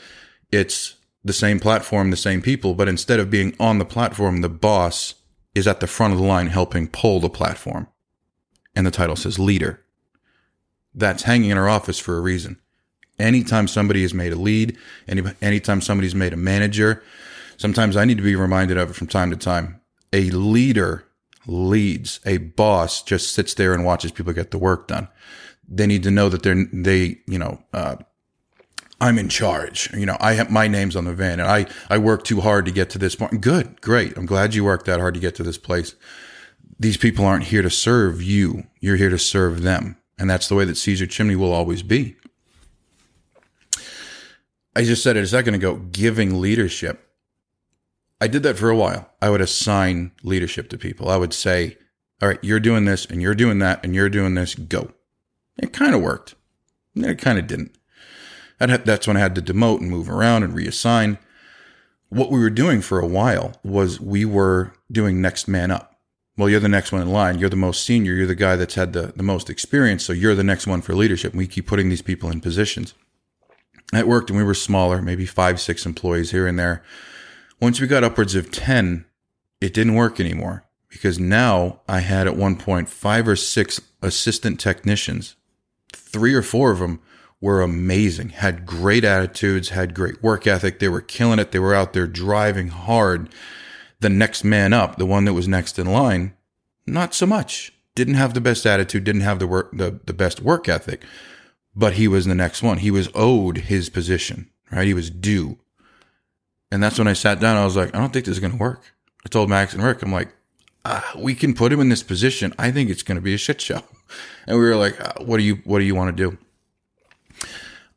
it's 0.50 0.96
the 1.24 1.32
same 1.32 1.60
platform, 1.60 2.10
the 2.10 2.16
same 2.16 2.42
people, 2.42 2.74
but 2.74 2.88
instead 2.88 3.20
of 3.20 3.30
being 3.30 3.54
on 3.60 3.78
the 3.78 3.84
platform, 3.84 4.40
the 4.40 4.48
boss 4.48 5.14
is 5.54 5.68
at 5.68 5.80
the 5.80 5.86
front 5.86 6.12
of 6.12 6.18
the 6.18 6.24
line 6.24 6.48
helping 6.48 6.88
pull 6.88 7.20
the 7.20 7.30
platform. 7.30 7.86
And 8.74 8.86
the 8.86 8.90
title 8.90 9.16
says 9.16 9.38
leader 9.38 9.81
that's 10.94 11.22
hanging 11.24 11.50
in 11.50 11.58
our 11.58 11.68
office 11.68 11.98
for 11.98 12.16
a 12.16 12.20
reason. 12.20 12.58
Anytime 13.18 13.68
somebody 13.68 14.02
has 14.02 14.14
made 14.14 14.32
a 14.32 14.36
lead, 14.36 14.76
any, 15.06 15.22
anytime 15.40 15.80
somebody's 15.80 16.14
made 16.14 16.32
a 16.32 16.36
manager, 16.36 17.02
sometimes 17.56 17.96
I 17.96 18.04
need 18.04 18.16
to 18.16 18.22
be 18.22 18.36
reminded 18.36 18.76
of 18.78 18.90
it 18.90 18.94
from 18.94 19.06
time 19.06 19.30
to 19.30 19.36
time. 19.36 19.80
A 20.12 20.30
leader 20.30 21.06
leads, 21.46 22.20
a 22.24 22.38
boss 22.38 23.02
just 23.02 23.32
sits 23.32 23.54
there 23.54 23.72
and 23.74 23.84
watches 23.84 24.12
people 24.12 24.32
get 24.32 24.50
the 24.50 24.58
work 24.58 24.88
done. 24.88 25.08
They 25.68 25.86
need 25.86 26.02
to 26.02 26.10
know 26.10 26.28
that 26.28 26.42
they're, 26.42 26.66
they, 26.72 27.18
you 27.26 27.38
know, 27.38 27.62
uh, 27.72 27.96
I'm 29.00 29.18
in 29.18 29.28
charge. 29.28 29.92
You 29.92 30.06
know, 30.06 30.16
I 30.20 30.34
have 30.34 30.50
my 30.50 30.68
name's 30.68 30.94
on 30.94 31.06
the 31.06 31.12
van 31.12 31.40
and 31.40 31.48
I, 31.48 31.66
I 31.90 31.98
work 31.98 32.24
too 32.24 32.40
hard 32.40 32.66
to 32.66 32.72
get 32.72 32.88
to 32.90 32.98
this 32.98 33.16
point. 33.16 33.40
Good. 33.40 33.80
Great. 33.80 34.16
I'm 34.16 34.26
glad 34.26 34.54
you 34.54 34.64
worked 34.64 34.86
that 34.86 35.00
hard 35.00 35.14
to 35.14 35.20
get 35.20 35.34
to 35.36 35.42
this 35.42 35.58
place. 35.58 35.96
These 36.78 36.96
people 36.96 37.24
aren't 37.24 37.44
here 37.44 37.62
to 37.62 37.70
serve 37.70 38.22
you. 38.22 38.64
You're 38.80 38.96
here 38.96 39.10
to 39.10 39.18
serve 39.18 39.62
them. 39.62 39.96
And 40.18 40.28
that's 40.30 40.48
the 40.48 40.54
way 40.54 40.64
that 40.64 40.76
Caesar 40.76 41.06
Chimney 41.06 41.36
will 41.36 41.52
always 41.52 41.82
be. 41.82 42.16
I 44.74 44.84
just 44.84 45.02
said 45.02 45.16
it 45.16 45.24
a 45.24 45.26
second 45.26 45.54
ago 45.54 45.76
giving 45.76 46.40
leadership. 46.40 47.08
I 48.20 48.28
did 48.28 48.42
that 48.44 48.56
for 48.56 48.70
a 48.70 48.76
while. 48.76 49.10
I 49.20 49.30
would 49.30 49.40
assign 49.40 50.12
leadership 50.22 50.68
to 50.70 50.78
people. 50.78 51.08
I 51.08 51.16
would 51.16 51.34
say, 51.34 51.76
all 52.20 52.28
right, 52.28 52.38
you're 52.42 52.60
doing 52.60 52.84
this 52.84 53.04
and 53.04 53.20
you're 53.20 53.34
doing 53.34 53.58
that 53.58 53.84
and 53.84 53.94
you're 53.94 54.08
doing 54.08 54.34
this, 54.34 54.54
go. 54.54 54.92
It 55.58 55.72
kind 55.72 55.94
of 55.94 56.00
worked. 56.00 56.36
It 56.94 57.18
kind 57.18 57.38
of 57.38 57.46
didn't. 57.46 57.76
That's 58.58 59.08
when 59.08 59.16
I 59.16 59.20
had 59.20 59.34
to 59.34 59.42
demote 59.42 59.80
and 59.80 59.90
move 59.90 60.08
around 60.08 60.44
and 60.44 60.54
reassign. 60.54 61.18
What 62.10 62.30
we 62.30 62.38
were 62.38 62.50
doing 62.50 62.80
for 62.80 63.00
a 63.00 63.06
while 63.06 63.60
was 63.64 64.00
we 64.00 64.24
were 64.24 64.72
doing 64.90 65.20
next 65.20 65.48
man 65.48 65.70
up 65.72 65.91
well, 66.36 66.48
you're 66.48 66.60
the 66.60 66.68
next 66.68 66.92
one 66.92 67.02
in 67.02 67.10
line. 67.10 67.38
You're 67.38 67.50
the 67.50 67.56
most 67.56 67.84
senior. 67.84 68.14
You're 68.14 68.26
the 68.26 68.34
guy 68.34 68.56
that's 68.56 68.74
had 68.74 68.92
the, 68.94 69.12
the 69.14 69.22
most 69.22 69.50
experience. 69.50 70.04
So 70.04 70.12
you're 70.12 70.34
the 70.34 70.42
next 70.42 70.66
one 70.66 70.80
for 70.80 70.94
leadership. 70.94 71.32
And 71.32 71.38
we 71.38 71.46
keep 71.46 71.66
putting 71.66 71.88
these 71.88 72.02
people 72.02 72.30
in 72.30 72.40
positions. 72.40 72.94
It 73.92 74.08
worked 74.08 74.30
and 74.30 74.38
we 74.38 74.44
were 74.44 74.54
smaller, 74.54 75.02
maybe 75.02 75.26
five, 75.26 75.60
six 75.60 75.84
employees 75.84 76.30
here 76.30 76.46
and 76.46 76.58
there. 76.58 76.82
Once 77.60 77.80
we 77.80 77.86
got 77.86 78.04
upwards 78.04 78.34
of 78.34 78.50
10, 78.50 79.04
it 79.60 79.74
didn't 79.74 79.94
work 79.94 80.18
anymore 80.18 80.64
because 80.88 81.18
now 81.18 81.80
I 81.86 82.00
had 82.00 82.26
at 82.26 82.36
one 82.36 82.56
point 82.56 82.88
five 82.88 83.28
or 83.28 83.36
six 83.36 83.80
assistant 84.00 84.58
technicians. 84.58 85.36
Three 85.92 86.34
or 86.34 86.42
four 86.42 86.70
of 86.70 86.78
them 86.78 87.00
were 87.40 87.60
amazing, 87.60 88.30
had 88.30 88.66
great 88.66 89.04
attitudes, 89.04 89.70
had 89.70 89.94
great 89.94 90.22
work 90.22 90.46
ethic. 90.46 90.78
They 90.78 90.88
were 90.88 91.00
killing 91.00 91.38
it. 91.38 91.52
They 91.52 91.58
were 91.58 91.74
out 91.74 91.92
there 91.92 92.06
driving 92.06 92.68
hard 92.68 93.28
the 94.02 94.10
next 94.10 94.44
man 94.44 94.72
up, 94.72 94.96
the 94.96 95.06
one 95.06 95.24
that 95.24 95.32
was 95.32 95.48
next 95.48 95.78
in 95.78 95.86
line, 95.86 96.34
not 96.86 97.14
so 97.14 97.26
much. 97.26 97.72
Didn't 97.94 98.14
have 98.14 98.34
the 98.34 98.40
best 98.40 98.66
attitude, 98.66 99.04
didn't 99.04 99.22
have 99.22 99.38
the 99.38 99.46
work, 99.46 99.70
the, 99.72 100.00
the 100.04 100.12
best 100.12 100.40
work 100.40 100.68
ethic, 100.68 101.02
but 101.74 101.94
he 101.94 102.08
was 102.08 102.26
the 102.26 102.34
next 102.34 102.62
one. 102.62 102.78
He 102.78 102.90
was 102.90 103.08
owed 103.14 103.58
his 103.58 103.88
position, 103.88 104.50
right? 104.70 104.86
He 104.86 104.94
was 104.94 105.10
due. 105.10 105.58
And 106.70 106.82
that's 106.82 106.98
when 106.98 107.08
I 107.08 107.12
sat 107.12 107.38
down. 107.38 107.56
I 107.56 107.64
was 107.64 107.76
like, 107.76 107.94
I 107.94 107.98
don't 107.98 108.12
think 108.12 108.24
this 108.24 108.32
is 108.34 108.40
going 108.40 108.52
to 108.52 108.58
work. 108.58 108.82
I 109.24 109.28
told 109.28 109.50
Max 109.50 109.74
and 109.74 109.82
Rick, 109.82 110.02
I'm 110.02 110.12
like, 110.12 110.34
ah, 110.84 111.12
we 111.18 111.34
can 111.34 111.54
put 111.54 111.72
him 111.72 111.80
in 111.80 111.90
this 111.90 112.02
position. 112.02 112.54
I 112.58 112.70
think 112.70 112.90
it's 112.90 113.02
going 113.02 113.16
to 113.16 113.22
be 113.22 113.34
a 113.34 113.38
shit 113.38 113.60
show. 113.60 113.82
And 114.46 114.58
we 114.58 114.64
were 114.64 114.76
like, 114.76 115.00
ah, 115.00 115.22
what 115.24 115.38
do 115.38 115.42
you, 115.42 115.62
what 115.64 115.78
do 115.78 115.84
you 115.84 115.94
want 115.94 116.14
to 116.14 116.30
do? 116.30 116.36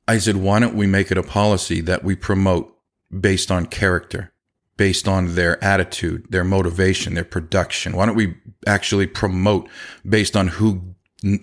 I 0.07 0.19
said, 0.19 0.37
why 0.37 0.59
don't 0.59 0.75
we 0.75 0.85
make 0.85 1.11
it 1.11 1.17
a 1.17 1.23
policy 1.23 1.81
that 1.81 2.03
we 2.05 2.15
promote 2.15 2.73
based 3.19 3.51
on 3.51 3.65
character? 3.65 4.31
Based 4.77 5.07
on 5.07 5.35
their 5.35 5.63
attitude, 5.63 6.25
their 6.29 6.43
motivation, 6.43 7.13
their 7.13 7.23
production? 7.23 7.95
Why 7.95 8.05
don't 8.05 8.15
we 8.15 8.35
actually 8.67 9.07
promote 9.07 9.69
based 10.07 10.35
on 10.35 10.47
who 10.47 10.95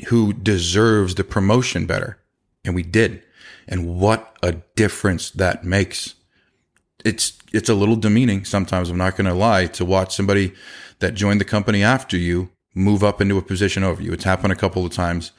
who 0.09 0.33
deserves 0.33 1.15
the 1.15 1.25
promotion 1.25 1.87
better? 1.87 2.19
And 2.65 2.75
we 2.75 2.83
did. 2.83 3.23
And 3.67 3.99
what 3.99 4.37
a 4.43 4.53
difference 4.77 5.31
that 5.31 5.65
makes. 5.65 6.15
It's 7.05 7.39
it's 7.53 7.69
a 7.69 7.75
little 7.75 7.97
demeaning 7.97 8.45
sometimes, 8.45 8.91
I'm 8.91 8.99
not 8.99 9.17
going 9.17 9.27
to 9.27 9.35
lie, 9.35 9.67
to 9.67 9.85
watch 9.85 10.15
somebody 10.15 10.53
that 11.01 11.15
joined 11.15 11.41
the 11.41 11.45
company 11.45 11.83
after 11.83 12.17
you 12.17 12.51
move 12.75 13.03
up 13.05 13.21
into 13.21 13.37
a 13.39 13.43
position 13.43 13.85
over 13.85 14.03
you. 14.03 14.13
It's 14.13 14.25
happened 14.25 14.53
a 14.53 14.57
couple 14.57 14.87
of 14.87 14.93
times. 14.93 15.33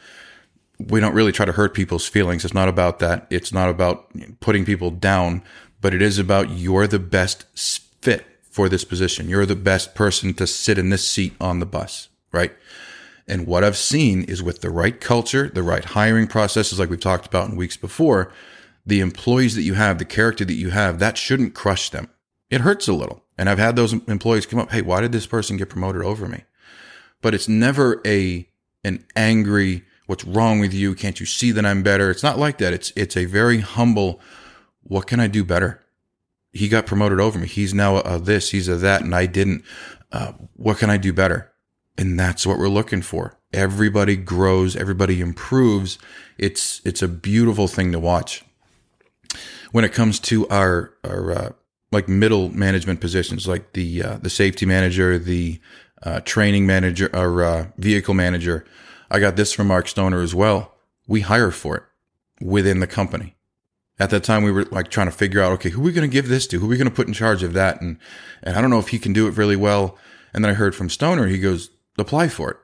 we 0.79 0.99
don't 0.99 1.13
really 1.13 1.31
try 1.31 1.45
to 1.45 1.51
hurt 1.51 1.73
people's 1.73 2.07
feelings. 2.07 2.43
It's 2.43 2.53
not 2.53 2.69
about 2.69 2.99
that. 2.99 3.27
It's 3.29 3.53
not 3.53 3.69
about 3.69 4.11
putting 4.39 4.65
people 4.65 4.91
down, 4.91 5.43
but 5.81 5.93
it 5.93 6.01
is 6.01 6.19
about 6.19 6.49
you're 6.51 6.87
the 6.87 6.99
best 6.99 7.45
fit 8.03 8.25
for 8.43 8.67
this 8.69 8.83
position. 8.83 9.29
You're 9.29 9.45
the 9.45 9.55
best 9.55 9.95
person 9.95 10.33
to 10.35 10.45
sit 10.45 10.77
in 10.77 10.89
this 10.89 11.07
seat 11.09 11.33
on 11.39 11.59
the 11.59 11.65
bus, 11.65 12.09
right? 12.31 12.51
And 13.27 13.47
what 13.47 13.63
I've 13.63 13.77
seen 13.77 14.23
is 14.25 14.43
with 14.43 14.59
the 14.61 14.69
right 14.69 14.99
culture, 14.99 15.47
the 15.47 15.63
right 15.63 15.85
hiring 15.85 16.27
processes, 16.27 16.79
like 16.79 16.89
we've 16.89 16.99
talked 16.99 17.25
about 17.25 17.49
in 17.49 17.55
weeks 17.55 17.77
before, 17.77 18.31
the 18.85 18.99
employees 18.99 19.55
that 19.55 19.61
you 19.61 19.75
have, 19.75 19.97
the 19.97 20.05
character 20.05 20.43
that 20.43 20.53
you 20.53 20.71
have, 20.71 20.99
that 20.99 21.17
shouldn't 21.17 21.55
crush 21.55 21.89
them. 21.89 22.09
It 22.49 22.61
hurts 22.61 22.89
a 22.89 22.93
little. 22.93 23.23
And 23.37 23.49
I've 23.49 23.59
had 23.59 23.75
those 23.75 23.93
employees 23.93 24.45
come 24.45 24.59
up, 24.59 24.71
hey, 24.71 24.81
why 24.81 24.99
did 25.01 25.13
this 25.13 25.25
person 25.25 25.57
get 25.57 25.69
promoted 25.69 26.03
over 26.03 26.27
me? 26.27 26.43
But 27.21 27.33
it's 27.33 27.47
never 27.47 28.01
a 28.05 28.47
an 28.83 29.05
angry, 29.15 29.85
what's 30.07 30.25
wrong 30.25 30.59
with 30.59 30.73
you? 30.73 30.93
Can't 30.93 31.21
you 31.21 31.25
see 31.25 31.51
that 31.51 31.65
I'm 31.65 31.81
better? 31.81 32.11
It's 32.11 32.21
not 32.21 32.37
like 32.37 32.57
that. 32.57 32.73
It's 32.73 32.91
it's 32.97 33.15
a 33.15 33.25
very 33.25 33.59
humble, 33.59 34.19
what 34.83 35.07
can 35.07 35.21
I 35.21 35.27
do 35.27 35.45
better? 35.45 35.82
He 36.53 36.69
got 36.69 36.85
promoted 36.85 37.19
over 37.19 37.39
me. 37.39 37.47
He's 37.47 37.73
now 37.73 37.97
a, 37.97 38.19
this, 38.19 38.51
he's 38.51 38.67
a 38.67 38.75
that, 38.75 39.01
and 39.01 39.13
I 39.15 39.25
didn't. 39.25 39.63
Uh, 40.11 40.33
what 40.55 40.77
can 40.77 40.89
I 40.89 40.97
do 40.97 41.11
better? 41.11 41.51
And 41.97 42.19
that's 42.19 42.45
what 42.45 42.59
we're 42.59 42.69
looking 42.69 43.01
for. 43.01 43.39
Everybody 43.51 44.15
grows, 44.15 44.75
everybody 44.75 45.19
improves. 45.19 45.97
It's 46.37 46.81
it's 46.85 47.01
a 47.01 47.07
beautiful 47.07 47.67
thing 47.67 47.91
to 47.91 47.99
watch. 47.99 48.43
When 49.71 49.83
it 49.83 49.93
comes 49.93 50.19
to 50.21 50.47
our 50.49 50.93
our 51.03 51.31
uh, 51.31 51.49
like 51.91 52.07
middle 52.07 52.49
management 52.49 53.01
positions, 53.01 53.47
like 53.47 53.73
the 53.73 54.03
uh, 54.03 54.17
the 54.17 54.29
safety 54.29 54.65
manager, 54.65 55.17
the 55.17 55.59
uh, 56.03 56.19
training 56.21 56.65
manager, 56.65 57.09
or 57.13 57.43
uh, 57.43 57.67
vehicle 57.77 58.13
manager, 58.13 58.65
I 59.09 59.19
got 59.19 59.35
this 59.35 59.53
from 59.53 59.67
Mark 59.67 59.87
Stoner 59.87 60.21
as 60.21 60.33
well. 60.35 60.75
We 61.07 61.21
hire 61.21 61.51
for 61.51 61.77
it 61.77 61.83
within 62.41 62.79
the 62.79 62.87
company. 62.87 63.35
At 63.99 64.09
that 64.09 64.23
time, 64.23 64.43
we 64.43 64.51
were 64.51 64.65
like 64.65 64.89
trying 64.89 65.07
to 65.07 65.11
figure 65.11 65.41
out, 65.41 65.51
okay, 65.53 65.69
who 65.69 65.81
are 65.81 65.85
we 65.85 65.91
going 65.93 66.09
to 66.09 66.13
give 66.13 66.27
this 66.27 66.47
to? 66.47 66.59
Who 66.59 66.65
are 66.65 66.69
we 66.69 66.77
going 66.77 66.89
to 66.89 66.95
put 66.95 67.07
in 67.07 67.13
charge 67.13 67.43
of 67.43 67.53
that? 67.53 67.79
And 67.81 67.97
and 68.41 68.57
I 68.57 68.61
don't 68.61 68.69
know 68.69 68.79
if 68.79 68.89
he 68.89 68.99
can 68.99 69.13
do 69.13 69.27
it 69.27 69.37
really 69.37 69.55
well. 69.55 69.97
And 70.33 70.43
then 70.43 70.51
I 70.51 70.55
heard 70.55 70.75
from 70.75 70.89
Stoner, 70.89 71.27
he 71.27 71.37
goes, 71.37 71.69
apply 71.97 72.29
for 72.29 72.51
it. 72.51 72.57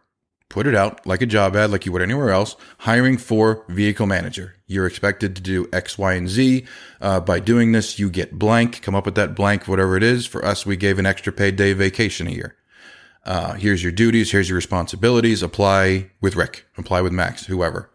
Put 0.50 0.66
it 0.66 0.74
out 0.74 1.06
like 1.06 1.22
a 1.22 1.28
job 1.28 1.56
ad, 1.56 1.70
like 1.70 1.86
you 1.86 1.92
would 1.92 2.02
anywhere 2.02 2.32
else. 2.32 2.56
Hiring 2.80 3.18
for 3.18 3.64
vehicle 3.70 4.08
manager. 4.08 4.56
You're 4.66 4.88
expected 4.88 5.36
to 5.36 5.44
do 5.44 5.70
X, 5.72 6.00
Y, 6.00 6.14
and 6.14 6.28
Z. 6.28 6.66
Uh, 7.00 7.20
by 7.20 7.40
doing 7.40 7.72
this, 7.72 8.00
you 8.00 8.10
get 8.10 8.40
blank. 8.40 8.82
Come 8.82 8.96
up 8.96 9.06
with 9.06 9.14
that 9.14 9.36
blank, 9.36 9.68
whatever 9.68 9.96
it 9.96 10.02
is. 10.02 10.26
For 10.26 10.44
us, 10.44 10.66
we 10.66 10.76
gave 10.76 10.98
an 10.98 11.06
extra 11.06 11.32
paid 11.32 11.56
day 11.56 11.74
vacation 11.74 12.26
a 12.26 12.32
year. 12.32 12.56
Uh, 13.24 13.54
here's 13.54 13.84
your 13.84 13.92
duties. 13.92 14.32
Here's 14.32 14.50
your 14.50 14.56
responsibilities. 14.56 15.44
Apply 15.44 16.10
with 16.20 16.36
Rick. 16.36 16.66
Apply 16.80 17.02
with 17.02 17.14
Max. 17.14 17.46
Whoever. 17.46 17.92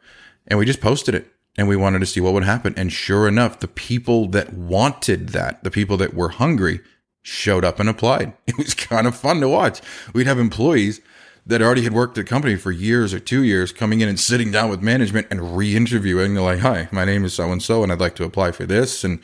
And 0.46 0.56
we 0.56 0.64
just 0.64 0.80
posted 0.80 1.16
it 1.16 1.33
and 1.56 1.68
we 1.68 1.76
wanted 1.76 2.00
to 2.00 2.06
see 2.06 2.20
what 2.20 2.32
would 2.32 2.44
happen. 2.44 2.74
And 2.76 2.92
sure 2.92 3.28
enough, 3.28 3.60
the 3.60 3.68
people 3.68 4.28
that 4.28 4.52
wanted 4.52 5.30
that, 5.30 5.62
the 5.62 5.70
people 5.70 5.96
that 5.98 6.14
were 6.14 6.30
hungry, 6.30 6.80
showed 7.22 7.64
up 7.64 7.80
and 7.80 7.88
applied. 7.88 8.32
It 8.46 8.58
was 8.58 8.74
kind 8.74 9.06
of 9.06 9.16
fun 9.16 9.40
to 9.40 9.48
watch. 9.48 9.80
We'd 10.12 10.26
have 10.26 10.38
employees 10.38 11.00
that 11.46 11.62
already 11.62 11.82
had 11.82 11.92
worked 11.92 12.16
at 12.16 12.24
the 12.24 12.28
company 12.28 12.56
for 12.56 12.70
years 12.70 13.12
or 13.12 13.18
two 13.18 13.42
years 13.42 13.72
coming 13.72 14.00
in 14.00 14.08
and 14.08 14.18
sitting 14.18 14.50
down 14.50 14.70
with 14.70 14.82
management 14.82 15.26
and 15.30 15.56
re-interviewing. 15.56 16.34
They're 16.34 16.42
like, 16.42 16.60
hi, 16.60 16.88
my 16.90 17.04
name 17.04 17.24
is 17.24 17.34
so 17.34 17.50
and 17.50 17.62
so, 17.62 17.82
and 17.82 17.92
I'd 17.92 18.00
like 18.00 18.14
to 18.16 18.24
apply 18.24 18.52
for 18.52 18.64
this. 18.64 19.04
And 19.04 19.20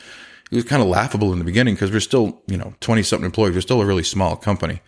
it 0.51 0.55
was 0.55 0.65
kind 0.65 0.83
of 0.83 0.89
laughable 0.89 1.33
in 1.33 1.39
the 1.39 1.45
beginning 1.45 1.75
because 1.75 1.91
we're 1.91 2.01
still, 2.01 2.43
you 2.47 2.57
know, 2.57 2.75
20 2.81 3.03
something 3.03 3.25
employees. 3.25 3.55
We're 3.55 3.61
still 3.63 3.81
a 3.81 3.87
really 3.87 4.03
small 4.03 4.37
company. 4.37 4.83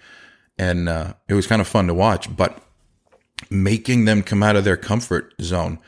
And 0.59 0.89
uh, 0.89 1.15
it 1.29 1.35
was 1.35 1.47
kind 1.47 1.61
of 1.63 1.69
fun 1.69 1.87
to 1.87 1.95
watch, 1.95 2.35
but 2.35 2.63
making 3.51 4.05
them 4.05 4.23
come 4.23 4.43
out 4.43 4.57
of 4.57 4.65
their 4.65 4.77
comfort 4.77 5.35
zone, 5.41 5.79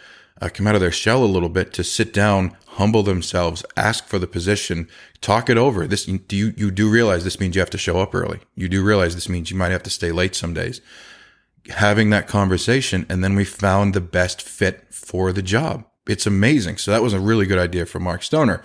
uh, 0.40 0.48
come 0.52 0.66
out 0.66 0.74
of 0.74 0.80
their 0.80 0.90
shell 0.90 1.24
a 1.24 1.26
little 1.26 1.48
bit 1.48 1.72
to 1.74 1.84
sit 1.84 2.12
down, 2.12 2.56
humble 2.66 3.02
themselves, 3.02 3.64
ask 3.76 4.06
for 4.06 4.18
the 4.18 4.26
position, 4.26 4.88
talk 5.20 5.48
it 5.48 5.56
over. 5.56 5.86
This, 5.86 6.04
do 6.04 6.36
you, 6.36 6.52
you 6.56 6.70
do 6.70 6.90
realize 6.90 7.24
this 7.24 7.40
means 7.40 7.54
you 7.54 7.60
have 7.60 7.70
to 7.70 7.78
show 7.78 7.98
up 7.98 8.14
early. 8.14 8.40
You 8.54 8.68
do 8.68 8.84
realize 8.84 9.14
this 9.14 9.28
means 9.28 9.50
you 9.50 9.56
might 9.56 9.72
have 9.72 9.82
to 9.84 9.90
stay 9.90 10.12
late 10.12 10.34
some 10.34 10.54
days 10.54 10.80
having 11.70 12.10
that 12.10 12.26
conversation 12.26 13.06
and 13.08 13.24
then 13.24 13.34
we 13.34 13.44
found 13.44 13.94
the 13.94 14.00
best 14.00 14.42
fit 14.42 14.86
for 14.90 15.32
the 15.32 15.42
job. 15.42 15.84
It's 16.06 16.26
amazing. 16.26 16.76
So 16.76 16.90
that 16.90 17.02
was 17.02 17.12
a 17.12 17.20
really 17.20 17.46
good 17.46 17.58
idea 17.58 17.86
for 17.86 17.98
Mark 18.00 18.22
Stoner. 18.22 18.62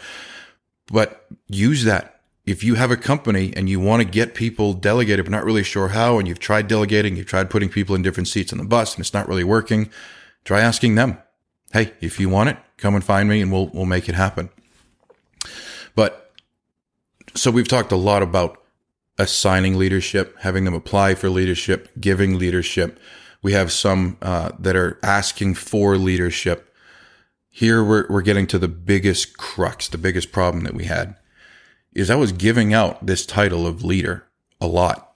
But 0.92 1.26
use 1.48 1.84
that. 1.86 2.22
If 2.46 2.64
you 2.64 2.76
have 2.76 2.92
a 2.92 2.98
company 2.98 3.54
and 3.56 3.70
you 3.70 3.80
want 3.80 4.02
to 4.02 4.10
get 4.10 4.34
people 4.34 4.74
delegated, 4.74 5.26
but 5.26 5.32
not 5.32 5.46
really 5.46 5.64
sure 5.64 5.90
how, 5.90 6.18
and 6.18 6.28
you've 6.28 6.40
tried 6.40 6.68
delegating, 6.68 7.16
you've 7.16 7.28
tried 7.28 7.50
putting 7.50 7.70
people 7.70 7.96
in 7.96 8.02
different 8.02 8.28
seats 8.28 8.52
on 8.52 8.58
the 8.58 8.66
bus 8.66 8.96
and 8.96 9.02
it's 9.02 9.14
not 9.14 9.28
really 9.28 9.44
working, 9.44 9.90
try 10.44 10.60
asking 10.60 10.96
them, 10.96 11.20
Hey, 11.72 11.94
if 12.02 12.20
you 12.20 12.30
want 12.30 12.50
it, 12.50 12.58
come 12.78 12.96
and 12.96 13.04
find 13.04 13.30
me 13.30 13.42
and 13.42 13.52
we'll, 13.52 13.68
we'll 13.68 13.86
make 13.86 14.10
it 14.10 14.16
happen. 14.16 14.50
But 15.96 16.34
so 17.36 17.52
we've 17.52 17.68
talked 17.68 17.92
a 17.92 17.98
lot 17.98 18.24
about 18.24 18.62
assigning 19.20 19.78
leadership, 19.78 20.36
having 20.40 20.64
them 20.64 20.74
apply 20.74 21.16
for 21.16 21.30
leadership, 21.30 21.90
giving 22.00 22.40
leadership. 22.40 23.00
We 23.44 23.54
have 23.54 23.72
some 23.72 24.18
uh, 24.22 24.52
that 24.60 24.76
are 24.76 24.98
asking 25.04 25.56
for 25.56 25.98
leadership. 25.98 26.74
Here 27.50 27.84
we're, 27.84 28.08
we're 28.10 28.22
getting 28.22 28.48
to 28.48 28.60
the 28.60 28.68
biggest 28.68 29.38
crux, 29.38 29.88
the 29.88 29.98
biggest 29.98 30.32
problem 30.32 30.64
that 30.64 30.74
we 30.74 30.86
had 30.86 31.16
is 31.94 32.10
I 32.10 32.16
was 32.16 32.32
giving 32.32 32.74
out 32.74 33.06
this 33.06 33.26
title 33.26 33.66
of 33.66 33.84
leader 33.84 34.26
a 34.62 34.68
lot. 34.68 35.16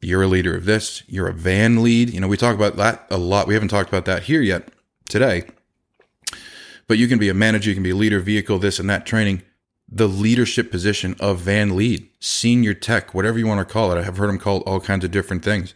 You're 0.00 0.22
a 0.22 0.26
leader 0.26 0.56
of 0.56 0.64
this. 0.64 1.04
You're 1.06 1.28
a 1.28 1.32
van 1.32 1.82
lead. 1.82 2.10
You 2.10 2.20
know, 2.20 2.28
we 2.28 2.36
talk 2.36 2.54
about 2.54 2.76
that 2.76 3.06
a 3.10 3.18
lot. 3.18 3.46
We 3.46 3.54
haven't 3.54 3.68
talked 3.68 3.88
about 3.88 4.06
that 4.06 4.24
here 4.24 4.40
yet 4.40 4.68
today. 5.08 5.44
But 6.88 6.98
you 6.98 7.08
can 7.08 7.18
be 7.18 7.28
a 7.28 7.34
manager, 7.34 7.70
you 7.70 7.74
can 7.74 7.82
be 7.82 7.90
a 7.90 7.96
leader, 7.96 8.20
vehicle, 8.20 8.58
this 8.58 8.78
and 8.78 8.90
that 8.90 9.06
training 9.06 9.42
the 9.94 10.08
leadership 10.08 10.70
position 10.70 11.14
of 11.20 11.40
van 11.40 11.76
lead, 11.76 12.08
senior 12.18 12.72
tech, 12.72 13.12
whatever 13.12 13.38
you 13.38 13.46
want 13.46 13.66
to 13.66 13.70
call 13.70 13.92
it. 13.92 13.98
I 13.98 14.02
have 14.02 14.16
heard 14.16 14.30
them 14.30 14.38
called 14.38 14.62
all 14.64 14.80
kinds 14.80 15.04
of 15.04 15.10
different 15.10 15.44
things. 15.44 15.74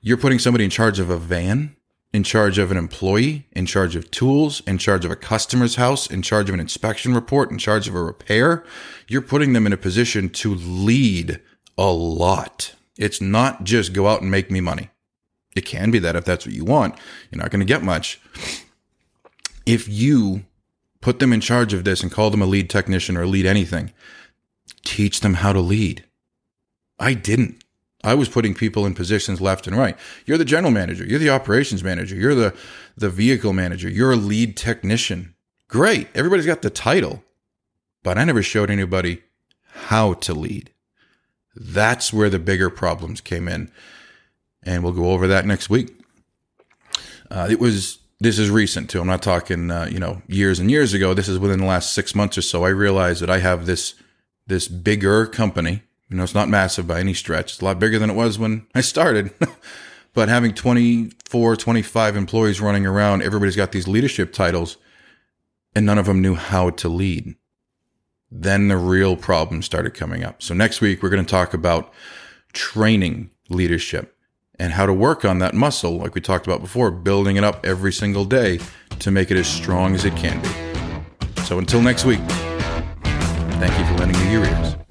You're 0.00 0.16
putting 0.16 0.38
somebody 0.38 0.64
in 0.64 0.70
charge 0.70 0.98
of 0.98 1.10
a 1.10 1.18
van, 1.18 1.76
in 2.14 2.22
charge 2.22 2.58
of 2.58 2.70
an 2.70 2.78
employee, 2.78 3.46
in 3.52 3.66
charge 3.66 3.96
of 3.96 4.10
tools, 4.10 4.62
in 4.66 4.78
charge 4.78 5.04
of 5.04 5.10
a 5.10 5.16
customer's 5.16 5.76
house, 5.76 6.06
in 6.06 6.22
charge 6.22 6.48
of 6.48 6.54
an 6.54 6.60
inspection 6.60 7.14
report, 7.14 7.50
in 7.50 7.58
charge 7.58 7.86
of 7.86 7.94
a 7.94 8.02
repair. 8.02 8.64
You're 9.08 9.20
putting 9.20 9.52
them 9.52 9.66
in 9.66 9.72
a 9.74 9.78
position 9.78 10.30
to 10.30 10.54
lead 10.54 11.40
a 11.76 11.90
lot. 11.90 12.74
It's 12.96 13.20
not 13.20 13.64
just 13.64 13.92
go 13.92 14.06
out 14.06 14.22
and 14.22 14.30
make 14.30 14.50
me 14.50 14.60
money. 14.60 14.90
It 15.54 15.64
can 15.64 15.90
be 15.90 15.98
that 16.00 16.16
if 16.16 16.24
that's 16.24 16.46
what 16.46 16.54
you 16.54 16.64
want. 16.64 16.96
You're 17.30 17.40
not 17.40 17.50
going 17.50 17.60
to 17.60 17.66
get 17.66 17.82
much. 17.82 18.20
If 19.66 19.88
you 19.88 20.44
put 21.04 21.18
them 21.18 21.34
in 21.34 21.40
charge 21.40 21.74
of 21.74 21.84
this 21.84 22.02
and 22.02 22.10
call 22.10 22.30
them 22.30 22.40
a 22.40 22.46
lead 22.46 22.70
technician 22.70 23.14
or 23.14 23.26
lead 23.26 23.44
anything. 23.44 23.92
Teach 24.86 25.20
them 25.20 25.34
how 25.34 25.52
to 25.52 25.60
lead. 25.60 26.02
I 26.98 27.12
didn't. 27.12 27.62
I 28.02 28.14
was 28.14 28.30
putting 28.30 28.54
people 28.54 28.86
in 28.86 28.94
positions 28.94 29.38
left 29.38 29.66
and 29.66 29.76
right. 29.76 29.98
You're 30.24 30.38
the 30.38 30.46
general 30.46 30.70
manager. 30.70 31.04
You're 31.04 31.18
the 31.18 31.28
operations 31.28 31.84
manager. 31.84 32.16
You're 32.16 32.34
the, 32.34 32.54
the 32.96 33.10
vehicle 33.10 33.52
manager. 33.52 33.86
You're 33.86 34.12
a 34.12 34.16
lead 34.16 34.56
technician. 34.56 35.34
Great. 35.68 36.08
Everybody's 36.14 36.46
got 36.46 36.62
the 36.62 36.70
title, 36.70 37.22
but 38.02 38.16
I 38.16 38.24
never 38.24 38.42
showed 38.42 38.70
anybody 38.70 39.24
how 39.90 40.14
to 40.14 40.32
lead. 40.32 40.70
That's 41.54 42.14
where 42.14 42.30
the 42.30 42.38
bigger 42.38 42.70
problems 42.70 43.20
came 43.20 43.46
in. 43.46 43.70
And 44.64 44.82
we'll 44.82 44.92
go 44.92 45.10
over 45.10 45.28
that 45.28 45.46
next 45.46 45.68
week. 45.70 45.96
Uh, 47.30 47.48
it 47.50 47.60
was 47.60 47.98
this 48.20 48.38
is 48.38 48.50
recent 48.50 48.88
too. 48.88 49.00
I'm 49.00 49.06
not 49.06 49.22
talking, 49.22 49.70
uh, 49.70 49.88
you 49.90 49.98
know, 49.98 50.22
years 50.26 50.58
and 50.58 50.70
years 50.70 50.94
ago. 50.94 51.14
This 51.14 51.28
is 51.28 51.38
within 51.38 51.60
the 51.60 51.66
last 51.66 51.92
six 51.92 52.14
months 52.14 52.38
or 52.38 52.42
so. 52.42 52.64
I 52.64 52.70
realized 52.70 53.20
that 53.22 53.30
I 53.30 53.38
have 53.38 53.66
this, 53.66 53.94
this 54.46 54.68
bigger 54.68 55.26
company. 55.26 55.82
You 56.08 56.16
know, 56.16 56.22
it's 56.22 56.34
not 56.34 56.48
massive 56.48 56.86
by 56.86 57.00
any 57.00 57.14
stretch. 57.14 57.52
It's 57.52 57.60
a 57.60 57.64
lot 57.64 57.78
bigger 57.78 57.98
than 57.98 58.10
it 58.10 58.14
was 58.14 58.38
when 58.38 58.66
I 58.74 58.80
started. 58.80 59.32
but 60.14 60.28
having 60.28 60.54
24, 60.54 61.56
25 61.56 62.16
employees 62.16 62.60
running 62.60 62.86
around, 62.86 63.22
everybody's 63.22 63.56
got 63.56 63.72
these 63.72 63.88
leadership 63.88 64.32
titles 64.32 64.76
and 65.74 65.84
none 65.84 65.98
of 65.98 66.06
them 66.06 66.22
knew 66.22 66.34
how 66.34 66.70
to 66.70 66.88
lead. 66.88 67.34
Then 68.30 68.68
the 68.68 68.76
real 68.76 69.16
problems 69.16 69.66
started 69.66 69.94
coming 69.94 70.24
up. 70.24 70.42
So 70.42 70.54
next 70.54 70.80
week, 70.80 71.02
we're 71.02 71.10
going 71.10 71.24
to 71.24 71.30
talk 71.30 71.52
about 71.52 71.92
training 72.52 73.30
leadership 73.48 74.13
and 74.58 74.72
how 74.72 74.86
to 74.86 74.92
work 74.92 75.24
on 75.24 75.38
that 75.38 75.54
muscle, 75.54 75.98
like 75.98 76.14
we 76.14 76.20
talked 76.20 76.46
about 76.46 76.60
before, 76.60 76.90
building 76.90 77.36
it 77.36 77.44
up 77.44 77.64
every 77.66 77.92
single 77.92 78.24
day 78.24 78.60
to 79.00 79.10
make 79.10 79.30
it 79.30 79.36
as 79.36 79.46
strong 79.46 79.94
as 79.94 80.04
it 80.04 80.14
can 80.16 80.40
be. 80.40 81.42
So 81.42 81.58
until 81.58 81.82
next 81.82 82.04
week, 82.04 82.20
thank 83.58 83.78
you 83.78 83.84
for 83.86 83.94
lending 83.98 84.20
me 84.22 84.32
your 84.32 84.44
ears. 84.44 84.83